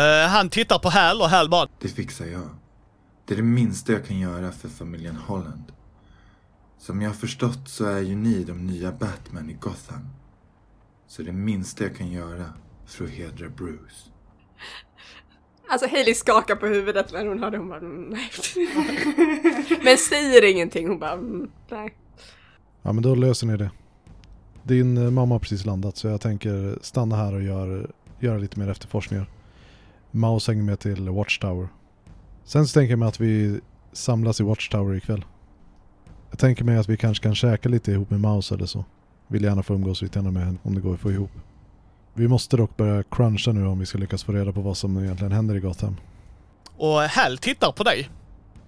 Eh, 0.02 0.30
han 0.30 0.50
tittar 0.50 0.80
på 0.80 0.90
Hal 0.90 1.22
och 1.22 1.30
Hal 1.30 1.50
bara 1.50 1.68
Det 1.80 1.88
fixar 1.88 2.26
jag. 2.26 2.50
Det 3.26 3.34
är 3.34 3.36
det 3.36 3.44
minsta 3.44 3.92
jag 3.92 4.06
kan 4.06 4.20
göra 4.20 4.52
för 4.52 4.70
familjen 4.70 5.16
Holland. 5.16 5.64
Som 6.78 7.02
jag 7.02 7.10
har 7.10 7.16
förstått 7.16 7.70
så 7.70 7.86
är 7.86 8.00
ju 8.00 8.16
ni 8.16 8.44
de 8.44 8.68
nya 8.68 8.92
Batman 8.92 9.50
i 9.50 9.54
Gotham. 9.54 10.10
Så 11.08 11.22
det 11.22 11.32
minsta 11.32 11.84
jag 11.84 11.98
kan 11.98 12.12
göra 12.12 12.46
för 12.86 13.04
att 13.04 13.10
hedra 13.10 13.50
Bruce. 13.50 14.12
Alltså 15.70 15.88
Hailey 15.88 16.14
skakar 16.14 16.56
på 16.56 16.68
huvudet 16.68 17.14
när 17.14 17.26
hon 17.26 17.44
hör 17.44 17.52
det. 17.52 17.58
Hon 17.58 17.70
bara 17.70 17.80
mm, 17.80 18.10
nej. 18.10 18.30
Men 19.84 19.98
säger 19.98 20.44
ingenting. 20.44 20.88
Hon 20.88 21.00
bara 21.00 21.12
mm, 21.12 21.52
nej. 21.70 21.96
Ja 22.88 22.94
men 22.94 23.04
då 23.04 23.16
löser 23.16 23.48
ni 23.48 23.58
det. 23.58 23.72
Din 24.64 24.98
eh, 24.98 25.12
mamma 25.12 25.36
har 25.36 25.40
precis 25.40 25.66
landat 25.66 25.98
så 25.98 26.08
jag 26.08 26.22
tänker 26.22 26.80
stanna 26.82 27.16
här 27.16 27.34
och 27.34 27.42
gör, 27.42 27.92
göra 28.20 28.38
lite 28.38 28.60
mer 28.60 28.70
efterforskningar. 28.70 29.30
Maus 30.12 30.48
hänger 30.48 30.64
med 30.64 30.80
till 30.80 31.10
Watchtower. 31.10 31.68
Sen 32.44 32.68
så 32.68 32.74
tänker 32.74 32.92
jag 32.92 33.00
mig 33.00 33.08
att 33.08 33.20
vi 33.20 33.60
samlas 33.94 34.40
i 34.40 34.44
Watchtower 34.44 34.96
ikväll. 34.96 35.26
Jag 36.30 36.40
tänker 36.40 36.64
mig 36.64 36.78
att 36.78 36.90
vi 36.90 36.98
kanske 36.98 37.24
kan 37.24 37.36
käka 37.36 37.70
lite 37.70 37.92
ihop 37.92 38.10
med 38.10 38.20
Maus 38.20 38.52
eller 38.52 38.66
så. 38.66 38.86
Vill 39.28 39.44
gärna 39.44 39.64
få 39.64 39.74
umgås 39.74 40.02
lite 40.02 40.20
grann 40.20 40.34
med 40.34 40.46
henne 40.46 40.58
om 40.64 40.76
det 40.76 40.82
går 40.82 40.94
att 40.94 41.00
få 41.00 41.12
ihop. 41.12 41.32
Vi 42.14 42.28
måste 42.28 42.58
dock 42.58 42.78
börja 42.78 43.04
cruncha 43.04 43.52
nu 43.52 43.66
om 43.66 43.80
vi 43.80 43.86
ska 43.86 43.98
lyckas 43.98 44.24
få 44.24 44.32
reda 44.32 44.52
på 44.52 44.62
vad 44.62 44.78
som 44.78 44.98
egentligen 44.98 45.32
händer 45.32 45.56
i 45.56 45.60
Gotham. 45.60 45.96
Och 46.78 47.02
Hal 47.02 47.38
tittar 47.38 47.72
på 47.72 47.84
dig, 47.84 48.10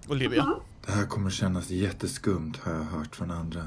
Olivia. 0.08 0.54
Det 0.86 0.92
här 0.92 1.06
kommer 1.06 1.30
kännas 1.30 1.70
jätteskumt 1.70 2.52
har 2.62 2.72
jag 2.72 2.84
hört 2.84 3.16
från 3.16 3.30
andra. 3.30 3.60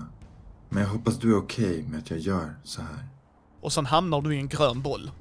Men 0.73 0.83
jag 0.83 0.89
hoppas 0.89 1.19
du 1.19 1.31
är 1.31 1.37
okej 1.37 1.83
med 1.83 1.99
att 1.99 2.09
jag 2.09 2.19
gör 2.19 2.55
så 2.63 2.81
här. 2.81 3.05
Och 3.61 3.73
sen 3.73 3.85
hamnar 3.85 4.21
du 4.21 4.35
i 4.35 4.39
en 4.39 4.47
grön 4.47 4.81
boll. 4.81 5.11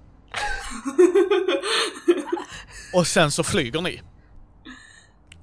och 2.95 3.07
sen 3.07 3.31
så 3.31 3.43
flyger 3.43 3.81
ni. 3.81 4.03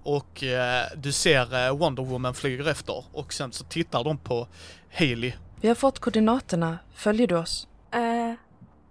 Och 0.04 0.44
eh, 0.44 0.86
du 0.98 1.12
ser 1.12 1.68
eh, 1.68 1.78
Wonder 1.78 2.04
Woman 2.04 2.34
flyger 2.34 2.68
efter 2.68 3.06
och 3.14 3.34
sen 3.34 3.52
så 3.52 3.64
tittar 3.64 4.04
de 4.04 4.18
på 4.18 4.48
Hailey. 4.94 5.34
Vi 5.62 5.68
har 5.68 5.76
fått 5.76 6.00
koordinaterna. 6.00 6.80
Följer 6.94 7.28
du 7.28 7.38
oss? 7.38 7.68
Eh, 7.92 8.34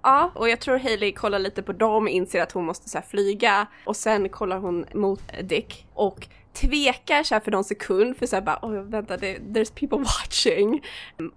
ja, 0.02 0.30
och 0.34 0.48
jag 0.48 0.60
tror 0.60 0.78
Hailey 0.78 1.12
kollar 1.12 1.38
lite 1.38 1.62
på 1.62 1.72
dem, 1.72 2.08
inser 2.08 2.42
att 2.42 2.52
hon 2.52 2.64
måste 2.64 2.88
så 2.88 2.98
här, 2.98 3.04
flyga 3.10 3.66
och 3.84 3.96
sen 3.96 4.28
kollar 4.28 4.58
hon 4.58 4.86
mot 4.94 5.22
Dick 5.42 5.86
och 5.94 6.26
tvekar 6.52 7.22
så 7.22 7.34
här 7.34 7.40
för 7.40 7.50
någon 7.50 7.64
sekund 7.64 8.16
för 8.16 8.26
så 8.26 8.36
här 8.36 8.40
bara 8.42 8.58
oj 8.62 8.78
vänta 8.80 9.16
det, 9.16 9.38
there's 9.38 9.72
people 9.74 9.98
watching 10.22 10.82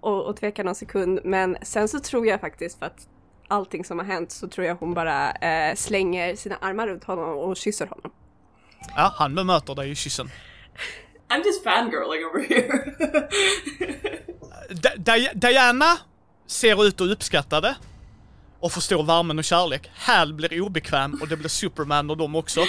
och, 0.00 0.24
och 0.26 0.36
tvekar 0.36 0.64
någon 0.64 0.74
sekund 0.74 1.20
men 1.24 1.56
sen 1.62 1.88
så 1.88 2.00
tror 2.00 2.26
jag 2.26 2.40
faktiskt 2.40 2.78
för 2.78 2.86
att 2.86 3.08
allting 3.48 3.84
som 3.84 3.98
har 3.98 4.06
hänt 4.06 4.32
så 4.32 4.48
tror 4.48 4.66
jag 4.66 4.74
hon 4.74 4.94
bara 4.94 5.32
eh, 5.32 5.74
slänger 5.74 6.36
sina 6.36 6.56
armar 6.56 6.86
runt 6.86 7.04
honom 7.04 7.38
och 7.38 7.56
kysser 7.56 7.86
honom. 7.86 8.10
Ja, 8.96 9.14
han 9.18 9.34
bemöter 9.34 9.74
dig 9.74 9.90
i 9.90 9.94
kyssen. 9.94 10.30
I'm 11.28 11.44
just 11.44 11.64
fangirling 11.64 12.24
over 12.26 12.48
here. 12.48 12.90
Di- 14.70 14.96
Di- 14.98 15.30
Diana 15.34 15.98
ser 16.46 16.84
ut 16.86 17.00
att 17.00 17.10
uppskatta 17.10 17.60
det. 17.60 17.76
Och 18.62 18.72
förstår 18.72 19.02
värmen 19.02 19.38
och 19.38 19.44
kärlek. 19.44 19.90
Hal 19.94 20.34
blir 20.34 20.60
obekväm 20.60 21.18
och 21.20 21.28
det 21.28 21.36
blir 21.36 21.48
Superman 21.48 22.10
och 22.10 22.16
dem 22.16 22.34
också. 22.34 22.64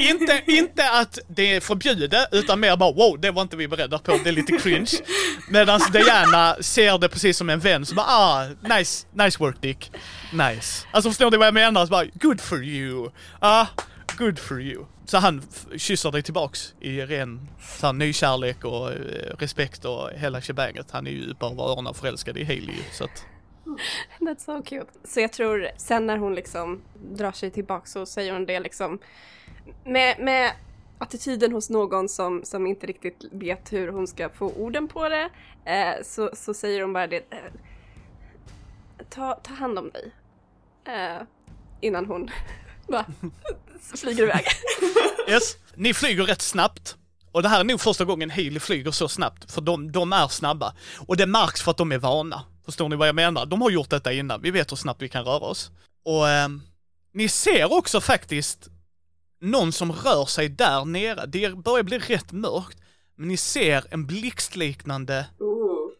inte, 0.00 0.42
inte 0.46 0.90
att 0.90 1.18
det 1.28 1.54
är 1.54 1.60
förbjudet, 1.60 2.28
utan 2.32 2.60
mer 2.60 2.76
bara 2.76 2.92
wow, 2.92 3.20
det 3.20 3.30
var 3.30 3.42
inte 3.42 3.56
vi 3.56 3.68
beredda 3.68 3.98
på, 3.98 4.18
det 4.24 4.28
är 4.28 4.32
lite 4.32 4.52
cringe. 4.52 4.90
Medan 5.50 5.80
Diana 5.92 6.56
ser 6.60 6.98
det 6.98 7.08
precis 7.08 7.36
som 7.36 7.50
en 7.50 7.60
vän, 7.60 7.86
så 7.86 7.94
bara 7.94 8.06
ah, 8.06 8.48
nice, 8.78 9.06
nice 9.12 9.38
work 9.38 9.60
Dick. 9.60 9.92
Nice. 10.32 10.86
Alltså 10.90 11.10
förstår 11.10 11.30
ni 11.30 11.36
vad 11.36 11.46
jag 11.46 11.54
menar? 11.54 11.86
Så 11.86 11.90
bara, 11.90 12.06
good 12.14 12.40
for 12.40 12.64
you. 12.64 13.10
Ah, 13.40 13.66
good 14.18 14.38
for 14.38 14.60
you. 14.60 14.84
Så 15.06 15.18
han 15.18 15.42
kysser 15.76 16.10
dig 16.10 16.22
tillbaks 16.22 16.74
i 16.80 17.00
ren 17.00 17.48
så 17.78 17.86
här, 17.86 17.92
nykärlek 17.92 18.64
och 18.64 18.92
eh, 18.92 18.96
respekt 19.38 19.84
och 19.84 20.10
hela 20.14 20.40
shebanget. 20.40 20.86
Han 20.90 21.06
är 21.06 21.10
ju 21.10 21.34
över 21.40 21.62
öronen 21.62 21.94
förälskad 21.94 22.36
i 22.36 22.44
Hailey 22.44 22.74
ju, 22.74 22.82
så 22.92 23.04
att... 23.04 23.24
That's 24.20 24.44
so 24.44 24.62
cute. 24.62 24.86
Så 25.04 25.20
jag 25.20 25.32
tror 25.32 25.70
sen 25.76 26.06
när 26.06 26.16
hon 26.16 26.34
liksom 26.34 26.82
drar 26.94 27.32
sig 27.32 27.50
tillbaka 27.50 27.86
så 27.86 28.06
säger 28.06 28.32
hon 28.32 28.46
det 28.46 28.60
liksom 28.60 28.98
med, 29.84 30.18
med 30.18 30.52
attityden 30.98 31.52
hos 31.52 31.70
någon 31.70 32.08
som, 32.08 32.44
som 32.44 32.66
inte 32.66 32.86
riktigt 32.86 33.24
vet 33.32 33.72
hur 33.72 33.88
hon 33.88 34.06
ska 34.06 34.28
få 34.28 34.46
orden 34.46 34.88
på 34.88 35.08
det 35.08 35.30
eh, 35.64 36.04
så, 36.04 36.30
så 36.32 36.54
säger 36.54 36.82
hon 36.82 36.92
bara 36.92 37.06
det 37.06 37.16
eh, 37.16 37.38
ta, 39.10 39.34
ta 39.34 39.54
hand 39.54 39.78
om 39.78 39.90
dig. 39.90 40.12
Eh, 40.84 41.22
innan 41.80 42.06
hon 42.06 42.30
bara 42.88 43.06
flyger 43.96 44.22
iväg. 44.22 44.44
Yes. 45.28 45.56
Ni 45.74 45.94
flyger 45.94 46.24
rätt 46.24 46.42
snabbt. 46.42 46.96
Och 47.32 47.42
det 47.42 47.48
här 47.48 47.60
är 47.60 47.64
nog 47.64 47.80
första 47.80 48.04
gången 48.04 48.30
Hailey 48.30 48.60
flyger 48.60 48.90
så 48.90 49.08
snabbt, 49.08 49.52
för 49.52 49.60
de, 49.60 49.92
de 49.92 50.12
är 50.12 50.28
snabba. 50.28 50.74
Och 51.06 51.16
det 51.16 51.26
märks 51.26 51.62
för 51.62 51.70
att 51.70 51.76
de 51.76 51.92
är 51.92 51.98
vana. 51.98 52.44
Förstår 52.68 52.88
ni 52.88 52.96
vad 52.96 53.08
jag 53.08 53.14
menar? 53.14 53.46
De 53.46 53.62
har 53.62 53.70
gjort 53.70 53.90
detta 53.90 54.12
innan, 54.12 54.42
vi 54.42 54.50
vet 54.50 54.72
hur 54.72 54.76
snabbt 54.76 55.02
vi 55.02 55.08
kan 55.08 55.24
röra 55.24 55.38
oss. 55.38 55.70
Och 56.04 56.28
ehm, 56.28 56.62
ni 57.12 57.28
ser 57.28 57.72
också 57.72 58.00
faktiskt 58.00 58.68
någon 59.40 59.72
som 59.72 59.92
rör 59.92 60.24
sig 60.26 60.48
där 60.48 60.84
nere. 60.84 61.26
Det 61.26 61.54
börjar 61.54 61.82
bli 61.82 61.98
rätt 61.98 62.32
mörkt, 62.32 62.78
men 63.14 63.28
ni 63.28 63.36
ser 63.36 63.84
en 63.90 64.06
blixtliknande 64.06 65.26
Ooh. 65.38 65.90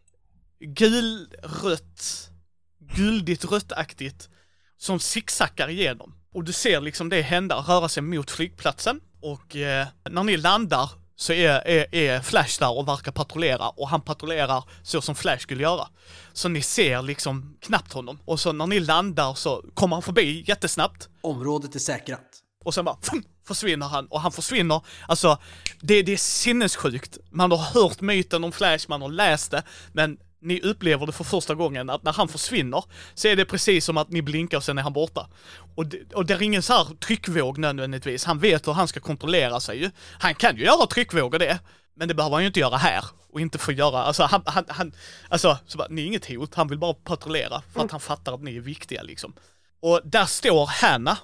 gulrött, 0.61 2.31
guldigt 2.79 3.45
röttaktigt 3.45 4.29
som 4.77 5.01
zigzaggar 5.01 5.69
igenom. 5.69 6.15
Och 6.33 6.45
du 6.45 6.53
ser 6.53 6.81
liksom 6.81 7.09
det 7.09 7.23
hända, 7.23 7.57
röra 7.57 7.89
sig 7.89 8.03
mot 8.03 8.31
flygplatsen. 8.31 9.01
Och 9.21 9.57
eh, 9.57 9.87
när 10.11 10.23
ni 10.23 10.37
landar 10.37 10.91
så 11.21 11.33
är, 11.33 11.69
är, 11.69 11.95
är 11.95 12.21
Flash 12.21 12.59
där 12.59 12.79
och 12.79 12.89
verkar 12.89 13.13
patrullera 13.13 13.69
och 13.69 13.89
han 13.89 14.01
patrullerar 14.01 14.65
så 14.83 15.01
som 15.01 15.15
Flash 15.15 15.39
skulle 15.39 15.63
göra. 15.63 15.89
Så 16.33 16.49
ni 16.49 16.63
ser 16.63 17.03
liksom 17.03 17.57
knappt 17.61 17.93
honom. 17.93 18.19
Och 18.25 18.41
så 18.41 18.53
när 18.53 18.67
ni 18.67 18.81
landar 18.81 19.35
så 19.35 19.65
kommer 19.75 19.97
han 19.97 20.03
förbi 20.03 20.45
jättesnabbt 20.47 21.09
Området 21.21 21.75
är 21.75 21.79
säkrat. 21.79 22.21
och 22.65 22.75
sen 22.75 22.85
bara 22.85 22.97
fum, 23.03 23.25
försvinner 23.47 23.87
han 23.87 24.07
och 24.07 24.21
han 24.21 24.33
försvinner. 24.33 24.81
Alltså, 25.09 25.39
det, 25.81 26.03
det 26.03 26.13
är 26.13 26.17
sinnessjukt. 26.17 27.19
Man 27.31 27.51
har 27.51 27.59
hört 27.59 28.01
myten 28.01 28.45
om 28.45 28.53
Flash, 28.53 28.89
man 28.89 29.03
har 29.03 29.09
läst 29.09 29.51
det, 29.51 29.63
men 29.93 30.19
ni 30.41 30.61
upplever 30.61 31.07
det 31.07 31.13
för 31.13 31.25
första 31.25 31.55
gången 31.55 31.91
att 31.91 32.03
när 32.03 32.13
han 32.13 32.29
försvinner 32.29 32.85
så 33.15 33.29
är 33.29 33.37
det 33.37 33.45
precis 33.45 33.85
som 33.85 33.97
att 33.97 34.11
ni 34.11 34.23
blinkar 34.23 34.57
och 34.57 34.65
sen 34.65 34.79
är 34.79 34.83
han 34.83 34.93
borta. 34.93 35.29
Och 35.75 35.87
det, 35.87 36.13
och 36.15 36.27
det 36.27 36.35
är 36.35 36.43
ingen 36.43 36.63
så 36.63 36.73
här 36.73 36.85
tryckvåg 36.85 37.59
nödvändigtvis. 37.59 38.25
Han 38.25 38.39
vet 38.39 38.69
hur 38.69 38.73
han 38.73 38.89
ska 38.89 39.01
kontrollera 39.01 39.61
sig 39.61 39.79
ju. 39.79 39.91
Han 40.19 40.35
kan 40.35 40.57
ju 40.57 40.65
göra 40.65 40.87
tryckvågor 40.87 41.39
det, 41.39 41.59
men 41.97 42.09
det 42.09 42.15
behöver 42.15 42.37
han 42.37 42.43
ju 42.43 42.47
inte 42.47 42.61
göra 42.61 42.77
här. 42.77 43.05
Och 43.33 43.41
inte 43.41 43.59
få 43.59 43.73
göra, 43.73 44.03
alltså 44.03 44.23
han, 44.23 44.43
han, 44.47 44.65
han 44.69 44.93
alltså, 45.29 45.59
så 45.67 45.79
bara, 45.79 45.89
ni 45.91 46.03
är 46.03 46.07
inget 46.07 46.29
hot, 46.29 46.55
han 46.55 46.69
vill 46.69 46.79
bara 46.79 46.95
patrullera 46.95 47.63
för 47.73 47.85
att 47.85 47.91
han 47.91 48.01
fattar 48.01 48.35
att 48.35 48.43
ni 48.43 48.57
är 48.57 48.61
viktiga 48.61 49.03
liksom. 49.03 49.33
Och 49.81 50.01
där 50.05 50.27
står 50.27 50.67
Hanna 50.67 51.19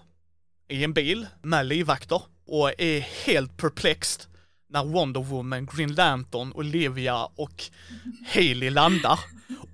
i 0.69 0.85
en 0.85 0.93
bil 0.93 1.27
med 1.43 1.67
livvakter 1.67 2.23
och 2.47 2.81
är 2.81 3.01
helt 3.01 3.57
perplexed 3.57 4.34
när 4.75 4.85
Wonder 4.85 5.21
Woman, 5.21 5.67
Green 5.67 5.95
Lantern, 5.95 6.53
Olivia 6.53 7.25
och 7.25 7.65
Hailey 8.35 8.71
landar. 8.71 9.21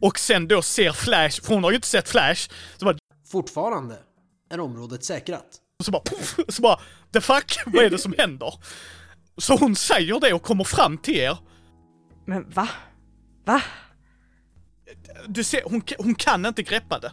Och 0.01 0.19
sen 0.19 0.49
då 0.49 0.63
ser 0.63 0.93
Flash, 0.93 1.43
för 1.43 1.55
hon 1.55 1.65
har 1.65 1.71
ju 1.71 1.77
inte 1.77 1.89
sett 1.89 2.09
Flash, 2.09 2.51
så 2.77 2.85
bara, 2.85 2.97
Fortfarande 3.31 3.99
är 4.51 4.61
området 4.61 5.05
säkrat. 5.05 5.47
så 5.85 5.91
bara, 5.91 6.03
puff, 6.03 6.37
så 6.49 6.63
bara 6.63 6.81
the 7.13 7.21
fuck, 7.21 7.59
vad 7.67 7.85
är 7.85 7.91
det 7.91 7.99
som 7.99 8.15
händer? 8.19 8.55
Så 9.37 9.57
hon 9.57 9.77
säger 9.77 10.21
det 10.21 10.33
och 10.33 10.43
kommer 10.43 10.65
fram 10.65 10.99
till 10.99 11.17
er. 11.17 11.39
Men 12.27 12.51
va? 12.51 12.69
Va? 13.45 13.63
Du 15.27 15.45
ser, 15.45 15.63
hon, 15.65 15.83
hon 15.99 16.15
kan 16.15 16.47
inte 16.47 16.63
greppa 16.63 16.99
det. 16.99 17.13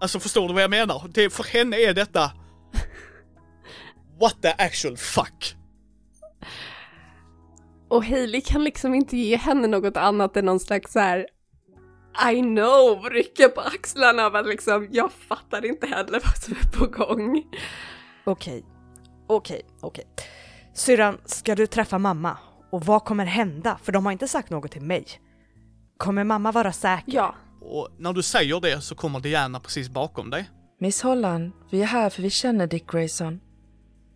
Alltså 0.00 0.20
förstår 0.20 0.48
du 0.48 0.54
vad 0.54 0.62
jag 0.62 0.70
menar? 0.70 1.10
Det, 1.14 1.30
för 1.30 1.44
henne 1.44 1.76
är 1.76 1.94
detta... 1.94 2.32
What 4.20 4.42
the 4.42 4.48
actual 4.58 4.96
fuck? 4.96 5.56
Och 7.88 8.04
Hailey 8.04 8.40
kan 8.40 8.64
liksom 8.64 8.94
inte 8.94 9.16
ge 9.16 9.36
henne 9.36 9.66
något 9.66 9.96
annat 9.96 10.36
än 10.36 10.44
någon 10.44 10.60
slags 10.60 10.92
så 10.92 10.98
här 10.98 11.26
I 12.32 12.40
know, 12.40 13.04
rycka 13.10 13.48
på 13.48 13.60
axlarna 13.60 14.26
av 14.26 14.36
att 14.36 14.46
liksom 14.46 14.88
jag 14.90 15.12
fattar 15.12 15.64
inte 15.64 15.86
heller 15.86 16.20
vad 16.24 16.36
som 16.36 16.54
är 16.54 16.78
på 16.78 16.86
gång. 16.86 17.44
Okej, 18.24 18.64
okej, 19.26 19.62
okej. 19.80 20.04
Syrran, 20.74 21.18
ska 21.24 21.54
du 21.54 21.66
träffa 21.66 21.98
mamma? 21.98 22.38
Och 22.72 22.84
vad 22.84 23.04
kommer 23.04 23.24
hända? 23.24 23.78
För 23.82 23.92
de 23.92 24.04
har 24.04 24.12
inte 24.12 24.28
sagt 24.28 24.50
något 24.50 24.70
till 24.72 24.82
mig. 24.82 25.06
Kommer 25.96 26.24
mamma 26.24 26.52
vara 26.52 26.72
säker? 26.72 27.12
Ja. 27.12 27.34
Och 27.60 27.88
när 27.98 28.12
du 28.12 28.22
säger 28.22 28.60
det 28.60 28.80
så 28.80 28.94
kommer 28.94 29.20
Diana 29.20 29.60
precis 29.60 29.88
bakom 29.88 30.30
dig. 30.30 30.50
Miss 30.80 31.02
Holland, 31.02 31.52
vi 31.70 31.82
är 31.82 31.86
här 31.86 32.10
för 32.10 32.22
vi 32.22 32.30
känner 32.30 32.66
Dick 32.66 32.90
Grayson. 32.90 33.40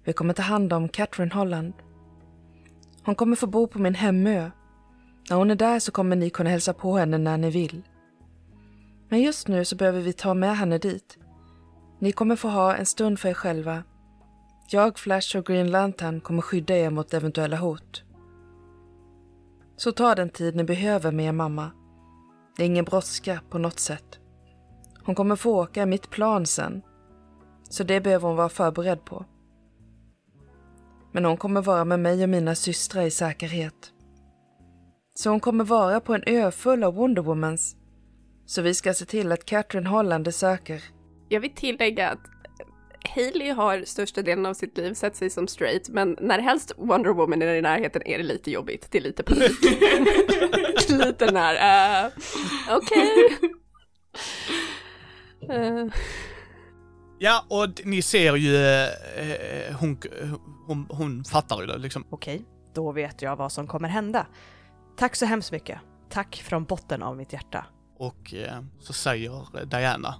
Vi 0.05 0.12
kommer 0.12 0.35
ta 0.35 0.43
hand 0.43 0.73
om 0.73 0.89
Catherine 0.89 1.35
Holland. 1.35 1.73
Hon 3.11 3.14
kommer 3.16 3.36
få 3.36 3.46
bo 3.46 3.66
på 3.66 3.78
min 3.78 3.94
hemö. 3.94 4.50
När 5.30 5.36
hon 5.36 5.50
är 5.50 5.54
där 5.54 5.78
så 5.78 5.92
kommer 5.92 6.16
ni 6.16 6.30
kunna 6.30 6.50
hälsa 6.50 6.72
på 6.72 6.96
henne 6.96 7.18
när 7.18 7.38
ni 7.38 7.50
vill. 7.50 7.82
Men 9.08 9.20
just 9.20 9.48
nu 9.48 9.64
så 9.64 9.76
behöver 9.76 10.00
vi 10.00 10.12
ta 10.12 10.34
med 10.34 10.56
henne 10.56 10.78
dit. 10.78 11.18
Ni 11.98 12.12
kommer 12.12 12.36
få 12.36 12.48
ha 12.48 12.74
en 12.74 12.86
stund 12.86 13.18
för 13.18 13.28
er 13.28 13.34
själva. 13.34 13.82
Jag, 14.68 14.98
Flash 14.98 15.36
och 15.36 15.46
Green 15.46 15.70
Lantern 15.70 16.20
kommer 16.20 16.42
skydda 16.42 16.76
er 16.76 16.90
mot 16.90 17.14
eventuella 17.14 17.56
hot. 17.56 18.02
Så 19.76 19.92
ta 19.92 20.14
den 20.14 20.30
tid 20.30 20.56
ni 20.56 20.64
behöver 20.64 21.12
med 21.12 21.26
er 21.26 21.32
mamma. 21.32 21.70
Det 22.56 22.62
är 22.62 22.66
ingen 22.66 22.84
brådska 22.84 23.40
på 23.50 23.58
något 23.58 23.80
sätt. 23.80 24.18
Hon 25.04 25.14
kommer 25.14 25.36
få 25.36 25.61
åka 25.62 25.82
i 25.82 25.86
mitt 25.86 26.11
plan 26.11 26.46
sen. 26.46 26.82
Så 27.70 27.84
det 27.84 28.00
behöver 28.00 28.28
hon 28.28 28.36
vara 28.36 28.48
förberedd 28.48 29.04
på. 29.04 29.24
Men 31.12 31.24
hon 31.24 31.36
kommer 31.36 31.62
vara 31.62 31.84
med 31.84 32.00
mig 32.00 32.22
och 32.22 32.28
mina 32.28 32.54
systrar 32.54 33.02
i 33.02 33.11
säkerhet. 33.11 33.92
Så 35.14 35.30
hon 35.30 35.40
kommer 35.40 35.64
vara 35.64 36.00
på 36.00 36.14
en 36.14 36.22
ö 36.26 36.50
full 36.50 36.84
av 36.84 36.94
Wonder 36.94 37.22
Womans. 37.22 37.76
Så 38.46 38.62
vi 38.62 38.74
ska 38.74 38.94
se 38.94 39.04
till 39.04 39.32
att 39.32 39.44
Catherine 39.44 39.88
Holland 39.88 40.28
är 40.28 40.32
säker. 40.32 40.82
Jag 41.28 41.40
vill 41.40 41.54
tillägga 41.54 42.11
att 42.11 42.20
Hailey 43.08 43.50
har 43.50 43.84
största 43.84 44.22
delen 44.22 44.46
av 44.46 44.54
sitt 44.54 44.78
liv 44.78 44.94
sett 44.94 45.16
sig 45.16 45.30
som 45.30 45.48
straight, 45.48 45.88
men 45.88 46.16
när 46.20 46.38
helst 46.38 46.72
Wonder 46.76 47.11
Woman 47.11 47.42
är 47.42 47.54
i 47.54 47.62
närheten 47.62 48.02
är 48.06 48.18
det 48.18 48.24
lite 48.24 48.50
jobbigt. 48.50 48.86
Det 48.90 48.98
är 48.98 49.02
lite 49.02 49.22
panik. 49.22 49.50
lite 50.88 51.26
den 51.26 51.36
här, 51.36 52.06
uh, 52.06 52.12
okej. 52.70 53.38
Uh, 55.50 55.86
Ja, 57.23 57.45
och 57.49 57.68
ni 57.85 58.03
ser 58.03 58.37
ju... 58.37 58.57
Eh, 58.57 59.77
hon, 59.77 59.99
hon, 60.66 60.87
hon 60.91 61.25
fattar 61.25 61.61
ju 61.61 61.66
det 61.66 61.79
liksom. 61.79 62.05
Okej, 62.11 62.45
då 62.75 62.93
vet 62.93 63.23
jag 63.23 63.37
vad 63.37 63.53
som 63.53 63.66
kommer 63.66 63.89
hända. 63.89 64.27
Tack 64.97 65.16
så 65.16 65.27
hemskt 65.27 65.53
mycket. 65.53 65.79
Tack 66.09 66.37
från 66.37 66.64
botten 66.64 67.03
av 67.03 67.16
mitt 67.16 67.33
hjärta. 67.33 67.66
Och 67.99 68.35
eh, 68.35 68.62
så 68.81 68.93
säger 68.93 69.66
Diana. 69.66 70.14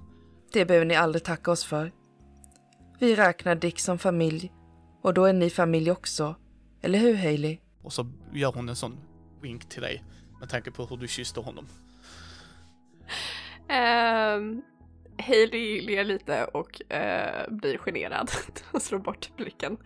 Det 0.53 0.65
behöver 0.65 0.87
ni 0.87 0.95
aldrig 0.95 1.25
tacka 1.25 1.51
oss 1.51 1.65
för. 1.65 1.93
Vi 2.99 3.17
räknar 3.17 3.55
Dick 3.55 3.81
som 3.81 3.99
familj 3.99 4.53
och 5.03 5.15
då 5.15 5.25
är 5.25 5.33
ni 5.33 5.51
familj 5.51 5.91
också. 5.91 6.35
Eller 6.83 6.99
hur 6.99 7.15
Hailey? 7.17 7.59
Och 7.83 7.93
så 7.93 8.07
gör 8.33 8.53
hon 8.53 8.69
en 8.69 8.77
sån 8.77 8.97
wink 9.43 9.69
till 9.69 9.83
dig. 9.83 10.05
Med 10.41 10.49
tanke 10.49 10.71
på 10.71 10.85
hur 10.87 10.97
du 10.97 11.09
kysste 11.09 11.41
honom. 11.41 11.67
um, 13.69 14.63
Hailey 15.21 15.81
ler 15.81 16.05
lite 16.05 16.45
och 16.45 16.81
uh, 16.95 17.55
blir 17.57 17.79
generad 17.79 18.31
och 18.73 18.83
slår 18.83 18.99
bort 18.99 19.37
blicken. 19.37 19.77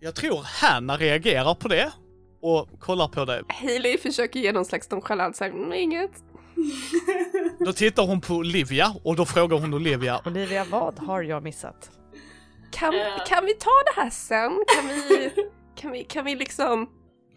Jag 0.00 0.14
tror 0.14 0.42
Hanna 0.62 0.96
reagerar 0.96 1.54
på 1.54 1.68
det. 1.68 1.92
Och 2.40 2.68
kollar 2.80 3.08
på 3.08 3.24
dig. 3.24 3.42
Hailey 3.48 3.98
försöker 3.98 4.40
ge 4.40 4.52
någon 4.52 4.64
slags 4.64 4.90
nonchalant 4.90 5.36
såhär, 5.36 5.50
mm, 5.50 5.72
inget. 5.72 6.10
Då 7.58 7.72
tittar 7.72 8.06
hon 8.06 8.20
på 8.20 8.34
Olivia 8.34 8.94
och 9.04 9.16
då 9.16 9.26
frågar 9.26 9.58
hon 9.58 9.74
Olivia. 9.74 10.20
Olivia, 10.26 10.64
vad 10.70 10.98
har 10.98 11.22
jag 11.22 11.42
missat? 11.42 11.90
Kan, 12.72 12.94
Eh. 12.94 13.24
kan 13.26 13.44
vi 13.46 13.54
ta 13.54 13.70
det 13.94 14.00
här 14.00 14.10
sen? 14.10 14.64
Kan 14.76 14.88
vi, 14.88 15.30
kan 15.76 15.92
vi, 15.92 16.04
kan 16.04 16.24
vi 16.24 16.34
liksom 16.34 16.88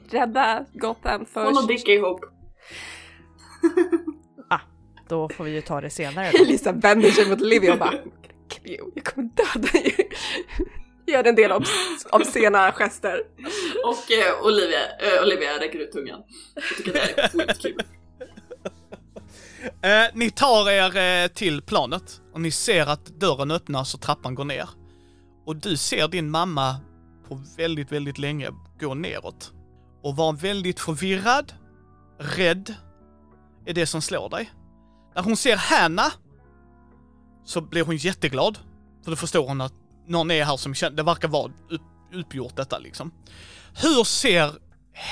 rädda 0.10 0.66
Gotham 0.74 1.26
Hon 1.34 1.48
och 1.48 1.56
först? 1.56 1.68
Dick 1.68 1.88
ihop. 1.88 2.20
Då 5.12 5.30
får 5.30 5.44
vi 5.44 5.52
ju 5.52 5.62
ta 5.62 5.82
det 5.82 5.90
senare 5.90 6.32
då. 6.38 6.44
Lisa 6.48 6.72
vänder 6.72 7.10
sig 7.10 7.30
mot 7.30 7.42
Olivia 7.42 7.74
och 7.74 7.80
bara 7.80 7.94
Cleo, 8.50 8.92
jag 8.96 9.06
kommer 9.06 9.30
döda 9.30 9.72
dig. 9.72 10.10
Gör 11.08 11.24
en 11.24 11.36
del 11.36 11.52
obs- 11.52 12.08
obscena 12.12 12.72
gester. 12.72 13.22
Och 13.86 14.12
eh, 14.12 14.46
Olivia, 14.46 14.80
eh, 15.00 15.24
Olivia 15.24 15.60
räcker 15.60 15.80
ut 15.80 15.92
tungan. 15.92 16.24
Jag 16.56 16.64
tycker 16.78 16.94
det 16.94 17.00
är 17.00 17.30
skitkul. 17.30 17.82
Eh, 19.82 20.06
ni 20.14 20.32
tar 20.32 20.70
er 20.70 20.98
eh, 21.24 21.28
till 21.28 21.62
planet 21.62 22.22
och 22.34 22.42
ni 22.42 22.52
ser 22.52 22.86
att 22.86 23.06
dörren 23.06 23.52
öppnas 23.52 23.94
och 23.94 24.02
trappan 24.02 24.36
går 24.36 24.46
ner. 24.46 24.70
Och 25.46 25.56
du 25.56 25.78
ser 25.78 26.08
din 26.08 26.30
mamma 26.30 26.76
på 27.28 27.42
väldigt, 27.58 27.92
väldigt 27.92 28.18
länge 28.18 28.50
gå 28.80 28.94
neråt. 28.94 29.52
Och 30.04 30.16
vara 30.16 30.32
väldigt 30.32 30.80
förvirrad, 30.80 31.54
rädd, 32.20 32.76
är 33.66 33.74
det 33.74 33.86
som 33.86 34.02
slår 34.02 34.30
dig. 34.30 34.50
När 35.16 35.24
hon 35.24 35.38
ser 35.38 35.58
Hanna 35.58 36.12
så 37.44 37.62
blir 37.62 37.84
hon 37.84 37.96
jätteglad. 37.96 38.60
För 39.04 39.12
då 39.12 39.18
förstår 39.18 39.48
hon 39.48 39.62
att 39.62 39.74
någon 40.08 40.32
är 40.32 40.44
här 40.44 40.58
som 40.58 40.74
känner, 40.74 40.98
det 40.98 41.04
verkar 41.04 41.28
vara 41.28 41.52
upp, 41.70 41.82
uppgjort 42.14 42.56
detta 42.56 42.80
liksom. 42.80 43.12
Hur 43.82 44.04
ser 44.04 44.52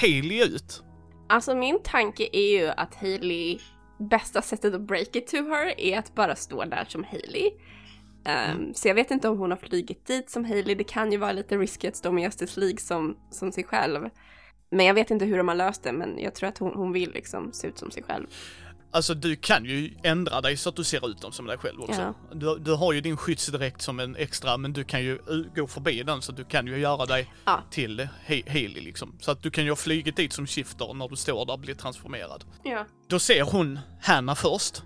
Hailey 0.02 0.43
ut? 0.43 0.84
Alltså 1.30 1.56
min 1.56 1.80
tanke 1.84 2.30
är 2.32 2.60
ju 2.60 2.68
att 2.68 2.95
Hailey, 2.95 3.60
bästa 4.00 4.41
sättet 4.41 4.74
att 4.74 4.82
break 4.82 5.16
it 5.16 5.28
to 5.28 5.38
her 5.38 5.80
är 5.80 6.00
att 6.00 6.16
bara 6.16 6.36
stå 6.36 6.64
där 6.66 6.86
som 6.88 7.04
Hailey. 7.04 7.52
Um, 8.54 8.74
Så 8.76 8.88
jag 8.88 8.95
vet 8.95 9.12
inte 9.12 9.30
om 9.30 9.38
hon 9.38 9.52
har 9.52 9.58
flugit 9.58 10.06
dit 10.06 10.30
som 10.30 10.45
Hailey, 10.45 10.76
det 10.76 10.84
kan 10.84 11.12
ju 11.12 11.18
vara 11.18 11.32
lite 11.32 11.58
risky 11.58 11.88
att 11.88 11.95
stå 11.95 12.12
med 12.12 12.24
Justice 12.24 12.60
League 12.60 12.80
som, 12.80 13.18
som 13.32 13.52
sig 13.52 13.64
själv. 13.64 14.10
Men 14.72 14.86
jag 14.86 14.93
vet 14.93 15.12
inte 15.12 15.26
hur 15.26 15.38
de 15.38 15.47
har 15.47 15.56
löst 15.56 15.84
det, 15.84 15.91
men 15.91 16.20
jag 16.20 16.36
tror 16.36 16.50
att 16.50 16.58
hon, 16.58 16.74
hon 16.76 16.91
vill 16.91 17.12
liksom 17.12 17.54
se 17.54 17.68
ut 17.68 17.78
som 17.78 17.91
sig 17.91 18.04
själv. 18.04 18.28
Alltså 18.92 19.14
du 19.14 19.36
kan 19.36 19.66
ju 19.66 19.96
ändra 20.04 20.42
dig 20.42 20.58
så 20.58 20.70
att 20.70 20.76
du 20.76 20.84
ser 20.84 21.10
ut 21.10 21.26
som 21.32 21.46
dig 21.46 21.58
själv 21.58 21.82
också. 21.82 22.02
Ja. 22.02 22.14
Du, 22.34 22.58
du 22.60 22.74
har 22.76 22.94
ju 22.94 23.02
din 23.02 23.18
skyddsdräkt 23.18 23.82
som 23.82 24.00
en 24.00 24.16
extra, 24.16 24.58
men 24.58 24.74
du 24.74 24.84
kan 24.84 25.04
ju 25.04 25.20
gå 25.56 25.68
förbi 25.68 26.04
den 26.04 26.22
så 26.22 26.32
du 26.32 26.46
kan 26.46 26.68
ju 26.68 26.78
göra 26.78 27.06
dig 27.06 27.34
Ja. 27.46 27.64
till 27.72 28.08
He- 28.28 28.68
liksom. 28.84 29.16
Så 29.20 29.32
att 29.32 29.44
du 29.44 29.52
kan 29.52 29.64
ju 29.64 29.72
ha 29.72 29.76
flugit 29.76 30.16
dit 30.16 30.34
som 30.34 30.48
shifter 30.48 30.94
när 30.94 31.08
du 31.08 31.16
står 31.16 31.46
där 31.46 31.54
och 31.54 31.60
blir 31.60 31.76
transformerad. 31.76 32.44
Ja. 32.64 32.86
Då 33.10 33.20
ser 33.20 33.44
hon 33.44 33.80
Hanna 34.02 34.36
först 34.36 34.84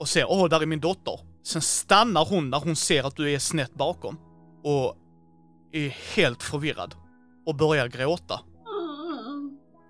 och 0.00 0.08
ser, 0.08 0.24
åh, 0.30 0.48
där 0.48 0.60
är 0.62 0.66
min 0.66 0.80
dotter. 0.80 1.20
Sen 1.42 1.62
stannar 1.62 2.24
hon 2.24 2.50
när 2.50 2.58
hon 2.60 2.76
ser 2.76 3.04
att 3.06 3.16
du 3.16 3.32
är 3.32 3.38
snett 3.38 3.74
bakom 3.74 4.18
och 4.64 4.96
är 5.72 5.88
helt 6.16 6.42
förvirrad 6.42 6.94
och 7.46 7.54
börjar 7.54 7.88
gråta. 7.88 8.40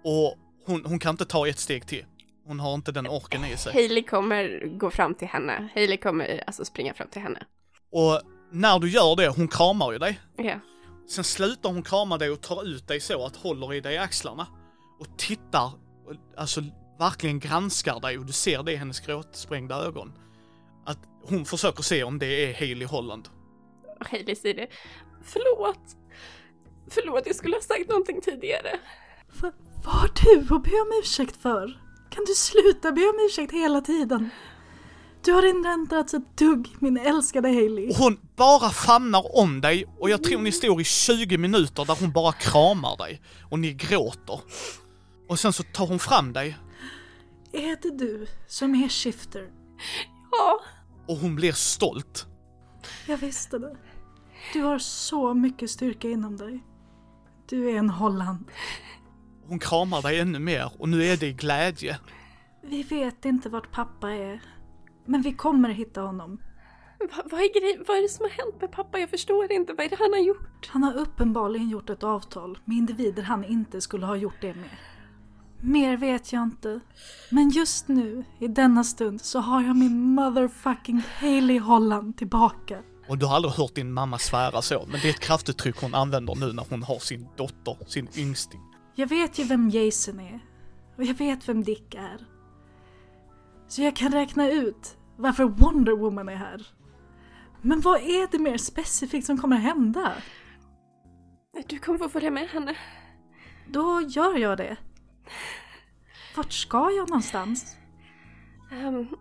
Och 0.05 0.35
hon, 0.67 0.85
hon 0.85 0.99
kan 0.99 1.11
inte 1.11 1.25
ta 1.25 1.49
ett 1.49 1.59
steg 1.59 1.87
till. 1.87 2.05
Hon 2.47 2.61
har 2.61 2.75
inte 2.75 2.93
den 2.93 3.07
orken 3.07 3.45
i 3.45 3.57
sig. 3.57 3.73
Hailey 3.73 4.03
kommer 4.03 4.67
gå 4.79 4.91
fram 4.91 5.15
till 5.15 5.29
henne. 5.29 5.69
Hailey 5.75 5.97
kommer 5.97 6.45
alltså 6.47 6.65
springa 6.65 6.95
fram 6.95 7.09
till 7.09 7.23
henne. 7.23 7.47
Och 7.93 8.21
när 8.53 8.79
du 8.79 8.91
gör 8.91 9.17
det, 9.17 9.29
hon 9.29 9.49
kramar 9.49 9.93
ju 9.93 9.99
dig. 9.99 10.21
Ja. 10.37 10.59
Sen 11.09 11.25
slutar 11.25 11.69
hon 11.69 11.83
krama 11.83 12.19
dig 12.19 12.31
och 12.31 12.41
tar 12.41 12.69
ut 12.69 12.89
dig 12.89 13.01
så 13.01 13.27
att 13.27 13.37
håller 13.37 13.75
i 13.75 13.81
dig 13.81 13.95
i 13.95 13.99
axlarna. 13.99 14.47
Och 15.01 15.19
tittar, 15.19 15.73
och 16.07 16.15
alltså 16.37 16.61
verkligen 16.99 17.39
granskar 17.39 18.01
dig 18.01 18.19
och 18.19 18.25
du 18.25 18.33
ser 18.33 18.63
det 18.63 18.73
i 18.73 18.77
hennes 18.77 19.01
gråtsprängda 19.01 19.77
ögon. 19.85 20.13
Att 20.87 20.99
hon 21.23 21.45
försöker 21.45 21.83
se 21.83 22.05
om 22.05 22.19
det 22.19 22.27
är 22.27 22.55
Hailey 22.55 22.87
Holland. 22.87 23.29
Och 24.01 24.09
Hailey 24.09 24.37
säger 24.37 24.55
det. 24.55 24.69
Förlåt. 25.23 25.97
Förlåt, 26.91 27.27
jag 27.27 27.37
skulle 27.37 27.57
ha 27.57 27.63
sagt 27.63 27.89
någonting 27.89 28.21
tidigare. 28.21 28.79
Vad 29.85 29.95
har 29.95 30.11
du 30.25 30.55
att 30.55 30.63
be 30.63 30.81
om 30.81 31.01
ursäkt 31.03 31.37
för? 31.37 31.84
Kan 32.15 32.25
du 32.25 32.35
sluta 32.35 32.93
be 32.93 33.01
om 33.01 33.27
ursäkt 33.29 33.53
hela 33.53 33.81
tiden? 33.81 34.31
Du 35.25 35.33
har 35.33 35.47
inte 35.47 35.69
ändrats 35.69 36.15
ett 36.15 36.37
dugg, 36.37 36.69
min 36.79 36.97
älskade 36.97 37.49
Hailey. 37.49 37.89
Och 37.89 37.95
hon 37.97 38.21
bara 38.37 38.71
famnar 38.71 39.37
om 39.39 39.61
dig 39.61 39.87
och 40.01 40.11
jag 40.11 40.23
tror 40.23 40.41
ni 40.41 40.53
står 40.53 40.81
i 40.81 40.85
20 40.85 41.39
minuter 41.39 41.85
där 41.85 41.97
hon 42.01 42.13
bara 42.13 42.33
kramar 42.33 42.97
dig. 42.97 43.23
Och 43.51 43.59
ni 43.59 43.73
gråter. 43.73 44.41
Och 45.29 45.39
sen 45.39 45.53
så 45.53 45.63
tar 45.63 45.87
hon 45.87 45.99
fram 45.99 46.33
dig 46.33 46.57
Är 47.53 47.77
det 47.83 47.99
du 47.99 48.27
som 48.47 48.75
är 48.75 48.89
Shifter? 48.89 49.51
Ja. 50.31 50.61
och 51.07 51.17
hon 51.17 51.37
blir 51.37 51.53
stolt. 51.53 52.27
Jag 53.07 53.17
visste 53.17 53.59
det. 53.59 53.77
Du 54.53 54.63
har 54.63 54.79
så 54.79 55.35
mycket 55.35 55.71
styrka 55.71 56.09
inom 56.09 56.37
dig. 56.37 56.65
Du 57.49 57.71
är 57.71 57.75
en 57.75 57.91
Holland. 57.91 58.45
Hon 59.49 59.59
kramar 59.59 60.03
dig 60.03 60.21
ännu 60.21 60.39
mer 60.39 60.73
och 60.79 60.89
nu 60.89 61.05
är 61.05 61.17
det 61.17 61.27
i 61.27 61.33
glädje. 61.33 61.99
Vi 62.63 62.83
vet 62.83 63.25
inte 63.25 63.49
vart 63.49 63.73
pappa 63.73 64.11
är. 64.11 64.41
Men 65.05 65.23
vi 65.23 65.33
kommer 65.33 65.69
hitta 65.69 66.01
honom. 66.01 66.39
Va, 66.99 67.23
vad, 67.25 67.41
är 67.41 67.61
grej, 67.61 67.85
vad 67.89 67.97
är 67.97 68.03
det 68.03 68.09
som 68.09 68.23
har 68.25 68.31
hänt 68.31 68.61
med 68.61 68.73
pappa? 68.73 68.99
Jag 68.99 69.11
förstår 69.11 69.53
inte. 69.53 69.73
Vad 69.73 69.87
är 69.87 69.91
det 69.91 69.97
han 69.99 70.13
har 70.13 70.21
gjort? 70.21 70.69
Han 70.69 70.83
har 70.83 70.95
uppenbarligen 70.95 71.69
gjort 71.69 71.91
ett 71.91 72.03
avtal 72.03 72.59
med 72.65 72.77
individer 72.77 73.23
han 73.23 73.45
inte 73.45 73.81
skulle 73.81 74.07
ha 74.07 74.17
gjort 74.17 74.41
det 74.41 74.55
med. 74.55 74.71
Mer 75.61 75.97
vet 75.97 76.33
jag 76.33 76.43
inte. 76.43 76.81
Men 77.31 77.51
just 77.51 77.89
nu, 77.89 78.25
i 78.39 78.49
denna 78.49 78.85
stund, 78.85 79.21
så 79.21 79.39
har 79.39 79.63
jag 79.63 79.77
min 79.77 80.15
motherfucking 80.15 81.03
Hailey 81.19 81.59
Holland 81.59 82.17
tillbaka. 82.17 82.83
Och 83.09 83.19
du 83.19 83.27
har 83.27 83.37
aldrig 83.37 83.55
hört 83.55 83.75
din 83.75 83.93
mamma 83.93 84.19
svära 84.19 84.63
så, 84.63 84.85
men 84.89 85.01
det 85.01 85.09
är 85.09 85.11
ett 85.11 85.21
kraftuttryck 85.21 85.81
hon 85.81 85.95
använder 85.95 86.35
nu 86.35 86.53
när 86.53 86.67
hon 86.71 86.83
har 86.83 86.99
sin 86.99 87.29
dotter, 87.37 87.77
sin 87.87 88.09
yngsting. 88.17 88.61
Jag 88.95 89.07
vet 89.07 89.39
ju 89.39 89.45
vem 89.45 89.69
Jason 89.69 90.21
är. 90.21 90.41
Och 90.97 91.05
jag 91.05 91.15
vet 91.15 91.49
vem 91.49 91.65
Dick 91.65 91.95
är. 91.95 92.27
Så 93.69 93.83
jag 93.83 93.97
kan 93.97 94.13
räkna 94.13 94.51
ut 94.51 94.97
varför 95.17 95.45
Wonder 95.45 95.93
Woman 95.93 96.29
är 96.29 96.37
här. 96.37 96.67
Men 97.63 97.81
vad 97.81 98.01
är 98.01 98.29
det 98.31 98.39
mer 98.39 98.57
specifikt 98.57 99.27
som 99.27 99.39
kommer 99.39 99.57
hända? 99.57 100.13
Du 101.67 101.79
kommer 101.79 101.99
få 101.99 102.09
följa 102.09 102.31
med 102.31 102.49
henne. 102.49 102.77
Då 103.69 104.01
gör 104.09 104.39
jag 104.39 104.59
det. 104.59 104.77
Vart 106.37 106.53
ska 106.53 106.91
jag 106.91 107.09
någonstans? 107.09 107.77
Um, 108.73 109.17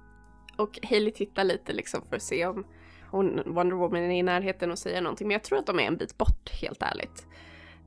och 0.57 0.79
Hailey 0.83 1.11
tittar 1.11 1.43
lite 1.43 1.73
liksom 1.73 2.01
för 2.09 2.15
att 2.15 2.21
se 2.23 2.45
om 2.45 2.65
hon, 3.11 3.41
Wonder 3.45 3.75
Woman 3.75 4.03
är 4.03 4.19
i 4.19 4.23
närheten 4.23 4.71
och 4.71 4.79
säger 4.79 5.01
någonting. 5.01 5.27
Men 5.27 5.33
jag 5.33 5.43
tror 5.43 5.59
att 5.59 5.65
de 5.65 5.79
är 5.79 5.83
en 5.83 5.97
bit 5.97 6.17
bort, 6.17 6.49
helt 6.61 6.81
ärligt. 6.81 7.27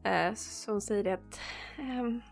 Uh, 0.06 0.34
så 0.34 0.72
hon 0.72 0.80
säger 0.80 1.04
det 1.04 1.12
att 1.12 1.40
um, 1.78 2.22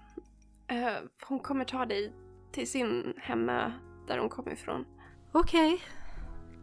uh, 0.73 1.09
hon 1.29 1.39
kommer 1.39 1.65
ta 1.65 1.87
dig 1.87 2.13
till 2.53 2.71
sin 2.71 3.15
hemma 3.17 3.73
där 4.09 4.19
hon 4.19 4.29
kommer 4.29 4.53
ifrån. 4.53 4.85
Okej. 5.33 5.75
Okay. 5.75 5.87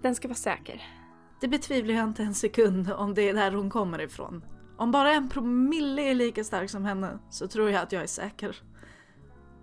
Den 0.01 0.15
ska 0.15 0.27
vara 0.27 0.35
säker. 0.35 0.83
Det 1.41 1.47
betvivlar 1.47 1.93
jag 1.93 2.03
inte 2.03 2.23
en 2.23 2.35
sekund 2.35 2.91
om 2.91 3.13
det 3.13 3.29
är 3.29 3.33
där 3.33 3.51
hon 3.51 3.69
kommer 3.69 4.01
ifrån. 4.01 4.45
Om 4.77 4.91
bara 4.91 5.13
en 5.13 5.29
promille 5.29 6.01
är 6.01 6.15
lika 6.15 6.43
stark 6.43 6.69
som 6.69 6.85
henne 6.85 7.19
så 7.29 7.47
tror 7.47 7.69
jag 7.69 7.81
att 7.83 7.91
jag 7.91 8.03
är 8.03 8.07
säker. 8.07 8.55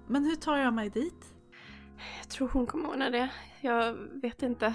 Men 0.09 0.24
hur 0.24 0.36
tar 0.36 0.57
jag 0.57 0.74
mig 0.74 0.90
dit? 0.90 1.34
Jag 2.18 2.28
tror 2.28 2.49
hon 2.49 2.66
kommer 2.66 2.88
ordna 2.88 3.11
det. 3.11 3.28
Jag 3.61 3.92
vet 4.22 4.42
inte. 4.42 4.74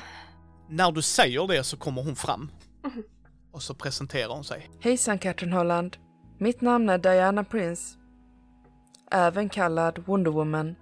När 0.69 0.91
du 0.91 1.01
säger 1.01 1.47
det 1.47 1.63
så 1.63 1.77
kommer 1.77 2.03
hon 2.03 2.15
fram. 2.15 2.51
Mm. 2.83 3.03
Och 3.51 3.61
så 3.61 3.73
presenterar 3.73 4.33
hon 4.33 4.43
sig. 4.43 4.69
Hejsan 4.79 5.19
Katrin 5.19 5.53
Holland. 5.53 5.97
Mitt 6.37 6.61
namn 6.61 6.89
är 6.89 6.97
Diana 6.97 7.43
Prince. 7.43 7.97
Även 9.11 9.49
kallad 9.49 9.99
Wonder 10.05 10.31
Woman. 10.31 10.75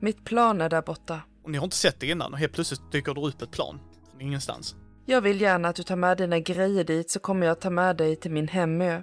Mitt 0.00 0.24
plan 0.24 0.60
är 0.60 0.68
där 0.68 0.82
borta. 0.82 1.20
Och 1.44 1.50
ni 1.50 1.58
har 1.58 1.64
inte 1.64 1.76
sett 1.76 2.00
det 2.00 2.06
innan 2.06 2.32
och 2.32 2.38
helt 2.38 2.52
plötsligt 2.52 2.92
dyker 2.92 3.14
det 3.14 3.20
upp 3.20 3.42
ett 3.42 3.50
plan. 3.50 3.80
Från 4.10 4.20
ingenstans. 4.20 4.76
Jag 5.06 5.20
vill 5.20 5.40
gärna 5.40 5.68
att 5.68 5.76
du 5.76 5.82
tar 5.82 5.96
med 5.96 6.18
dina 6.18 6.38
grejer 6.38 6.84
dit 6.84 7.10
så 7.10 7.20
kommer 7.20 7.46
jag 7.46 7.60
ta 7.60 7.70
med 7.70 7.96
dig 7.96 8.16
till 8.16 8.30
min 8.30 8.48
hemö. 8.48 9.02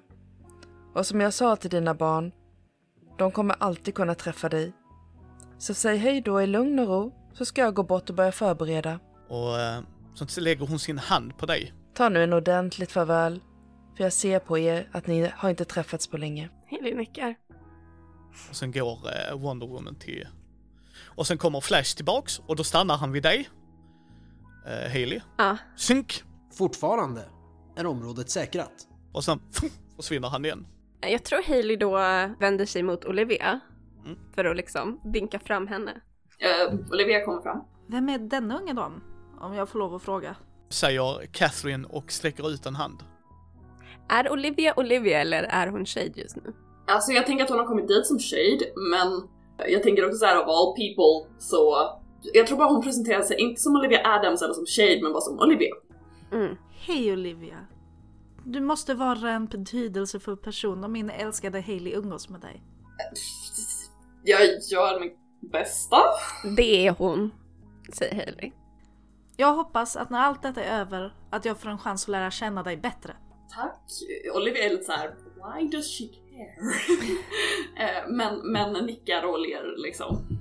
Och 0.95 1.05
som 1.05 1.21
jag 1.21 1.33
sa 1.33 1.55
till 1.55 1.69
dina 1.69 1.93
barn, 1.93 2.31
de 3.17 3.31
kommer 3.31 3.55
alltid 3.59 3.95
kunna 3.95 4.15
träffa 4.15 4.49
dig. 4.49 4.73
Så 5.57 5.73
säg 5.73 5.97
hej 5.97 6.21
då 6.21 6.41
i 6.41 6.47
lugn 6.47 6.79
och 6.79 6.87
ro 6.87 7.13
så 7.33 7.45
ska 7.45 7.61
jag 7.61 7.73
gå 7.73 7.83
bort 7.83 8.09
och 8.09 8.15
börja 8.15 8.31
förbereda. 8.31 8.99
Och 9.29 9.59
eh, 9.59 9.81
så 10.13 10.41
lägger 10.41 10.67
hon 10.67 10.79
sin 10.79 10.97
hand 10.97 11.37
på 11.37 11.45
dig. 11.45 11.73
Ta 11.93 12.09
nu 12.09 12.23
en 12.23 12.33
ordentligt 12.33 12.91
farväl. 12.91 13.41
För 13.99 14.03
jag 14.03 14.13
ser 14.13 14.39
på 14.39 14.57
er 14.57 14.89
att 14.91 15.07
ni 15.07 15.31
har 15.35 15.49
inte 15.49 15.65
träffats 15.65 16.07
på 16.07 16.17
länge. 16.17 16.49
Heli 16.65 16.95
nickar. 16.95 17.35
Och 18.49 18.55
sen 18.55 18.71
går 18.71 18.99
eh, 19.07 19.37
Wonder 19.37 19.67
Woman 19.67 19.95
till... 19.95 20.27
Och 21.05 21.27
sen 21.27 21.37
kommer 21.37 21.61
Flash 21.61 21.95
tillbaks 21.95 22.39
och 22.39 22.55
då 22.55 22.63
stannar 22.63 22.97
han 22.97 23.11
vid 23.11 23.23
dig. 23.23 23.49
Eh, 24.65 24.91
Haley. 24.91 25.21
Ja. 25.37 25.57
Synk! 25.75 26.23
Fortfarande 26.57 27.29
är 27.75 27.85
området 27.85 28.29
säkrat. 28.29 28.87
Och 29.13 29.23
sen 29.23 29.39
försvinner 29.95 30.29
han 30.29 30.45
igen. 30.45 30.67
Jag 31.01 31.23
tror 31.23 31.43
Hailey 31.47 31.77
då 31.77 31.97
vänder 32.39 32.65
sig 32.65 32.83
mot 32.83 33.05
Olivia. 33.05 33.59
Mm. 34.05 34.17
För 34.35 34.45
att 34.45 34.57
liksom 34.57 35.01
vinka 35.03 35.39
fram 35.39 35.67
henne. 35.67 35.91
Uh, 35.91 36.79
Olivia 36.91 37.25
kommer 37.25 37.41
fram. 37.41 37.63
Vem 37.87 38.09
är 38.09 38.19
denna 38.19 38.59
unge 38.59 38.73
dam? 38.73 39.03
Om 39.39 39.53
jag 39.53 39.69
får 39.69 39.79
lov 39.79 39.95
att 39.95 40.01
fråga. 40.01 40.35
Säger 40.69 41.25
Catherine 41.25 41.87
och 41.87 42.11
sträcker 42.11 42.49
ut 42.49 42.65
en 42.65 42.75
hand. 42.75 43.03
Är 44.09 44.31
Olivia 44.31 44.73
Olivia 44.77 45.21
eller 45.21 45.43
är 45.43 45.67
hon 45.67 45.85
Shade 45.85 46.11
just 46.15 46.35
nu? 46.35 46.53
Alltså 46.87 47.11
jag 47.11 47.25
tänker 47.25 47.43
att 47.43 47.49
hon 47.49 47.59
har 47.59 47.65
kommit 47.65 47.87
dit 47.87 48.05
som 48.05 48.19
Shade, 48.19 48.59
men 48.91 49.27
jag 49.69 49.83
tänker 49.83 50.05
också 50.05 50.17
såhär 50.17 50.35
av 50.35 50.49
all 50.49 50.75
people 50.75 51.35
så 51.39 51.89
jag 52.33 52.47
tror 52.47 52.57
bara 52.57 52.69
hon 52.69 52.83
presenterar 52.83 53.21
sig 53.21 53.37
inte 53.39 53.61
som 53.61 53.75
Olivia 53.75 54.01
Adams 54.03 54.41
eller 54.41 54.53
som 54.53 54.65
Shade 54.65 54.99
men 55.03 55.13
bara 55.13 55.21
som 55.21 55.39
Olivia. 55.39 55.75
Mm. 56.31 56.55
Hej 56.71 57.13
Olivia. 57.13 57.65
Du 58.45 58.61
måste 58.61 58.93
vara 58.93 59.31
en 59.31 59.45
betydelsefull 59.45 60.37
person 60.37 60.83
om 60.83 60.91
min 60.91 61.09
älskade 61.09 61.61
Hailey 61.61 61.93
umgås 61.93 62.29
med 62.29 62.41
dig. 62.41 62.63
Jag 64.23 64.41
gör 64.71 64.99
mitt 64.99 65.17
bästa. 65.51 65.97
Det 66.57 66.87
är 66.87 66.95
hon, 66.97 67.31
säger 67.93 68.15
Hailey. 68.15 68.51
Jag 69.37 69.53
hoppas 69.53 69.95
att 69.95 70.09
när 70.09 70.19
allt 70.19 70.41
detta 70.41 70.63
är 70.63 70.79
över, 70.81 71.13
att 71.29 71.45
jag 71.45 71.57
får 71.57 71.69
en 71.69 71.77
chans 71.77 72.03
att 72.03 72.09
lära 72.09 72.31
känna 72.31 72.63
dig 72.63 72.77
bättre. 72.77 73.15
Tack. 73.55 73.81
Olivia 74.35 74.63
är 74.63 74.69
lite 74.69 74.83
såhär, 74.83 75.15
why 75.35 75.67
does 75.67 75.97
she 75.97 76.03
care? 76.05 76.19
Eh, 77.79 78.09
men, 78.09 78.51
men 78.51 78.85
nickar 78.85 79.23
och 79.23 79.39
ler 79.39 79.77
liksom. 79.77 80.39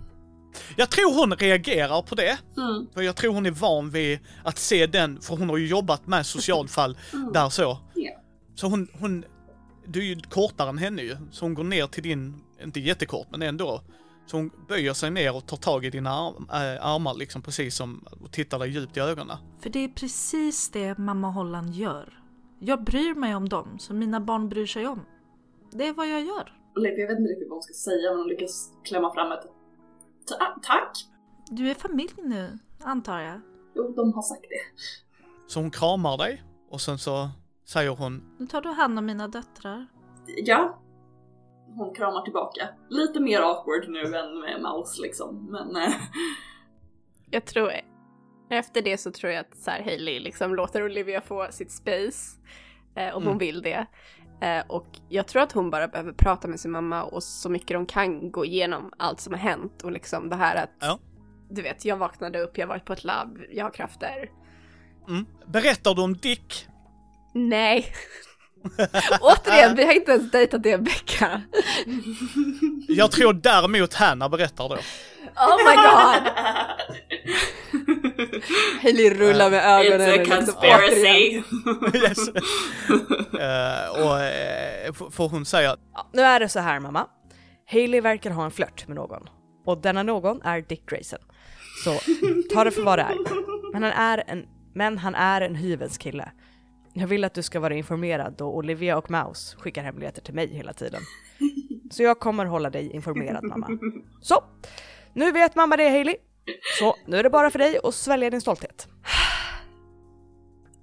Jag 0.76 0.90
tror 0.90 1.14
hon 1.14 1.36
reagerar 1.36 2.02
på 2.02 2.14
det. 2.14 2.38
Mm. 2.56 2.86
För 2.94 3.02
jag 3.02 3.16
tror 3.16 3.34
hon 3.34 3.46
är 3.46 3.50
van 3.50 3.90
vid 3.90 4.18
att 4.44 4.58
se 4.58 4.86
den, 4.86 5.20
för 5.20 5.36
hon 5.36 5.48
har 5.48 5.56
ju 5.56 5.66
jobbat 5.66 6.06
med 6.06 6.26
socialfall 6.26 6.98
mm. 7.12 7.32
där 7.32 7.48
så. 7.48 7.62
Yeah. 7.96 8.20
Så 8.54 8.66
hon, 8.66 8.88
hon, 8.92 9.24
du 9.86 10.00
är 10.00 10.04
ju 10.04 10.20
kortare 10.20 10.68
än 10.68 10.78
henne 10.78 11.02
ju. 11.02 11.16
Så 11.30 11.44
hon 11.44 11.54
går 11.54 11.64
ner 11.64 11.86
till 11.86 12.02
din, 12.02 12.40
inte 12.62 12.80
jättekort 12.80 13.26
men 13.30 13.42
ändå. 13.42 13.82
Så 14.26 14.36
hon 14.36 14.50
böjer 14.68 14.94
sig 14.94 15.10
ner 15.10 15.36
och 15.36 15.46
tar 15.46 15.56
tag 15.56 15.84
i 15.84 15.90
dina 15.90 16.10
arm, 16.10 16.48
äh, 16.50 16.86
armar 16.86 17.14
liksom 17.14 17.42
precis 17.42 17.74
som, 17.74 18.04
och 18.20 18.32
tittar 18.32 18.58
dig 18.58 18.70
djupt 18.70 18.96
i 18.96 19.00
ögonen. 19.00 19.36
För 19.60 19.70
det 19.70 19.84
är 19.84 19.88
precis 19.88 20.70
det 20.70 20.98
mamma 20.98 21.30
Holland 21.30 21.74
gör. 21.74 22.17
Jag 22.58 22.84
bryr 22.84 23.14
mig 23.14 23.34
om 23.34 23.48
dem 23.48 23.78
som 23.78 23.98
mina 23.98 24.20
barn 24.20 24.48
bryr 24.48 24.66
sig 24.66 24.86
om. 24.86 25.00
Det 25.70 25.86
är 25.86 25.92
vad 25.92 26.08
jag 26.08 26.22
gör. 26.22 26.52
Olivia, 26.76 26.98
jag 26.98 27.08
vet 27.08 27.18
inte 27.18 27.32
riktigt 27.32 27.48
vad 27.48 27.56
hon 27.56 27.62
ska 27.62 27.74
säga 27.74 28.10
men 28.10 28.18
hon 28.18 28.28
lyckas 28.28 28.72
klämma 28.84 29.14
fram 29.14 29.32
ett 29.32 29.46
Ta 30.26 30.34
tack! 30.62 31.06
Du 31.50 31.70
är 31.70 31.74
familj 31.74 32.14
nu, 32.22 32.58
antar 32.80 33.20
jag? 33.20 33.40
Jo, 33.74 33.92
de 33.96 34.12
har 34.12 34.22
sagt 34.22 34.42
det. 34.48 34.82
Så 35.46 35.60
hon 35.60 35.70
kramar 35.70 36.18
dig 36.18 36.42
och 36.70 36.80
sen 36.80 36.98
så 36.98 37.28
säger 37.64 37.90
hon... 37.90 38.36
Nu 38.38 38.46
tar 38.46 38.60
du 38.62 38.68
hand 38.68 38.98
om 38.98 39.06
mina 39.06 39.28
döttrar. 39.28 39.86
Ja. 40.26 40.78
Hon 41.76 41.94
kramar 41.94 42.22
tillbaka. 42.22 42.68
Lite 42.88 43.20
mer 43.20 43.40
awkward 43.40 43.88
nu 43.88 44.00
än 44.00 44.40
med 44.40 44.62
Mouse 44.62 45.02
liksom, 45.02 45.46
men... 45.50 45.76
Äh... 45.76 45.92
Jag 47.30 47.44
tror... 47.44 47.72
Efter 48.50 48.82
det 48.82 48.98
så 48.98 49.10
tror 49.10 49.32
jag 49.32 49.40
att 49.40 49.56
så 49.56 49.70
här, 49.70 49.82
Hailey 49.82 50.20
liksom 50.20 50.54
låter 50.54 50.84
Olivia 50.84 51.20
få 51.20 51.46
sitt 51.50 51.72
space. 51.72 52.38
Eh, 52.96 53.16
om 53.16 53.22
mm. 53.22 53.28
hon 53.28 53.38
vill 53.38 53.62
det. 53.62 53.86
Eh, 54.40 54.64
och 54.66 54.86
jag 55.08 55.26
tror 55.26 55.42
att 55.42 55.52
hon 55.52 55.70
bara 55.70 55.88
behöver 55.88 56.12
prata 56.12 56.48
med 56.48 56.60
sin 56.60 56.70
mamma 56.70 57.02
och 57.02 57.22
så 57.22 57.48
mycket 57.48 57.68
de 57.68 57.86
kan 57.86 58.30
gå 58.30 58.44
igenom 58.44 58.92
allt 58.96 59.20
som 59.20 59.32
har 59.32 59.40
hänt 59.40 59.82
och 59.82 59.92
liksom 59.92 60.28
det 60.28 60.36
här 60.36 60.56
att 60.56 60.70
ja. 60.80 60.98
du 61.50 61.62
vet, 61.62 61.84
jag 61.84 61.96
vaknade 61.96 62.40
upp, 62.40 62.58
jag 62.58 62.66
har 62.66 62.68
varit 62.68 62.84
på 62.84 62.92
ett 62.92 63.04
labb, 63.04 63.38
jag 63.50 63.64
har 63.64 63.70
krafter. 63.70 64.30
Mm. 65.08 65.26
Berättar 65.46 65.94
du 65.94 66.02
om 66.02 66.16
Dick? 66.16 66.66
Nej. 67.34 67.86
Återigen, 69.20 69.76
vi 69.76 69.84
har 69.84 69.92
inte 69.92 70.12
ens 70.12 70.30
dejtat 70.30 70.66
i 70.66 70.70
en 70.70 70.84
vecka. 70.84 71.42
jag 72.88 73.10
tror 73.10 73.32
däremot 73.32 73.94
Hanna 73.94 74.28
berättar 74.28 74.68
då. 74.68 74.76
Oh 75.40 75.56
my 75.56 75.76
god! 75.86 76.22
Hailey 78.82 79.10
rullar 79.10 79.50
med 79.50 79.64
ögonen. 79.64 80.08
It's 80.08 80.20
a 80.20 80.36
conspiracy! 80.36 81.42
yes. 82.02 82.28
uh, 82.28 82.34
och 84.02 84.16
uh, 85.04 85.10
får 85.10 85.28
hon 85.28 85.44
säga... 85.44 85.76
Ja, 85.94 86.10
nu 86.12 86.22
är 86.22 86.40
det 86.40 86.48
så 86.48 86.60
här 86.60 86.80
mamma. 86.80 87.06
Hailey 87.70 88.00
verkar 88.00 88.30
ha 88.30 88.44
en 88.44 88.50
flört 88.50 88.88
med 88.88 88.96
någon. 88.96 89.28
Och 89.66 89.80
denna 89.80 90.02
någon 90.02 90.42
är 90.42 90.60
Dick 90.60 90.90
Grayson. 90.90 91.18
Så 91.84 91.94
ta 92.54 92.64
det 92.64 92.70
för 92.70 92.82
vad 92.82 92.98
det 92.98 93.02
är. 93.02 93.16
Men 93.72 93.82
han 93.82 93.92
är 93.92 94.24
en, 94.26 94.46
men 94.74 94.98
han 94.98 95.14
är 95.14 95.40
en 95.40 95.54
hyvens 95.54 95.98
kille. 95.98 96.30
Jag 96.92 97.06
vill 97.06 97.24
att 97.24 97.34
du 97.34 97.42
ska 97.42 97.60
vara 97.60 97.74
informerad 97.74 98.34
då 98.38 98.46
Olivia 98.46 98.98
och 98.98 99.10
Mouse 99.10 99.56
skickar 99.58 99.82
hemligheter 99.82 100.22
till 100.22 100.34
mig 100.34 100.54
hela 100.54 100.72
tiden. 100.72 101.02
Så 101.90 102.02
jag 102.02 102.20
kommer 102.20 102.44
hålla 102.44 102.70
dig 102.70 102.90
informerad 102.90 103.44
mamma. 103.44 103.68
Så, 104.20 104.44
nu 105.18 105.32
vet 105.32 105.54
mamma 105.54 105.76
det 105.76 105.88
Hailey. 105.88 106.16
Så 106.78 106.96
nu 107.06 107.16
är 107.16 107.22
det 107.22 107.30
bara 107.30 107.50
för 107.50 107.58
dig 107.58 107.78
att 107.84 107.94
svälja 107.94 108.30
din 108.30 108.40
stolthet. 108.40 108.88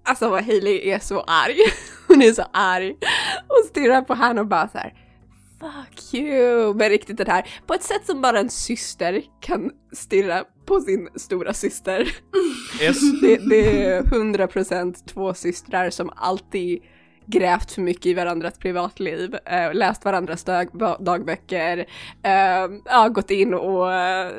Alltså 0.04 0.30
vad 0.30 0.44
Hailey 0.44 0.90
är 0.90 1.00
så 1.00 1.22
arg. 1.22 1.58
Hon 2.08 2.22
är 2.22 2.32
så 2.32 2.44
arg. 2.54 2.96
Hon 3.48 3.70
stirrar 3.70 4.02
på 4.02 4.14
henne 4.14 4.42
och 4.42 4.48
bara 4.48 4.68
så 4.68 4.78
här. 4.78 4.94
fuck 5.60 6.14
you. 6.14 6.74
Men 6.74 6.90
riktigt 6.90 7.18
det 7.18 7.32
här, 7.32 7.50
på 7.68 7.74
ett 7.74 7.84
sätt 7.84 8.06
som 8.06 8.22
bara 8.22 8.40
en 8.40 8.50
syster 8.50 9.24
kan 9.42 9.72
stirra 9.94 10.44
på 10.66 10.82
sin 10.82 11.10
stora 11.16 11.54
syster. 11.54 12.16
Yes. 12.82 13.22
Det, 13.22 13.38
det 13.50 13.86
är 13.86 14.02
100% 14.02 14.96
två 15.14 15.34
systrar 15.34 15.90
som 15.90 16.10
alltid 16.16 16.84
grävt 17.26 17.72
för 17.72 17.82
mycket 17.82 18.06
i 18.06 18.14
varandras 18.14 18.58
privatliv, 18.58 19.36
eh, 19.46 19.74
läst 19.74 20.06
varandras 20.06 20.44
dag, 20.44 20.70
dagböcker, 21.00 21.78
eh, 22.24 22.70
ja, 22.86 23.10
gått 23.10 23.32
in 23.32 23.54
och 23.54 23.94
eh, 23.94 24.32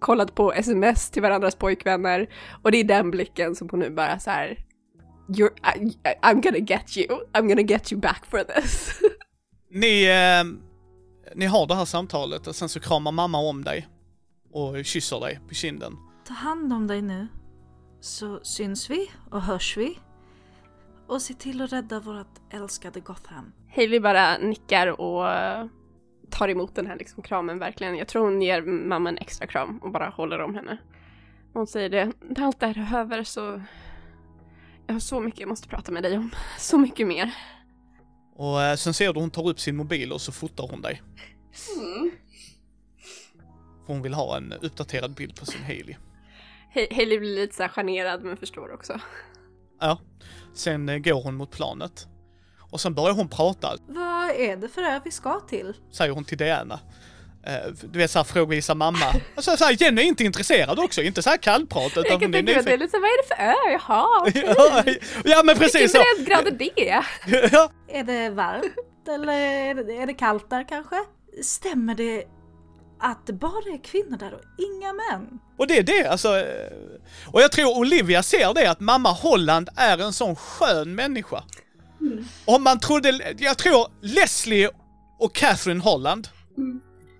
kollat 0.00 0.34
på 0.34 0.52
sms 0.52 1.10
till 1.10 1.22
varandras 1.22 1.54
pojkvänner. 1.54 2.28
Och 2.62 2.72
det 2.72 2.78
är 2.78 2.84
den 2.84 3.10
blicken 3.10 3.54
som 3.54 3.68
hon 3.70 3.80
nu 3.80 3.90
bara 3.90 4.18
så 4.18 4.30
här. 4.30 4.58
You're, 5.28 5.52
I, 5.76 5.94
I'm 6.22 6.42
gonna 6.42 6.58
get 6.58 6.96
you, 6.96 7.20
I'm 7.32 7.48
gonna 7.48 7.62
get 7.62 7.92
you 7.92 8.00
back 8.00 8.26
for 8.26 8.44
this. 8.44 9.00
Ni, 9.70 10.04
eh, 10.04 10.44
ni 11.34 11.46
har 11.46 11.66
det 11.66 11.74
här 11.74 11.84
samtalet 11.84 12.46
och 12.46 12.56
sen 12.56 12.68
så 12.68 12.80
kramar 12.80 13.12
mamma 13.12 13.38
om 13.38 13.64
dig 13.64 13.88
och 14.52 14.84
kysser 14.84 15.20
dig 15.20 15.40
på 15.48 15.54
kinden. 15.54 15.96
Ta 16.28 16.34
hand 16.34 16.72
om 16.72 16.86
dig 16.86 17.02
nu. 17.02 17.28
Så 18.00 18.40
syns 18.42 18.90
vi 18.90 19.10
och 19.30 19.42
hörs 19.42 19.76
vi. 19.76 19.98
Och 21.12 21.22
se 21.22 21.34
till 21.34 21.62
att 21.62 21.72
rädda 21.72 22.00
vårt 22.00 22.38
älskade 22.50 23.00
Gotham. 23.00 23.52
Hailey 23.74 24.00
bara 24.00 24.38
nickar 24.38 25.00
och 25.00 25.30
eh, 25.30 25.66
tar 26.30 26.48
emot 26.48 26.74
den 26.74 26.86
här 26.86 26.96
liksom 26.96 27.22
kramen 27.22 27.58
verkligen. 27.58 27.96
Jag 27.96 28.08
tror 28.08 28.24
hon 28.24 28.42
ger 28.42 28.62
mamma 28.62 29.08
en 29.08 29.18
extra 29.18 29.46
kram 29.46 29.78
och 29.78 29.90
bara 29.92 30.08
håller 30.08 30.38
om 30.38 30.54
henne. 30.54 30.78
Hon 31.52 31.66
säger 31.66 31.88
det, 31.88 32.12
när 32.20 32.46
allt 32.46 32.60
det 32.60 32.66
här 32.66 32.78
är 32.94 33.00
över 33.00 33.24
så... 33.24 33.62
Jag 34.86 34.94
har 34.94 35.00
så 35.00 35.20
mycket 35.20 35.40
jag 35.40 35.48
måste 35.48 35.68
prata 35.68 35.92
med 35.92 36.02
dig 36.02 36.18
om. 36.18 36.30
Så 36.58 36.78
mycket 36.78 37.06
mer. 37.06 37.34
Och 38.36 38.62
eh, 38.62 38.76
sen 38.76 38.94
ser 38.94 39.12
du 39.12 39.20
hon 39.20 39.30
tar 39.30 39.48
upp 39.48 39.60
sin 39.60 39.76
mobil 39.76 40.12
och 40.12 40.20
så 40.20 40.32
fotar 40.32 40.68
hon 40.70 40.80
dig. 40.82 41.02
Mm. 41.78 42.10
Hon 43.86 44.02
vill 44.02 44.14
ha 44.14 44.36
en 44.36 44.52
uppdaterad 44.52 45.14
bild 45.14 45.40
på 45.40 45.46
sin 45.46 45.62
Hailey. 45.62 45.96
Ha- 46.74 46.96
Hailey 46.96 47.18
blir 47.18 47.34
lite 47.34 47.54
så 47.56 47.62
här 47.62 47.70
generad 47.70 48.24
men 48.24 48.36
förstår 48.36 48.74
också. 48.74 49.00
Ja. 49.82 49.98
Sen 50.54 50.88
eh, 50.88 50.98
går 50.98 51.22
hon 51.22 51.34
mot 51.34 51.50
planet. 51.50 52.06
Och 52.70 52.80
sen 52.80 52.94
börjar 52.94 53.14
hon 53.14 53.28
prata, 53.28 53.76
Vad 53.88 54.30
är 54.30 54.56
det 54.56 54.68
för 54.68 54.82
ö 54.82 55.00
vi 55.04 55.10
ska 55.10 55.40
till? 55.40 55.74
säger 55.92 56.12
hon 56.12 56.24
till 56.24 56.38
Diana. 56.38 56.80
Eh, 57.46 57.72
du 57.92 57.98
vet 57.98 58.10
såhär 58.10 58.24
frågvisa 58.24 58.74
mamma. 58.74 59.06
Alltså 59.36 59.56
såhär 59.56 59.76
genuint 59.76 60.20
intresserad 60.20 60.78
också, 60.78 61.02
inte 61.02 61.22
såhär 61.22 61.36
kallprat 61.36 61.92
utan 61.96 62.12
hon 62.22 62.34
är 62.34 62.38
är 62.38 62.42
nyfiken. 62.42 62.78
lite 62.80 62.98
vad 62.98 63.10
är 63.10 63.22
det 63.22 63.28
för 63.34 63.42
ö? 63.44 63.54
Jaha, 63.72 64.06
okej. 64.82 65.00
ja 65.24 65.42
men 65.44 65.56
precis 65.56 65.92
så. 65.92 65.98
Vilken 66.16 66.24
breddgrad 66.24 66.62
är 66.76 66.84
det? 66.84 67.48
Ja. 67.52 67.70
Är 67.88 68.04
det 68.04 68.30
varmt 68.30 69.08
eller 69.08 69.32
är 69.32 69.74
det, 69.74 69.96
är 69.96 70.06
det 70.06 70.14
kallt 70.14 70.50
där 70.50 70.68
kanske? 70.68 70.96
Stämmer 71.44 71.94
det 71.94 72.24
att 73.02 73.26
det 73.26 73.32
bara 73.32 73.72
är 73.74 73.84
kvinnor 73.84 74.16
där 74.16 74.34
och 74.34 74.40
inga 74.58 74.92
män? 74.92 75.38
Och 75.58 75.66
det 75.66 75.78
är 75.78 75.82
det, 75.82 76.06
alltså. 76.06 76.38
eh, 76.38 76.72
Och 77.26 77.40
jag 77.42 77.52
tror 77.52 77.78
Olivia 77.78 78.22
ser 78.22 78.54
det, 78.54 78.70
att 78.70 78.80
mamma 78.80 79.10
Holland 79.12 79.68
är 79.76 79.98
en 79.98 80.12
sån 80.12 80.36
skön 80.36 80.94
människa. 80.94 81.42
Om 82.44 82.62
man 82.62 82.80
trodde, 82.80 83.34
jag 83.38 83.58
tror 83.58 83.86
Leslie 84.00 84.70
och 85.18 85.34
Catherine 85.34 85.80
Holland, 85.80 86.28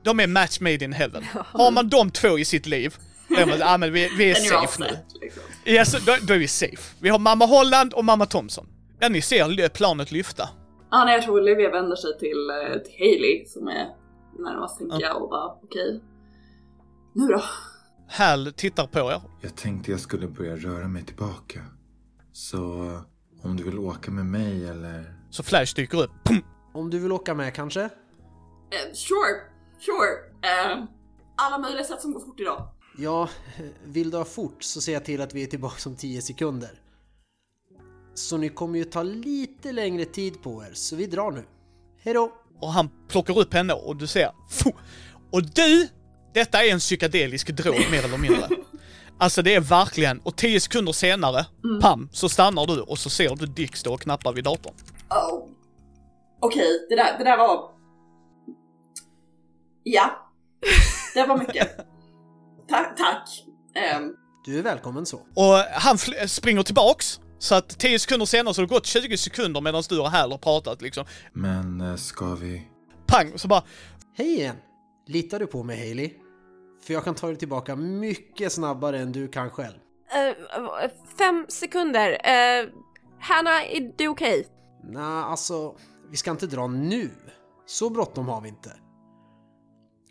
de 0.05 0.21
är 0.21 0.27
match 0.27 0.61
made 0.61 0.85
in 0.85 0.93
heaven. 0.93 1.25
Har 1.35 1.71
man 1.71 1.89
de 1.89 2.11
två 2.11 2.39
i 2.39 2.45
sitt 2.45 2.67
liv, 2.67 2.95
då 3.29 3.35
är 3.37 3.47
man, 3.47 3.59
ah, 3.63 3.79
men 3.79 3.93
vi, 3.93 4.09
vi 4.19 4.31
är 4.31 4.35
safe 4.35 4.81
nu. 4.81 4.87
set, 4.89 5.05
liksom. 5.21 5.43
Ja, 5.65 5.85
då, 6.07 6.27
då 6.27 6.35
är 6.35 6.39
vi 6.39 6.49
safe. 6.49 6.95
Vi 7.01 7.09
har 7.09 7.19
mamma 7.19 7.47
Holland 7.47 7.93
och 7.93 8.05
mamma 8.05 8.27
Thompson. 8.27 8.67
Ja, 9.01 9.09
ni 9.09 9.23
ser 9.23 9.69
planet 9.69 10.13
lyfta. 10.13 10.49
Ja, 10.91 11.05
nej, 11.05 11.15
jag 11.15 11.25
tror 11.25 11.41
Olivia 11.41 11.71
vänder 11.71 11.97
sig 11.97 12.19
till, 12.19 12.51
eh, 12.51 12.79
till 12.83 12.95
Hailey 12.99 13.45
som 13.47 13.69
är 13.69 13.87
närmast 14.39 14.79
tänker 14.79 15.01
jag 15.01 15.23
och 15.23 15.29
bara 15.31 15.47
okej. 15.63 16.01
Nu 17.13 17.27
då? 17.27 17.43
Hal 18.09 18.53
tittar 18.57 18.87
på 18.87 18.99
er. 18.99 19.23
Jag 19.41 19.57
tänkte 19.57 19.91
jag 19.91 20.01
skulle 20.01 20.29
börja 20.29 20.57
röra 20.57 20.89
mig 20.89 21.05
tillbaka. 21.05 21.61
Så 22.33 22.59
om 23.43 23.57
du 23.57 23.65
vill 23.65 23.79
åka 23.79 24.11
med 24.11 24.27
mig 24.27 24.69
eller... 24.69 25.15
Så 25.31 25.43
Flash 25.43 25.75
dyker 25.77 26.03
upp. 26.03 26.11
Pum! 26.25 26.45
Om 26.73 26.91
du 26.91 26.99
vill 26.99 27.13
åka 27.13 27.35
med 27.35 27.55
kanske? 27.55 27.83
Eh, 27.83 28.93
sure, 28.93 29.41
sure. 29.79 30.13
Eh, 30.43 30.85
alla 31.37 31.59
möjliga 31.59 31.85
sätt 31.85 32.01
som 32.01 32.13
går 32.13 32.21
fort 32.21 32.41
idag. 32.41 32.69
Ja, 32.99 33.29
vill 33.85 34.11
du 34.11 34.17
ha 34.17 34.25
fort 34.25 34.63
så 34.63 34.81
ser 34.81 34.93
jag 34.93 35.05
till 35.05 35.21
att 35.21 35.35
vi 35.35 35.43
är 35.43 35.47
tillbaka 35.47 35.89
om 35.91 35.97
10 35.97 36.23
sekunder. 36.23 36.81
Så 38.15 38.37
ni 38.37 38.49
kommer 38.49 38.79
ju 38.79 38.85
ta 38.85 39.03
lite 39.03 39.73
längre 39.73 40.05
tid 40.05 40.43
på 40.43 40.65
er, 40.65 40.71
så 40.73 40.97
vi 40.97 41.07
drar 41.07 41.31
nu. 41.31 41.45
Hejdå! 41.99 42.33
Och 42.63 42.73
han 42.73 42.91
plockar 43.09 43.39
upp 43.39 43.55
henne 43.55 43.73
och 43.73 43.97
du 43.97 44.07
ser... 44.07 44.31
Och 45.33 45.43
du! 45.55 45.89
Detta 46.35 46.65
är 46.65 46.73
en 46.73 46.79
psykedelisk 46.79 47.51
drog 47.51 47.75
mer 47.91 48.05
eller 48.05 48.19
mindre. 48.19 48.49
Alltså 49.19 49.43
det 49.43 49.55
är 49.55 49.61
verkligen, 49.61 50.21
och 50.21 50.37
tio 50.37 50.61
sekunder 50.61 50.93
senare, 50.93 51.47
pam, 51.81 52.09
så 52.13 52.29
stannar 52.29 52.67
du 52.67 52.81
och 52.81 52.99
så 52.99 53.11
ser 53.11 53.37
du 53.37 53.47
Dick 53.47 53.77
stå 53.77 53.95
och 53.95 54.01
knappa 54.01 54.33
vid 54.33 54.45
datorn. 54.45 54.75
Oh. 55.11 55.49
Okej, 56.41 56.87
det, 56.89 56.97
där, 56.97 57.19
det 57.19 57.25
där 57.25 57.37
var... 57.39 57.71
Ja. 59.83 60.31
Det 61.15 61.27
var 61.27 61.37
mycket. 61.39 61.77
Ta- 62.69 62.95
tack. 62.97 63.29
Ehm, 63.75 64.15
Du 64.47 64.59
är 64.59 64.63
välkommen 64.63 65.07
så. 65.07 65.17
Och 65.17 65.57
han 65.73 65.99
springer 66.29 66.63
tillbaks, 66.63 67.21
så 67.43 67.55
att 67.55 67.79
10 67.79 67.99
sekunder 67.99 68.27
senare 68.27 68.55
så 68.55 68.63
har 68.63 68.67
det 68.67 68.75
gått 68.75 68.87
20 68.87 69.17
sekunder 69.17 69.61
medan 69.61 69.83
du 69.89 70.01
och 70.01 70.11
Hal 70.11 70.31
har 70.31 70.39
pratat 70.39 70.83
liksom. 70.83 71.05
Men 71.33 71.81
eh, 71.81 71.97
ska 71.97 72.35
vi... 72.35 72.69
Pang, 73.07 73.39
så 73.39 73.49
bara... 73.49 73.63
Hej 74.15 74.35
igen! 74.35 74.57
Litar 75.07 75.39
du 75.39 75.47
på 75.47 75.63
mig 75.63 75.79
Hailey? 75.79 76.13
För 76.83 76.95
jag 76.95 77.05
kan 77.05 77.15
ta 77.15 77.27
dig 77.27 77.37
tillbaka 77.37 77.77
mycket 77.77 78.53
snabbare 78.53 78.99
än 78.99 79.13
du 79.13 79.29
kan 79.29 79.51
själv. 79.51 79.75
Eh, 80.13 80.91
fem 81.19 81.47
sekunder. 81.49 82.11
Uh, 82.11 82.71
Hanna, 83.21 83.65
är 83.65 83.93
du 83.97 84.09
okej? 84.09 84.49
Nej, 84.85 85.03
alltså, 85.03 85.77
vi 86.11 86.17
ska 86.17 86.31
inte 86.31 86.47
dra 86.47 86.67
nu. 86.67 87.11
Så 87.67 87.91
bråttom 87.91 88.29
har 88.29 88.41
vi 88.41 88.49
inte. 88.49 88.73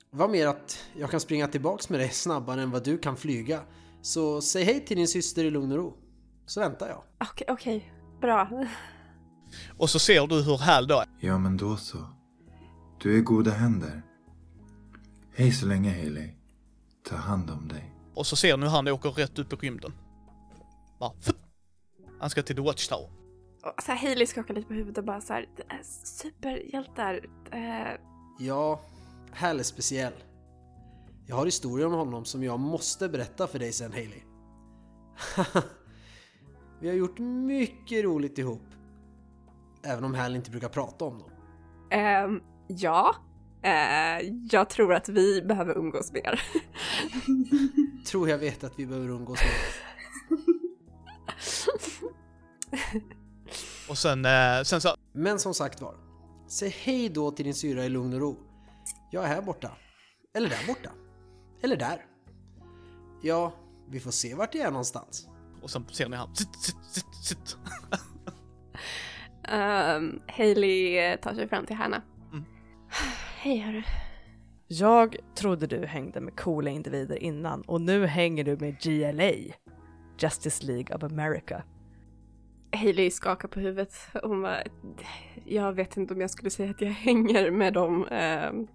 Vad 0.09 0.29
mer 0.29 0.47
att 0.47 0.85
jag 0.97 1.11
kan 1.11 1.19
springa 1.19 1.47
tillbaks 1.47 1.89
med 1.89 1.99
dig 1.99 2.09
snabbare 2.09 2.61
än 2.61 2.71
vad 2.71 2.83
du 2.83 2.97
kan 2.97 3.17
flyga. 3.17 3.59
Så 4.01 4.41
säg 4.41 4.63
hej 4.63 4.85
till 4.85 4.97
din 4.97 5.07
syster 5.07 5.43
i 5.43 5.49
lugn 5.49 5.71
och 5.71 5.77
ro. 5.77 6.00
Så 6.51 6.59
väntar 6.59 6.89
jag. 6.89 7.03
Okej, 7.31 7.47
okej. 7.49 7.93
Bra. 8.21 8.49
Och 9.77 9.89
så 9.89 9.99
ser 9.99 10.27
du 10.27 10.41
hur 10.43 10.57
Hal 10.57 10.87
då... 10.87 11.03
Ja, 11.19 11.37
men 11.37 11.57
då 11.57 11.77
så. 11.77 11.97
Du 13.01 13.13
är 13.13 13.17
i 13.17 13.21
goda 13.21 13.51
händer. 13.51 14.01
Hej 15.35 15.51
så 15.51 15.65
länge, 15.65 15.89
Hailey. 15.89 16.33
Ta 17.09 17.15
hand 17.15 17.49
om 17.49 17.67
dig. 17.67 17.95
Och 18.13 18.27
så 18.27 18.35
ser 18.35 18.57
ni 18.57 18.65
hur 18.65 18.71
han 18.71 18.87
åker 18.87 19.09
rätt 19.09 19.39
upp 19.39 19.53
i 19.53 19.55
rymden. 19.55 19.93
Bara... 20.99 21.11
Han 22.19 22.29
ska 22.29 22.43
till 22.43 22.55
The 22.55 22.61
Watchtower. 22.61 23.09
Och 23.63 23.83
Så 23.83 23.91
här, 23.91 23.99
Hailey 24.07 24.27
skakar 24.27 24.53
lite 24.53 24.67
på 24.67 24.73
huvudet 24.73 24.97
och 24.97 25.03
bara 25.03 25.21
så 25.21 25.33
här, 25.33 25.49
"Det 25.57 25.63
är 25.63 25.83
superhjältar. 26.03 27.25
Eh, 27.51 27.99
Ja, 28.39 28.81
Hal 29.33 29.59
är 29.59 29.63
speciell. 29.63 30.13
Jag 31.27 31.35
har 31.35 31.45
historier 31.45 31.87
om 31.87 31.93
honom 31.93 32.25
som 32.25 32.43
jag 32.43 32.59
måste 32.59 33.09
berätta 33.09 33.47
för 33.47 33.59
dig 33.59 33.71
sen 33.71 33.91
Hailey. 33.91 34.21
Vi 36.81 36.87
har 36.87 36.95
gjort 36.95 37.19
mycket 37.19 38.03
roligt 38.03 38.37
ihop. 38.37 38.61
Även 39.83 40.03
om 40.03 40.13
Hal 40.13 40.35
inte 40.35 40.51
brukar 40.51 40.69
prata 40.69 41.05
om 41.05 41.19
dem. 41.19 41.31
ehm, 41.91 42.41
ja. 42.67 43.15
Eh, 43.63 44.29
jag 44.51 44.69
tror 44.69 44.93
att 44.93 45.09
vi 45.09 45.41
behöver 45.41 45.77
umgås 45.77 46.11
mer. 46.11 46.41
Tror 48.05 48.29
jag 48.29 48.37
vet 48.37 48.63
att 48.63 48.79
vi 48.79 48.85
behöver 48.85 49.09
umgås 49.09 49.39
med. 49.39 49.51
Och 53.89 53.97
sen, 53.97 54.25
eh, 54.25 54.63
sen 54.63 54.81
så... 54.81 54.95
Men 55.13 55.39
som 55.39 55.53
sagt 55.53 55.81
var, 55.81 55.95
säg 56.47 56.69
hej 56.69 57.09
då 57.09 57.31
till 57.31 57.45
din 57.45 57.55
syra 57.55 57.85
i 57.85 57.89
lugn 57.89 58.13
och 58.13 58.19
ro. 58.19 58.37
Jag 59.11 59.23
är 59.23 59.27
här 59.27 59.41
borta. 59.41 59.71
Eller 60.33 60.49
där 60.49 60.67
borta. 60.67 60.89
Eller 61.63 61.77
där. 61.77 62.05
Ja, 63.21 63.53
vi 63.89 63.99
får 63.99 64.11
se 64.11 64.35
vart 64.35 64.55
jag 64.55 64.65
är 64.65 64.71
någonstans. 64.71 65.27
Och 65.61 65.69
sen 65.69 65.85
ser 65.91 66.09
ni 66.09 66.17
han... 66.17 66.35
Sitt, 66.35 66.55
sitt, 66.55 66.83
sitt, 66.85 67.15
sitt. 67.23 67.57
Um, 69.51 70.21
Hailey 70.27 71.17
tar 71.17 71.33
sig 71.33 71.47
fram 71.47 71.65
till 71.65 71.75
Hanna. 71.75 72.01
Mm. 72.31 72.43
Hej 73.37 73.57
hörru. 73.57 73.83
Jag 74.67 75.15
trodde 75.35 75.67
du 75.67 75.85
hängde 75.85 76.21
med 76.21 76.39
coola 76.39 76.69
individer 76.69 77.23
innan 77.23 77.61
och 77.61 77.81
nu 77.81 78.05
hänger 78.05 78.43
du 78.43 78.57
med 78.57 78.79
GLA. 78.79 79.31
Justice 80.19 80.65
League 80.65 80.95
of 80.95 81.03
America. 81.03 81.63
Hailey 82.75 83.11
skakar 83.11 83.47
på 83.47 83.59
huvudet. 83.59 83.93
Hon 84.23 84.41
bara, 84.41 84.57
jag 85.45 85.73
vet 85.73 85.97
inte 85.97 86.13
om 86.13 86.21
jag 86.21 86.29
skulle 86.29 86.49
säga 86.49 86.71
att 86.71 86.81
jag 86.81 86.89
hänger 86.91 87.51
med 87.51 87.73
dem. 87.73 88.07
ehm, 88.11 88.67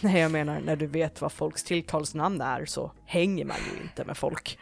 Nej, 0.00 0.20
jag 0.20 0.32
menar 0.32 0.60
när 0.60 0.76
du 0.76 0.86
vet 0.86 1.20
vad 1.20 1.32
folks 1.32 1.64
tilltalsnamn 1.64 2.40
är 2.40 2.64
så 2.64 2.92
hänger 3.06 3.44
man 3.44 3.56
ju 3.56 3.82
inte 3.82 4.04
med 4.04 4.16
folk. 4.16 4.58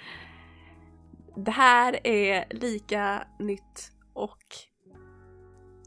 Det 1.45 1.51
här 1.51 2.07
är 2.07 2.45
lika 2.51 3.27
nytt 3.39 3.93
och 4.15 4.43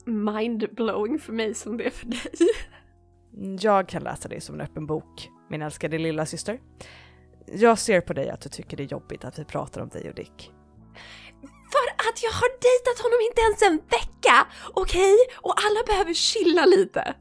mindblowing 0.06 1.20
för 1.20 1.34
mig 1.34 1.54
som 1.54 1.78
det 1.78 1.86
är 1.86 1.90
för 1.90 2.06
dig. 2.06 2.50
Jag 3.60 3.88
kan 3.88 4.04
läsa 4.04 4.30
dig 4.30 4.42
som 4.42 4.56
en 4.56 4.62
öppen 4.62 4.86
bok, 4.86 5.30
min 5.50 5.62
älskade 5.62 5.98
lilla 5.98 6.26
syster. 6.26 6.60
Jag 7.48 7.80
ser 7.80 8.02
på 8.02 8.14
dig 8.14 8.30
att 8.30 8.42
du 8.42 8.50
tycker 8.50 8.78
det 8.78 8.84
är 8.84 8.88
jobbigt 8.88 9.26
att 9.26 9.40
vi 9.40 9.46
pratar 9.46 9.82
om 9.82 9.90
dig 9.90 10.10
och 10.10 10.16
Dick. 10.16 10.52
För 11.72 12.10
att 12.10 12.24
jag 12.24 12.32
har 12.32 12.50
dejtat 12.50 13.04
honom 13.04 13.20
inte 13.30 13.42
ens 13.42 13.62
en 13.62 13.78
vecka, 13.90 14.48
okej? 14.74 15.16
Och 15.42 15.54
alla 15.58 15.84
behöver 15.88 16.14
chilla 16.14 16.66
lite. 16.66 17.14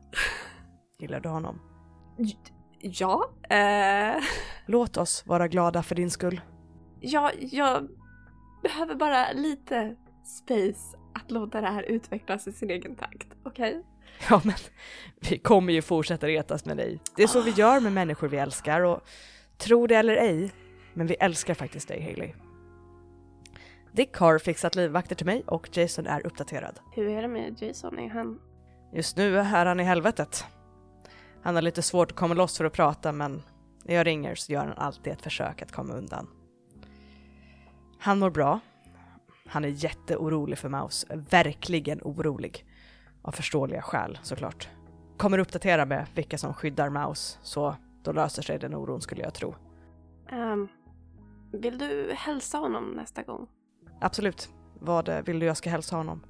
Gillar 0.98 1.20
du 1.20 1.28
honom? 1.28 1.60
Ja, 2.80 3.30
eh, 3.50 4.22
Låt 4.66 4.96
oss 4.96 5.26
vara 5.26 5.48
glada 5.48 5.82
för 5.82 5.94
din 5.94 6.10
skull. 6.10 6.40
ja, 7.00 7.30
jag 7.38 7.88
behöver 8.62 8.94
bara 8.94 9.32
lite 9.32 9.96
space 10.24 10.96
att 11.14 11.30
låta 11.30 11.60
det 11.60 11.68
här 11.68 11.82
utvecklas 11.82 12.46
i 12.46 12.52
sin 12.52 12.70
egen 12.70 12.96
takt, 12.96 13.28
okej? 13.44 13.84
Ja 14.30 14.40
men, 14.44 14.54
vi 15.20 15.38
kommer 15.38 15.72
ju 15.72 15.82
fortsätta 15.82 16.26
retas 16.26 16.64
med 16.64 16.76
dig. 16.76 17.00
Det 17.16 17.22
är 17.22 17.26
så 17.26 17.42
vi 17.42 17.50
gör 17.50 17.80
med 17.80 17.92
människor 17.92 18.28
vi 18.28 18.36
älskar 18.36 18.80
och 18.80 19.00
tro 19.58 19.86
det 19.86 19.94
eller 19.94 20.16
ej, 20.16 20.52
men 20.94 21.06
vi 21.06 21.14
älskar 21.14 21.54
faktiskt 21.54 21.88
dig 21.88 22.02
Hailey. 22.02 22.32
Dick 23.92 24.16
har 24.16 24.38
fixat 24.38 24.74
livvakter 24.74 25.14
till 25.14 25.26
mig 25.26 25.42
och 25.46 25.76
Jason 25.76 26.06
är 26.06 26.26
uppdaterad. 26.26 26.80
Hur 26.94 27.08
är 27.08 27.22
det 27.22 27.28
med 27.28 27.62
Jason? 27.62 27.98
Är 27.98 28.08
han... 28.08 28.38
Just 28.92 29.16
nu 29.16 29.38
är 29.38 29.66
han 29.66 29.80
i 29.80 29.82
helvetet. 29.82 30.44
Han 31.42 31.54
har 31.54 31.62
lite 31.62 31.82
svårt 31.82 32.10
att 32.10 32.16
komma 32.16 32.34
loss 32.34 32.58
för 32.58 32.64
att 32.64 32.72
prata 32.72 33.12
men 33.12 33.42
när 33.84 33.94
jag 33.94 34.06
ringer 34.06 34.34
så 34.34 34.52
gör 34.52 34.66
han 34.66 34.78
alltid 34.78 35.12
ett 35.12 35.22
försök 35.22 35.62
att 35.62 35.72
komma 35.72 35.94
undan. 35.94 36.26
Han 38.00 38.18
mår 38.18 38.30
bra. 38.30 38.60
Han 39.46 39.64
är 39.64 39.68
jätteorolig 39.68 40.58
för 40.58 40.68
Maus, 40.68 41.06
verkligen 41.10 42.00
orolig. 42.02 42.66
Av 43.22 43.32
förståeliga 43.32 43.82
skäl 43.82 44.18
såklart. 44.22 44.68
Kommer 45.16 45.38
uppdatera 45.38 45.86
med 45.86 46.06
vilka 46.14 46.38
som 46.38 46.54
skyddar 46.54 46.90
Maus 46.90 47.38
så 47.42 47.76
då 48.02 48.12
löser 48.12 48.42
sig 48.42 48.58
den 48.58 48.74
oron 48.74 49.00
skulle 49.00 49.22
jag 49.22 49.34
tro. 49.34 49.54
Ehm, 50.30 50.68
vill 51.52 51.78
du 51.78 52.12
hälsa 52.16 52.58
honom 52.58 52.84
nästa 52.84 53.22
gång? 53.22 53.48
Absolut. 54.00 54.48
Vad 54.80 55.08
eh, 55.08 55.22
vill 55.22 55.38
du 55.38 55.46
jag 55.46 55.56
ska 55.56 55.70
hälsa 55.70 55.96
honom? 55.96 56.26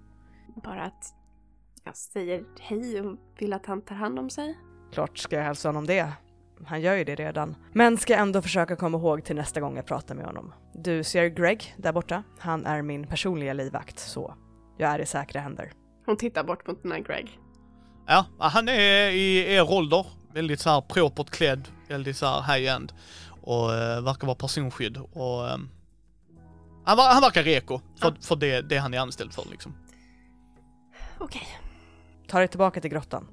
Bara 0.64 0.82
att 0.82 1.14
jag 1.84 1.96
säger 1.96 2.44
hej 2.60 3.00
och 3.00 3.18
vill 3.38 3.52
att 3.52 3.66
han 3.66 3.82
tar 3.82 3.94
hand 3.94 4.18
om 4.18 4.30
sig? 4.30 4.58
Klart 4.92 5.18
ska 5.18 5.36
jag 5.36 5.44
hälsa 5.44 5.68
honom 5.68 5.86
det. 5.86 6.12
Han 6.66 6.80
gör 6.80 6.94
ju 6.94 7.04
det 7.04 7.14
redan. 7.14 7.56
Men 7.72 7.98
ska 7.98 8.14
ändå 8.16 8.42
försöka 8.42 8.76
komma 8.76 8.98
ihåg 8.98 9.24
till 9.24 9.36
nästa 9.36 9.60
gång 9.60 9.76
jag 9.76 9.86
pratar 9.86 10.14
med 10.14 10.24
honom. 10.26 10.52
Du 10.74 11.04
ser 11.04 11.26
Greg 11.26 11.74
där 11.78 11.92
borta. 11.92 12.22
Han 12.38 12.66
är 12.66 12.82
min 12.82 13.06
personliga 13.06 13.52
livvakt, 13.52 13.98
så 13.98 14.34
jag 14.78 14.90
är 14.90 14.98
i 14.98 15.06
säkra 15.06 15.40
händer. 15.40 15.72
Hon 16.06 16.16
tittar 16.16 16.44
bort 16.44 16.66
mot 16.66 16.82
den 16.82 16.92
här 16.92 16.98
Greg. 16.98 17.38
Ja, 18.06 18.26
han 18.38 18.68
är 18.68 19.10
i 19.10 19.54
er 19.54 19.72
ålder. 19.72 20.06
Väldigt 20.32 20.60
så 20.60 20.70
här 20.70 20.80
propert 20.80 21.30
klädd, 21.30 21.68
väldigt 21.88 22.16
så 22.16 22.26
här 22.26 22.54
high-end. 22.58 22.92
Och 23.42 23.74
eh, 23.74 24.02
verkar 24.02 24.26
vara 24.26 24.34
personskydd 24.36 24.96
och... 24.96 25.48
ehm, 25.50 25.68
han, 26.84 26.98
ver- 26.98 27.12
han 27.12 27.20
verkar 27.22 27.42
reko 27.42 27.80
för, 28.00 28.14
för 28.20 28.36
det, 28.36 28.62
det 28.62 28.76
han 28.78 28.94
är 28.94 28.98
anställd 28.98 29.32
för 29.32 29.44
liksom. 29.50 29.74
Okej, 31.18 31.46
Ta 32.28 32.38
dig 32.38 32.48
tillbaka 32.48 32.80
till 32.80 32.90
grottan. 32.90 33.26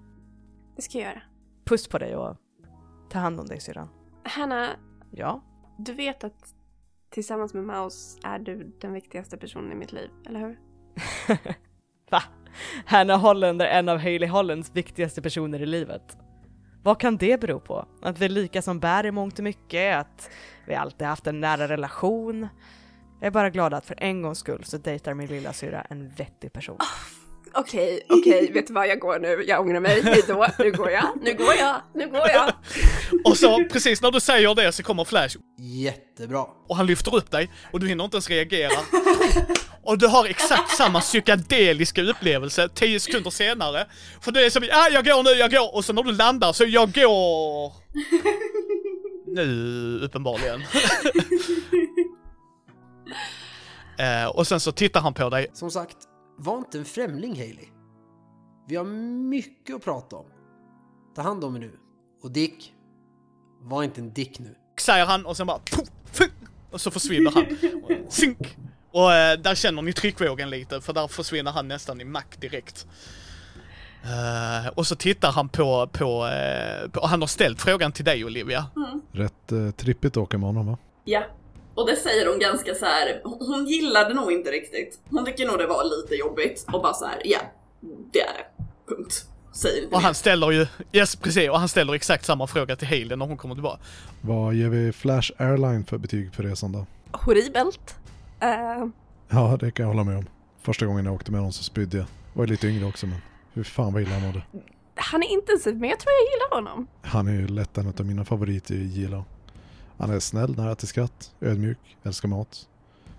det 0.76 0.82
ska 0.82 0.98
jag 0.98 1.08
göra. 1.08 1.22
Puss 1.66 1.88
på 1.88 1.98
dig 1.98 2.16
och 2.16 2.36
ta 3.10 3.20
hand 3.20 3.40
om 3.40 3.46
dig 3.46 3.60
syrran. 3.60 3.90
Hanna, 4.24 4.76
Ja, 5.12 5.42
du 5.78 5.94
vet 5.94 6.24
att 6.24 6.54
tillsammans 7.10 7.54
med 7.54 7.64
Maus 7.64 8.18
är 8.24 8.40
du 8.40 8.72
den 8.82 8.94
viktigaste 8.94 9.38
personen 9.38 9.72
i 9.72 9.76
mitt 9.76 9.92
liv, 9.92 10.10
eller 10.26 10.40
hur? 10.40 10.60
Va? 12.10 12.24
Hanna 12.86 13.16
Holland 13.16 13.62
är 13.62 13.66
en 13.66 13.90
av 13.90 13.98
Hailey 13.98 14.30
Hollands 14.30 14.72
viktigaste 14.76 15.22
personer 15.22 15.62
i 15.62 15.66
livet. 15.66 16.18
Vad 16.84 17.00
kan 17.00 17.18
det 17.18 17.42
bero 17.42 17.60
på? 17.60 17.86
Att 18.02 18.20
vi 18.20 18.26
är 18.26 18.30
lika 18.30 18.62
som 18.62 18.80
bär 18.80 19.06
i 19.06 19.12
mångt 19.12 19.38
och 19.38 19.44
mycket? 19.44 19.96
Att 19.96 20.30
vi 20.68 20.76
alltid 20.76 21.08
haft 21.08 21.28
en 21.28 21.40
nära 21.40 21.68
relation? 21.68 22.48
Jag 23.20 23.28
är 23.28 23.32
bara 23.32 23.50
glad 23.50 23.74
att 23.74 23.86
för 23.86 23.96
en 23.98 24.22
gångs 24.22 24.40
skull 24.40 24.64
så 24.64 24.78
dejtar 24.78 25.14
min 25.14 25.28
lilla 25.28 25.54
syra 25.54 25.82
en 25.82 26.10
vettig 26.10 26.54
person. 26.54 26.78
Okej, 27.54 28.02
okej, 28.10 28.52
vet 28.54 28.68
du 28.68 28.74
vad, 28.74 28.88
jag 28.88 29.00
går 29.00 29.20
nu, 29.20 29.44
jag 29.48 29.62
ångrar 29.62 29.80
mig, 29.80 30.02
hejdå, 30.02 30.48
nu 30.60 30.72
går 30.72 30.90
jag, 30.90 31.04
nu 31.22 31.34
går 31.34 31.54
jag, 31.60 31.76
nu 31.94 32.08
går 32.12 32.30
jag. 32.30 32.52
Och 33.24 33.38
så 33.38 33.66
precis 33.72 34.02
när 34.02 34.12
du 34.12 34.20
säger 34.20 34.56
det 34.56 34.72
så 34.72 34.84
kommer 34.84 35.06
Flash 35.06 35.38
Jättebra. 35.60 36.46
och 36.68 36.76
han 36.76 36.86
lyfter 36.86 37.16
upp 37.16 37.32
dig 37.32 37.52
och 37.72 37.80
du 37.80 37.88
hinner 37.88 38.04
inte 38.04 38.18
ens 38.18 38.30
reagera. 38.30 38.80
Och 39.84 39.98
du 39.98 40.08
har 40.08 40.26
exakt 40.26 40.78
samma 40.78 41.02
psykedeliska 41.02 42.02
upplevelse 42.02 42.70
tio 42.70 43.00
sekunder 43.00 43.30
senare. 43.30 43.88
För 44.22 44.32
det 44.32 44.46
är 44.46 44.50
som, 44.50 44.64
ja 44.64 44.90
jag 44.92 45.06
går 45.06 45.24
nu, 45.24 45.30
jag 45.30 45.52
går. 45.52 45.76
Och 45.76 45.86
så 45.86 45.94
när 45.94 46.04
du 46.04 46.12
landar 46.12 46.54
så 46.54 46.64
jag 46.64 46.92
går... 46.92 47.74
Nu, 49.28 50.00
uppenbarligen. 50.04 50.62
eh, 54.00 54.26
och 54.26 54.48
sen 54.48 54.60
så 54.60 54.72
tittar 54.72 55.02
han 55.02 55.14
på 55.14 55.30
dig. 55.30 55.48
Som 55.54 55.72
sagt, 55.72 55.98
var 56.38 56.58
inte 56.58 56.78
en 56.78 56.86
främling 56.86 57.36
Hailey. 57.36 57.68
Vi 58.68 58.76
har 58.76 58.86
mycket 59.30 59.76
att 59.76 59.84
prata 59.84 60.16
om. 60.16 60.26
Ta 61.16 61.22
hand 61.22 61.44
om 61.44 61.56
er 61.56 61.60
nu. 61.60 61.80
Och 62.24 62.32
Dick, 62.32 62.74
var 63.70 63.84
inte 63.84 64.02
en 64.02 64.14
dick 64.14 64.40
nu. 64.40 64.56
säger 64.80 65.06
han 65.06 65.26
och 65.26 65.38
sen 65.38 65.48
bara 65.48 65.60
och 66.72 66.82
så 66.82 66.92
försvinner 66.92 67.32
han. 67.32 67.46
Och, 67.84 68.14
Sink! 68.14 68.58
Och 68.92 69.14
eh, 69.14 69.40
där 69.40 69.56
känner 69.56 69.82
ni 69.82 69.94
tryckvågen 69.94 70.50
lite 70.50 70.82
för 70.82 70.94
där 70.94 71.08
försvinner 71.08 71.52
han 71.52 71.68
nästan 71.68 72.02
i 72.02 72.04
mack 72.04 72.42
direkt. 72.42 72.88
Eh, 74.04 74.68
och 74.76 74.88
så 74.88 74.96
tittar 74.96 75.32
han 75.32 75.50
på, 75.50 75.90
på, 75.92 76.28
eh, 76.28 76.90
på, 76.90 77.08
han 77.08 77.22
har 77.22 77.28
ställt 77.28 77.62
frågan 77.62 77.92
till 77.92 78.06
dig 78.06 78.26
Olivia. 78.26 78.66
Rätt 79.12 79.52
eh, 79.52 79.72
trippigt 79.72 80.18
åka 80.18 80.38
med 80.38 80.48
honom 80.48 80.66
va? 80.68 80.78
Ja. 81.04 81.24
Och 81.76 81.88
det 81.88 81.96
säger 81.96 82.28
hon 82.28 82.40
ganska 82.40 82.76
så 82.76 82.86
här. 82.86 83.22
hon 83.24 83.66
gillade 83.68 84.14
nog 84.14 84.32
inte 84.32 84.52
riktigt. 84.52 85.00
Hon 85.10 85.26
tycker 85.26 85.48
nog 85.48 85.58
det 85.58 85.68
var 85.68 85.84
lite 85.84 86.16
jobbigt 86.16 86.66
och 86.74 86.82
bara 86.82 86.94
så 86.94 87.06
här, 87.06 87.22
ja, 87.24 87.40
det 88.14 88.22
är 88.22 88.34
det. 88.34 88.64
Punkt. 88.96 89.26
Säger 89.58 89.94
Och 89.94 90.02
han 90.02 90.14
ställer 90.16 90.52
ju, 90.52 90.68
yes 90.92 91.16
precis, 91.16 91.50
och 91.50 91.60
han 91.60 91.68
ställer 91.70 91.94
exakt 91.94 92.26
samma 92.26 92.48
fråga 92.48 92.76
till 92.76 92.88
Hailey 92.88 93.18
när 93.18 93.26
hon 93.26 93.38
kommer 93.38 93.56
tillbaka. 93.56 93.80
Vad 94.22 94.54
ger 94.54 94.70
vi 94.70 94.92
Flash 94.92 95.32
Airline 95.38 95.86
för 95.86 95.98
betyg 95.98 96.34
för 96.34 96.44
resan 96.44 96.72
då? 96.72 96.86
Horribelt. 97.12 97.96
Eh, 98.40 98.88
Ja, 99.30 99.58
det 99.60 99.72
kan 99.72 99.84
jag 99.84 99.94
hålla 99.94 100.04
med 100.04 100.18
om. 100.18 100.26
Första 100.62 100.86
gången 100.86 101.06
jag 101.06 101.14
åkte 101.14 101.32
med 101.32 101.40
honom 101.40 101.52
så 101.54 101.64
spydde 101.64 101.98
jag. 101.98 102.06
Var 102.34 102.44
ju 102.46 102.52
lite 102.52 102.68
yngre 102.68 102.86
också 102.86 103.08
men 103.08 103.18
hur 103.54 103.64
fan 103.64 103.94
vad 103.94 104.02
illa 104.02 104.14
han 104.14 104.22
mådde. 104.22 104.42
han 104.96 105.24
är 105.24 105.28
intensiv, 105.28 105.76
men 105.78 105.90
jag 105.90 106.00
tror 106.00 106.12
jag 106.12 106.34
gillar 106.34 106.56
honom. 106.70 106.88
Han 107.02 107.28
är 107.28 107.32
ju 107.34 107.48
lätt 107.48 107.78
en 107.78 107.88
av 108.00 108.06
mina 108.06 108.26
favoriter 108.26 108.76
i 108.76 108.84
Gila. 108.84 109.24
Han 109.98 110.10
är 110.10 110.20
snäll, 110.20 110.56
nära 110.58 110.76
till 110.76 110.88
skratt, 110.88 111.32
ödmjuk, 111.42 111.78
älskar 112.04 112.30
mat. 112.30 112.68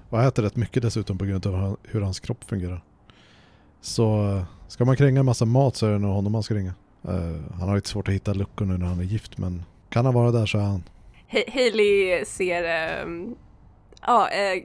Och 0.08 0.22
äter 0.22 0.42
rätt 0.42 0.56
mycket 0.56 0.82
dessutom 0.82 1.18
på 1.18 1.24
grund 1.24 1.46
av 1.46 1.76
hur 1.82 2.00
hans 2.00 2.20
kropp 2.20 2.44
fungerar. 2.44 2.82
Så 3.80 4.40
ska 4.68 4.84
man 4.84 4.96
kränga 4.96 5.20
en 5.20 5.26
massa 5.26 5.44
mat 5.44 5.76
så 5.76 5.86
är 5.86 5.90
det 5.90 5.98
nog 5.98 6.12
honom 6.12 6.32
man 6.32 6.42
ska 6.42 6.54
ringa. 6.54 6.74
Eh, 7.04 7.58
han 7.58 7.68
har 7.68 7.76
lite 7.76 7.88
svårt 7.88 8.08
att 8.08 8.14
hitta 8.14 8.32
luckor 8.32 8.64
nu 8.64 8.78
när 8.78 8.86
han 8.86 9.00
är 9.00 9.04
gift 9.04 9.38
men 9.38 9.62
kan 9.88 10.04
han 10.04 10.14
vara 10.14 10.30
där 10.30 10.46
så 10.46 10.58
är 10.58 10.62
han. 10.62 10.82
Hailey 11.28 12.24
ser 12.24 12.64
ehm, 12.64 13.34
ja, 14.06 14.28
eh, 14.28 14.62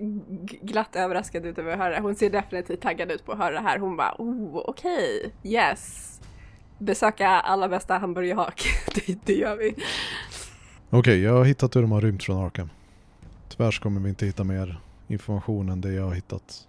glatt 0.61 0.95
överraskad 0.95 1.45
ut 1.45 1.57
över 1.57 1.71
att 1.71 1.79
höra. 1.79 1.99
Hon 1.99 2.15
ser 2.15 2.29
definitivt 2.29 2.81
taggad 2.81 3.11
ut 3.11 3.25
på 3.25 3.31
att 3.31 3.37
höra 3.37 3.53
det 3.53 3.59
här. 3.59 3.79
Hon 3.79 3.97
bara, 3.97 4.15
oh, 4.17 4.57
okej, 4.57 5.31
yes. 5.43 6.09
Besöka 6.77 7.27
alla 7.27 7.69
bästa 7.69 7.97
hamburgerhak. 7.97 8.63
det, 8.95 9.17
det 9.25 9.33
gör 9.33 9.55
vi. 9.55 9.75
Okej, 10.89 11.21
jag 11.21 11.33
har 11.33 11.45
hittat 11.45 11.75
hur 11.75 11.81
de 11.81 11.91
har 11.91 12.01
rymt 12.01 12.23
från 12.23 12.45
Arkham. 12.45 12.69
Tyvärr 13.49 13.71
så 13.71 13.81
kommer 13.81 14.01
vi 14.01 14.09
inte 14.09 14.25
hitta 14.25 14.43
mer 14.43 14.79
information 15.07 15.69
än 15.69 15.81
det 15.81 15.93
jag 15.93 16.03
har 16.03 16.13
hittat. 16.13 16.67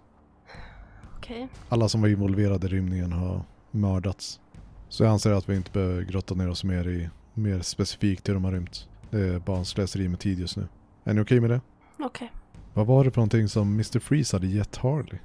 Okej. 1.25 1.47
Alla 1.69 1.89
som 1.89 2.01
var 2.01 2.07
involverade 2.09 2.67
i 2.67 2.69
rymningen 2.69 3.11
har 3.11 3.41
mördats. 3.71 4.39
Så 4.89 5.03
jag 5.03 5.11
anser 5.11 5.31
att 5.31 5.49
vi 5.49 5.55
inte 5.55 5.71
behöver 5.71 6.01
grotta 6.01 6.35
ner 6.35 6.49
oss 6.49 6.63
mer 6.63 6.87
i 6.87 7.09
mer 7.33 7.59
specifikt 7.61 8.29
hur 8.29 8.33
de 8.33 8.43
har 8.45 8.51
rymt. 8.51 8.87
Det 9.09 9.19
är 9.19 9.39
bara 9.39 9.57
en 9.57 9.65
slöseri 9.65 10.07
med 10.07 10.19
tid 10.19 10.39
just 10.39 10.57
nu. 10.57 10.67
Är 11.03 11.13
ni 11.13 11.21
okej 11.21 11.39
med 11.39 11.49
det? 11.49 11.61
Okej. 11.99 12.31
Vad 12.73 12.85
var 12.87 13.03
det 13.03 13.11
för 13.11 13.17
någonting 13.17 13.47
som 13.49 13.73
Mr. 13.73 13.99
Freeze 13.99 14.35
hade 14.35 14.47
gett 14.47 14.75
Harley? 14.75 15.19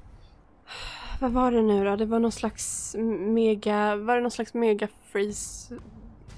Vad 1.20 1.32
var 1.32 1.52
det 1.52 1.62
nu 1.62 1.84
då? 1.84 1.96
Det 1.96 2.06
var 2.06 2.18
någon 2.20 2.32
slags 2.32 2.96
mega, 3.20 3.96
var 3.96 4.14
det 4.16 4.20
någon 4.22 4.30
slags 4.30 4.54
mega 4.54 4.88
freeze 5.12 5.74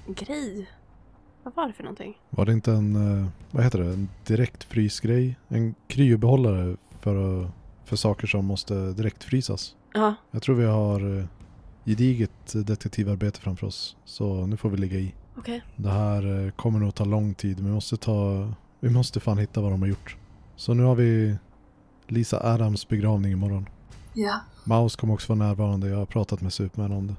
grej? 0.07 0.67
Vad 1.43 1.55
var 1.55 1.67
det 1.67 1.73
för 1.73 1.83
någonting? 1.83 2.19
Var 2.31 2.47
det 2.47 2.53
inte 2.53 2.73
en, 2.73 2.97
eh, 3.23 3.27
vad 3.51 3.65
heter 3.65 3.79
det, 3.79 3.87
en 3.93 4.09
direktfrysgrej? 4.27 5.39
En 5.49 5.75
kryobehållare 5.89 6.77
för, 7.01 7.43
att- 7.45 7.51
för 7.93 7.97
saker 7.97 8.27
som 8.27 8.45
måste 8.45 8.93
direktfrysas? 8.93 9.75
Ja, 9.95 10.15
Jag 10.31 10.43
tror 10.43 10.57
vi 10.57 10.65
har 10.65 11.19
eh, 11.19 11.25
gediget 11.85 12.53
detektivarbete 12.55 13.41
framför 13.41 13.67
oss. 13.67 13.97
Så 14.05 14.47
nu 14.47 14.57
får 14.57 14.71
vi 14.71 14.77
ligga 14.77 14.99
i. 14.99 15.15
okej. 15.39 15.63
Det 15.77 15.91
här 15.91 16.45
eh, 16.47 16.51
kommer 16.51 16.79
nog 16.79 16.95
ta 16.95 17.05
lång 17.05 17.35
tid. 17.35 17.61
Vi 17.61 17.71
måste 17.71 17.97
ta, 17.97 18.49
vi 18.81 18.91
måste 18.91 19.21
fan 19.21 19.39
hitta 19.39 19.61
vad 19.61 19.71
de 19.71 19.81
har 19.83 19.89
gjort. 19.89 20.17
Så 20.57 20.75
nu 20.75 20.83
har 20.83 20.95
vi 20.95 21.37
Lisa 22.07 22.41
Adams 22.53 22.89
begravning 22.89 23.33
imorgon. 23.33 23.69
Ja. 24.15 24.41
Maus 24.65 24.97
kommer 24.97 25.15
också 25.15 25.35
vara 25.35 25.49
närvarande. 25.49 25.89
Jag 25.89 25.99
har 25.99 26.07
pratat 26.07 26.41
med 26.41 26.53
Superman 26.53 26.93
om 26.93 27.07
det. 27.07 27.15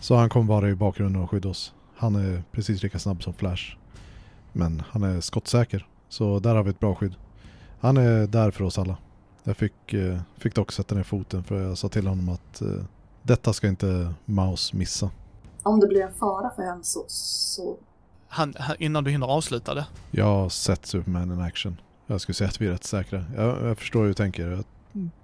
Så 0.00 0.16
han 0.16 0.28
kommer 0.28 0.46
vara 0.46 0.68
i 0.70 0.74
bakgrunden 0.74 1.22
och 1.22 1.30
skydda 1.30 1.48
oss. 1.48 1.74
Han 1.96 2.16
är 2.16 2.42
precis 2.52 2.82
lika 2.82 2.98
snabb 2.98 3.22
som 3.22 3.32
Flash. 3.34 3.76
Men 4.52 4.82
han 4.88 5.02
är 5.02 5.20
skottsäker. 5.20 5.86
Så 6.08 6.38
där 6.38 6.54
har 6.54 6.62
vi 6.62 6.70
ett 6.70 6.80
bra 6.80 6.94
skydd. 6.94 7.14
Han 7.80 7.96
är 7.96 8.26
där 8.26 8.50
för 8.50 8.64
oss 8.64 8.78
alla. 8.78 8.96
Jag 9.48 9.56
fick, 9.56 9.94
eh, 9.94 10.18
fick 10.38 10.54
dock 10.54 10.72
sätta 10.72 10.94
ner 10.94 11.02
foten 11.02 11.44
för 11.44 11.62
jag 11.62 11.78
sa 11.78 11.88
till 11.88 12.06
honom 12.06 12.28
att 12.28 12.60
eh, 12.60 12.68
detta 13.22 13.52
ska 13.52 13.68
inte 13.68 14.14
Maus 14.24 14.72
missa. 14.72 15.10
Om 15.62 15.80
det 15.80 15.86
blir 15.86 16.02
en 16.02 16.14
fara 16.14 16.50
för 16.56 16.62
henne 16.62 16.84
så, 16.84 17.04
så 17.08 17.76
Han, 18.28 18.54
han, 18.58 18.76
innan 18.78 19.04
du 19.04 19.10
hinner 19.10 19.26
avsluta 19.26 19.74
det. 19.74 19.86
Jag 20.10 20.24
har 20.24 20.48
sett 20.48 20.86
Superman 20.86 21.32
in 21.32 21.40
action. 21.40 21.80
Jag 22.06 22.20
skulle 22.20 22.34
säga 22.34 22.48
att 22.48 22.60
vi 22.60 22.66
är 22.66 22.70
rätt 22.70 22.84
säkra. 22.84 23.24
Jag, 23.36 23.64
jag 23.64 23.78
förstår 23.78 24.00
hur 24.00 24.08
du 24.08 24.14
tänker. 24.14 24.50
Jag 24.50 24.64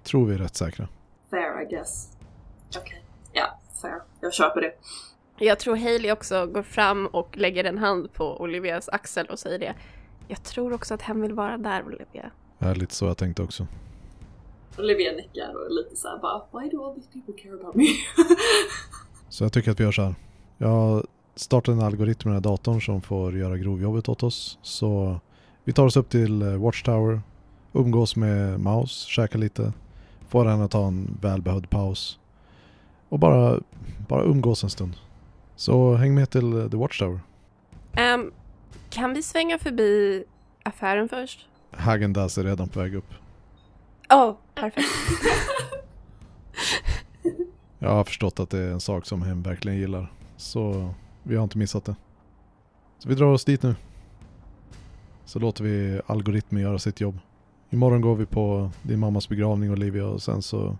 tror 0.03 0.25
vi 0.25 0.33
är 0.33 0.37
rätt 0.37 0.55
säkra. 0.55 0.87
fair 1.29 1.61
I 1.61 1.75
guess. 1.75 2.09
Okej, 2.77 3.03
ja, 3.33 3.59
fair. 3.81 4.01
Jag 4.21 4.33
köper 4.33 4.61
det. 4.61 4.73
Jag 5.45 5.59
tror 5.59 5.75
Hailey 5.75 6.11
också 6.11 6.47
går 6.47 6.63
fram 6.63 7.07
och 7.07 7.37
lägger 7.37 7.63
en 7.63 7.77
hand 7.77 8.13
på 8.13 8.41
Olivias 8.41 8.89
axel 8.89 9.25
och 9.25 9.39
säger 9.39 9.59
det. 9.59 9.73
Jag 10.27 10.43
tror 10.43 10.73
också 10.73 10.93
att 10.93 11.01
hen 11.01 11.21
vill 11.21 11.33
vara 11.33 11.57
där 11.57 11.85
Olivia. 11.85 12.31
Det 12.59 12.65
är 12.65 12.75
lite 12.75 12.95
så 12.95 13.05
jag 13.05 13.17
tänkte 13.17 13.41
också. 13.41 13.67
Olivia 14.77 15.11
nickar 15.11 15.55
och 15.55 15.65
är 15.65 15.69
lite 15.69 15.95
såhär 15.95 16.17
bara 16.17 16.41
Why 16.61 16.69
do 16.69 16.85
all 16.85 16.95
these 16.95 17.09
people 17.13 17.43
care 17.43 17.53
about 17.53 17.75
me? 17.75 17.83
Så 19.29 19.43
jag 19.43 19.53
tycker 19.53 19.71
att 19.71 19.79
vi 19.79 19.83
gör 19.83 19.91
så 19.91 20.01
här. 20.01 20.15
Jag 20.57 20.67
har 20.67 21.05
startat 21.35 21.73
en 21.73 21.81
algoritm 21.81 22.29
i 22.29 22.29
den 22.29 22.33
här 22.33 22.41
datorn 22.41 22.81
som 22.81 23.01
får 23.01 23.37
göra 23.37 23.57
grovjobbet 23.57 24.09
åt 24.09 24.23
oss. 24.23 24.57
Så 24.61 25.19
vi 25.63 25.73
tar 25.73 25.85
oss 25.85 25.97
upp 25.97 26.09
till 26.09 26.41
eh, 26.41 26.55
Watchtower, 26.55 27.21
umgås 27.73 28.15
med 28.15 28.59
Maus, 28.59 29.03
käkar 29.05 29.39
lite, 29.39 29.73
får 30.29 30.45
henne 30.45 30.63
att 30.63 30.71
ta 30.71 30.87
en 30.87 31.17
välbehövd 31.21 31.69
paus 31.69 32.19
och 33.09 33.19
bara, 33.19 33.59
bara 34.07 34.23
umgås 34.23 34.63
en 34.63 34.69
stund. 34.69 34.93
Så 35.55 35.95
häng 35.95 36.15
med 36.15 36.29
till 36.29 36.53
eh, 36.53 36.69
The 36.69 36.77
Watchtower. 36.77 37.19
Ehm, 37.93 38.31
kan 38.89 39.13
vi 39.13 39.23
svänga 39.23 39.59
förbi 39.59 40.23
affären 40.63 41.09
först? 41.09 41.47
Häagen-Dazs 41.71 42.37
är 42.37 42.43
redan 42.43 42.69
på 42.69 42.79
väg 42.79 42.95
upp. 42.95 43.13
Åh, 44.09 44.29
oh, 44.29 44.35
perfekt. 44.55 44.87
Jag 47.79 47.89
har 47.89 48.03
förstått 48.03 48.39
att 48.39 48.49
det 48.49 48.59
är 48.59 48.71
en 48.71 48.79
sak 48.79 49.05
som 49.05 49.21
Hem 49.21 49.43
verkligen 49.43 49.77
gillar. 49.77 50.11
Så 50.37 50.93
vi 51.23 51.35
har 51.35 51.43
inte 51.43 51.57
missat 51.57 51.85
det. 51.85 51.95
Så 52.99 53.09
vi 53.09 53.15
drar 53.15 53.25
oss 53.25 53.45
dit 53.45 53.63
nu. 53.63 53.75
Så 55.25 55.39
låter 55.39 55.63
vi 55.63 56.01
algoritmen 56.07 56.61
göra 56.61 56.79
sitt 56.79 57.01
jobb. 57.01 57.19
Imorgon 57.69 58.01
går 58.01 58.15
vi 58.15 58.25
på 58.25 58.71
din 58.81 58.99
mammas 58.99 59.29
begravning 59.29 59.71
Olivia 59.71 60.05
och 60.05 60.21
sen 60.21 60.41
så 60.41 60.77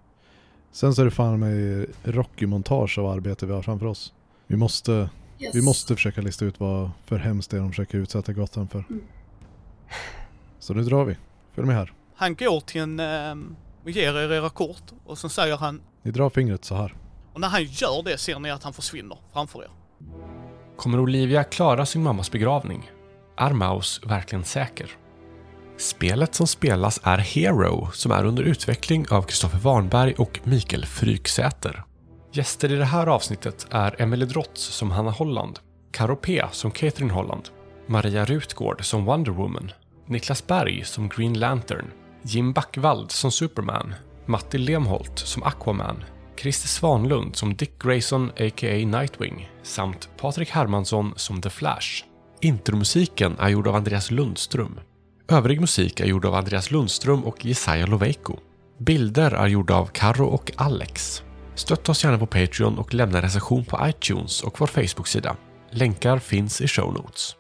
Sen 0.71 0.95
så 0.95 1.01
är 1.01 1.05
det 1.05 1.11
fan 1.11 1.39
med 1.39 1.85
Rocky-montage 2.03 2.99
av 2.99 3.05
arbete 3.07 3.45
vi 3.45 3.53
har 3.53 3.61
framför 3.61 3.85
oss. 3.85 4.13
Vi 4.47 4.55
måste, 4.55 5.09
Yes. 5.39 5.55
vi 5.55 5.61
måste 5.61 5.95
försöka 5.95 6.21
lista 6.21 6.45
ut 6.45 6.59
vad 6.59 6.91
för 7.05 7.17
hemskt 7.17 7.51
det 7.51 7.57
är 7.57 7.61
de 7.61 7.69
försöker 7.69 7.97
utsätta 7.97 8.33
Gotham 8.33 8.67
för. 8.67 8.83
Mm. 8.89 9.03
Så 10.59 10.73
nu 10.73 10.83
drar 10.83 11.05
vi. 11.05 11.17
Följ 11.53 11.67
med 11.67 11.75
här. 11.75 11.93
Han 12.15 12.35
går 12.35 12.59
till 12.59 12.81
en... 12.81 12.99
ehm, 12.99 13.55
och 13.83 13.89
ger 13.89 14.17
er 14.17 14.31
era 14.31 14.49
kort 14.49 14.83
och 15.05 15.17
sen 15.17 15.29
säger 15.29 15.57
han... 15.57 15.81
Ni 16.03 16.11
drar 16.11 16.29
fingret 16.29 16.65
så 16.65 16.75
här. 16.75 16.95
Och 17.33 17.39
när 17.41 17.47
han 17.47 17.63
gör 17.63 18.03
det 18.03 18.17
ser 18.17 18.39
ni 18.39 18.51
att 18.51 18.63
han 18.63 18.73
försvinner 18.73 19.17
framför 19.33 19.63
er. 19.63 19.69
Kommer 20.77 20.99
Olivia 20.99 21.43
klara 21.43 21.85
sin 21.85 22.03
mammas 22.03 22.31
begravning? 22.31 22.91
Är 23.37 23.53
Maus 23.53 24.01
verkligen 24.05 24.43
säker? 24.43 24.91
Spelet 25.77 26.35
som 26.35 26.47
spelas 26.47 26.99
är 27.03 27.17
Hero 27.17 27.91
som 27.91 28.11
är 28.11 28.25
under 28.25 28.43
utveckling 28.43 29.05
av 29.09 29.21
Kristoffer 29.21 29.57
Warnberg 29.57 30.13
och 30.13 30.39
Mikael 30.43 30.85
Fryksäter. 30.85 31.83
Gäster 32.31 32.71
i 32.71 32.75
det 32.75 32.85
här 32.85 33.07
avsnittet 33.07 33.67
är 33.69 34.01
Emily 34.01 34.25
Drotz 34.25 34.61
som 34.61 34.91
Hanna 34.91 35.11
Holland, 35.11 35.59
Caro 35.91 36.15
P 36.15 36.43
som 36.51 36.71
Catherine 36.71 37.13
Holland, 37.13 37.49
Maria 37.87 38.25
Rutgård 38.25 38.85
som 38.85 39.05
Wonder 39.05 39.31
Woman, 39.31 39.71
Niklas 40.05 40.47
Berg 40.47 40.85
som 40.85 41.09
Green 41.09 41.39
Lantern, 41.39 41.85
Jim 42.25 42.53
Backvald 42.53 43.11
som 43.11 43.31
Superman, 43.31 43.95
Matti 44.25 44.57
Lemholt 44.57 45.19
som 45.19 45.43
Aquaman, 45.43 46.03
Christer 46.37 46.67
Svanlund 46.67 47.35
som 47.35 47.55
Dick 47.55 47.83
Grayson 47.83 48.29
a.k.a. 48.29 48.85
Nightwing 48.85 49.49
samt 49.63 50.09
Patrik 50.17 50.49
Hermansson 50.49 51.13
som 51.15 51.41
The 51.41 51.49
Flash. 51.49 52.03
Intromusiken 52.41 53.35
är 53.39 53.49
gjord 53.49 53.67
av 53.67 53.75
Andreas 53.75 54.11
Lundström. 54.11 54.79
Övrig 55.27 55.61
musik 55.61 55.99
är 55.99 56.05
gjord 56.05 56.25
av 56.25 56.35
Andreas 56.35 56.71
Lundström 56.71 57.23
och 57.23 57.45
Jesaja 57.45 57.85
Loveiko. 57.85 58.37
Bilder 58.79 59.31
är 59.31 59.47
gjorda 59.47 59.75
av 59.75 59.85
Karo 59.85 60.25
och 60.25 60.51
Alex. 60.55 61.23
Stötta 61.55 61.91
oss 61.91 62.03
gärna 62.03 62.17
på 62.17 62.25
Patreon 62.25 62.77
och 62.77 62.93
lämna 62.93 63.21
recension 63.21 63.65
på 63.65 63.79
iTunes 63.83 64.41
och 64.41 64.59
vår 64.59 64.67
Facebook-sida. 64.67 65.35
Länkar 65.71 66.19
finns 66.19 66.61
i 66.61 66.67
show 66.67 66.93
notes. 66.93 67.35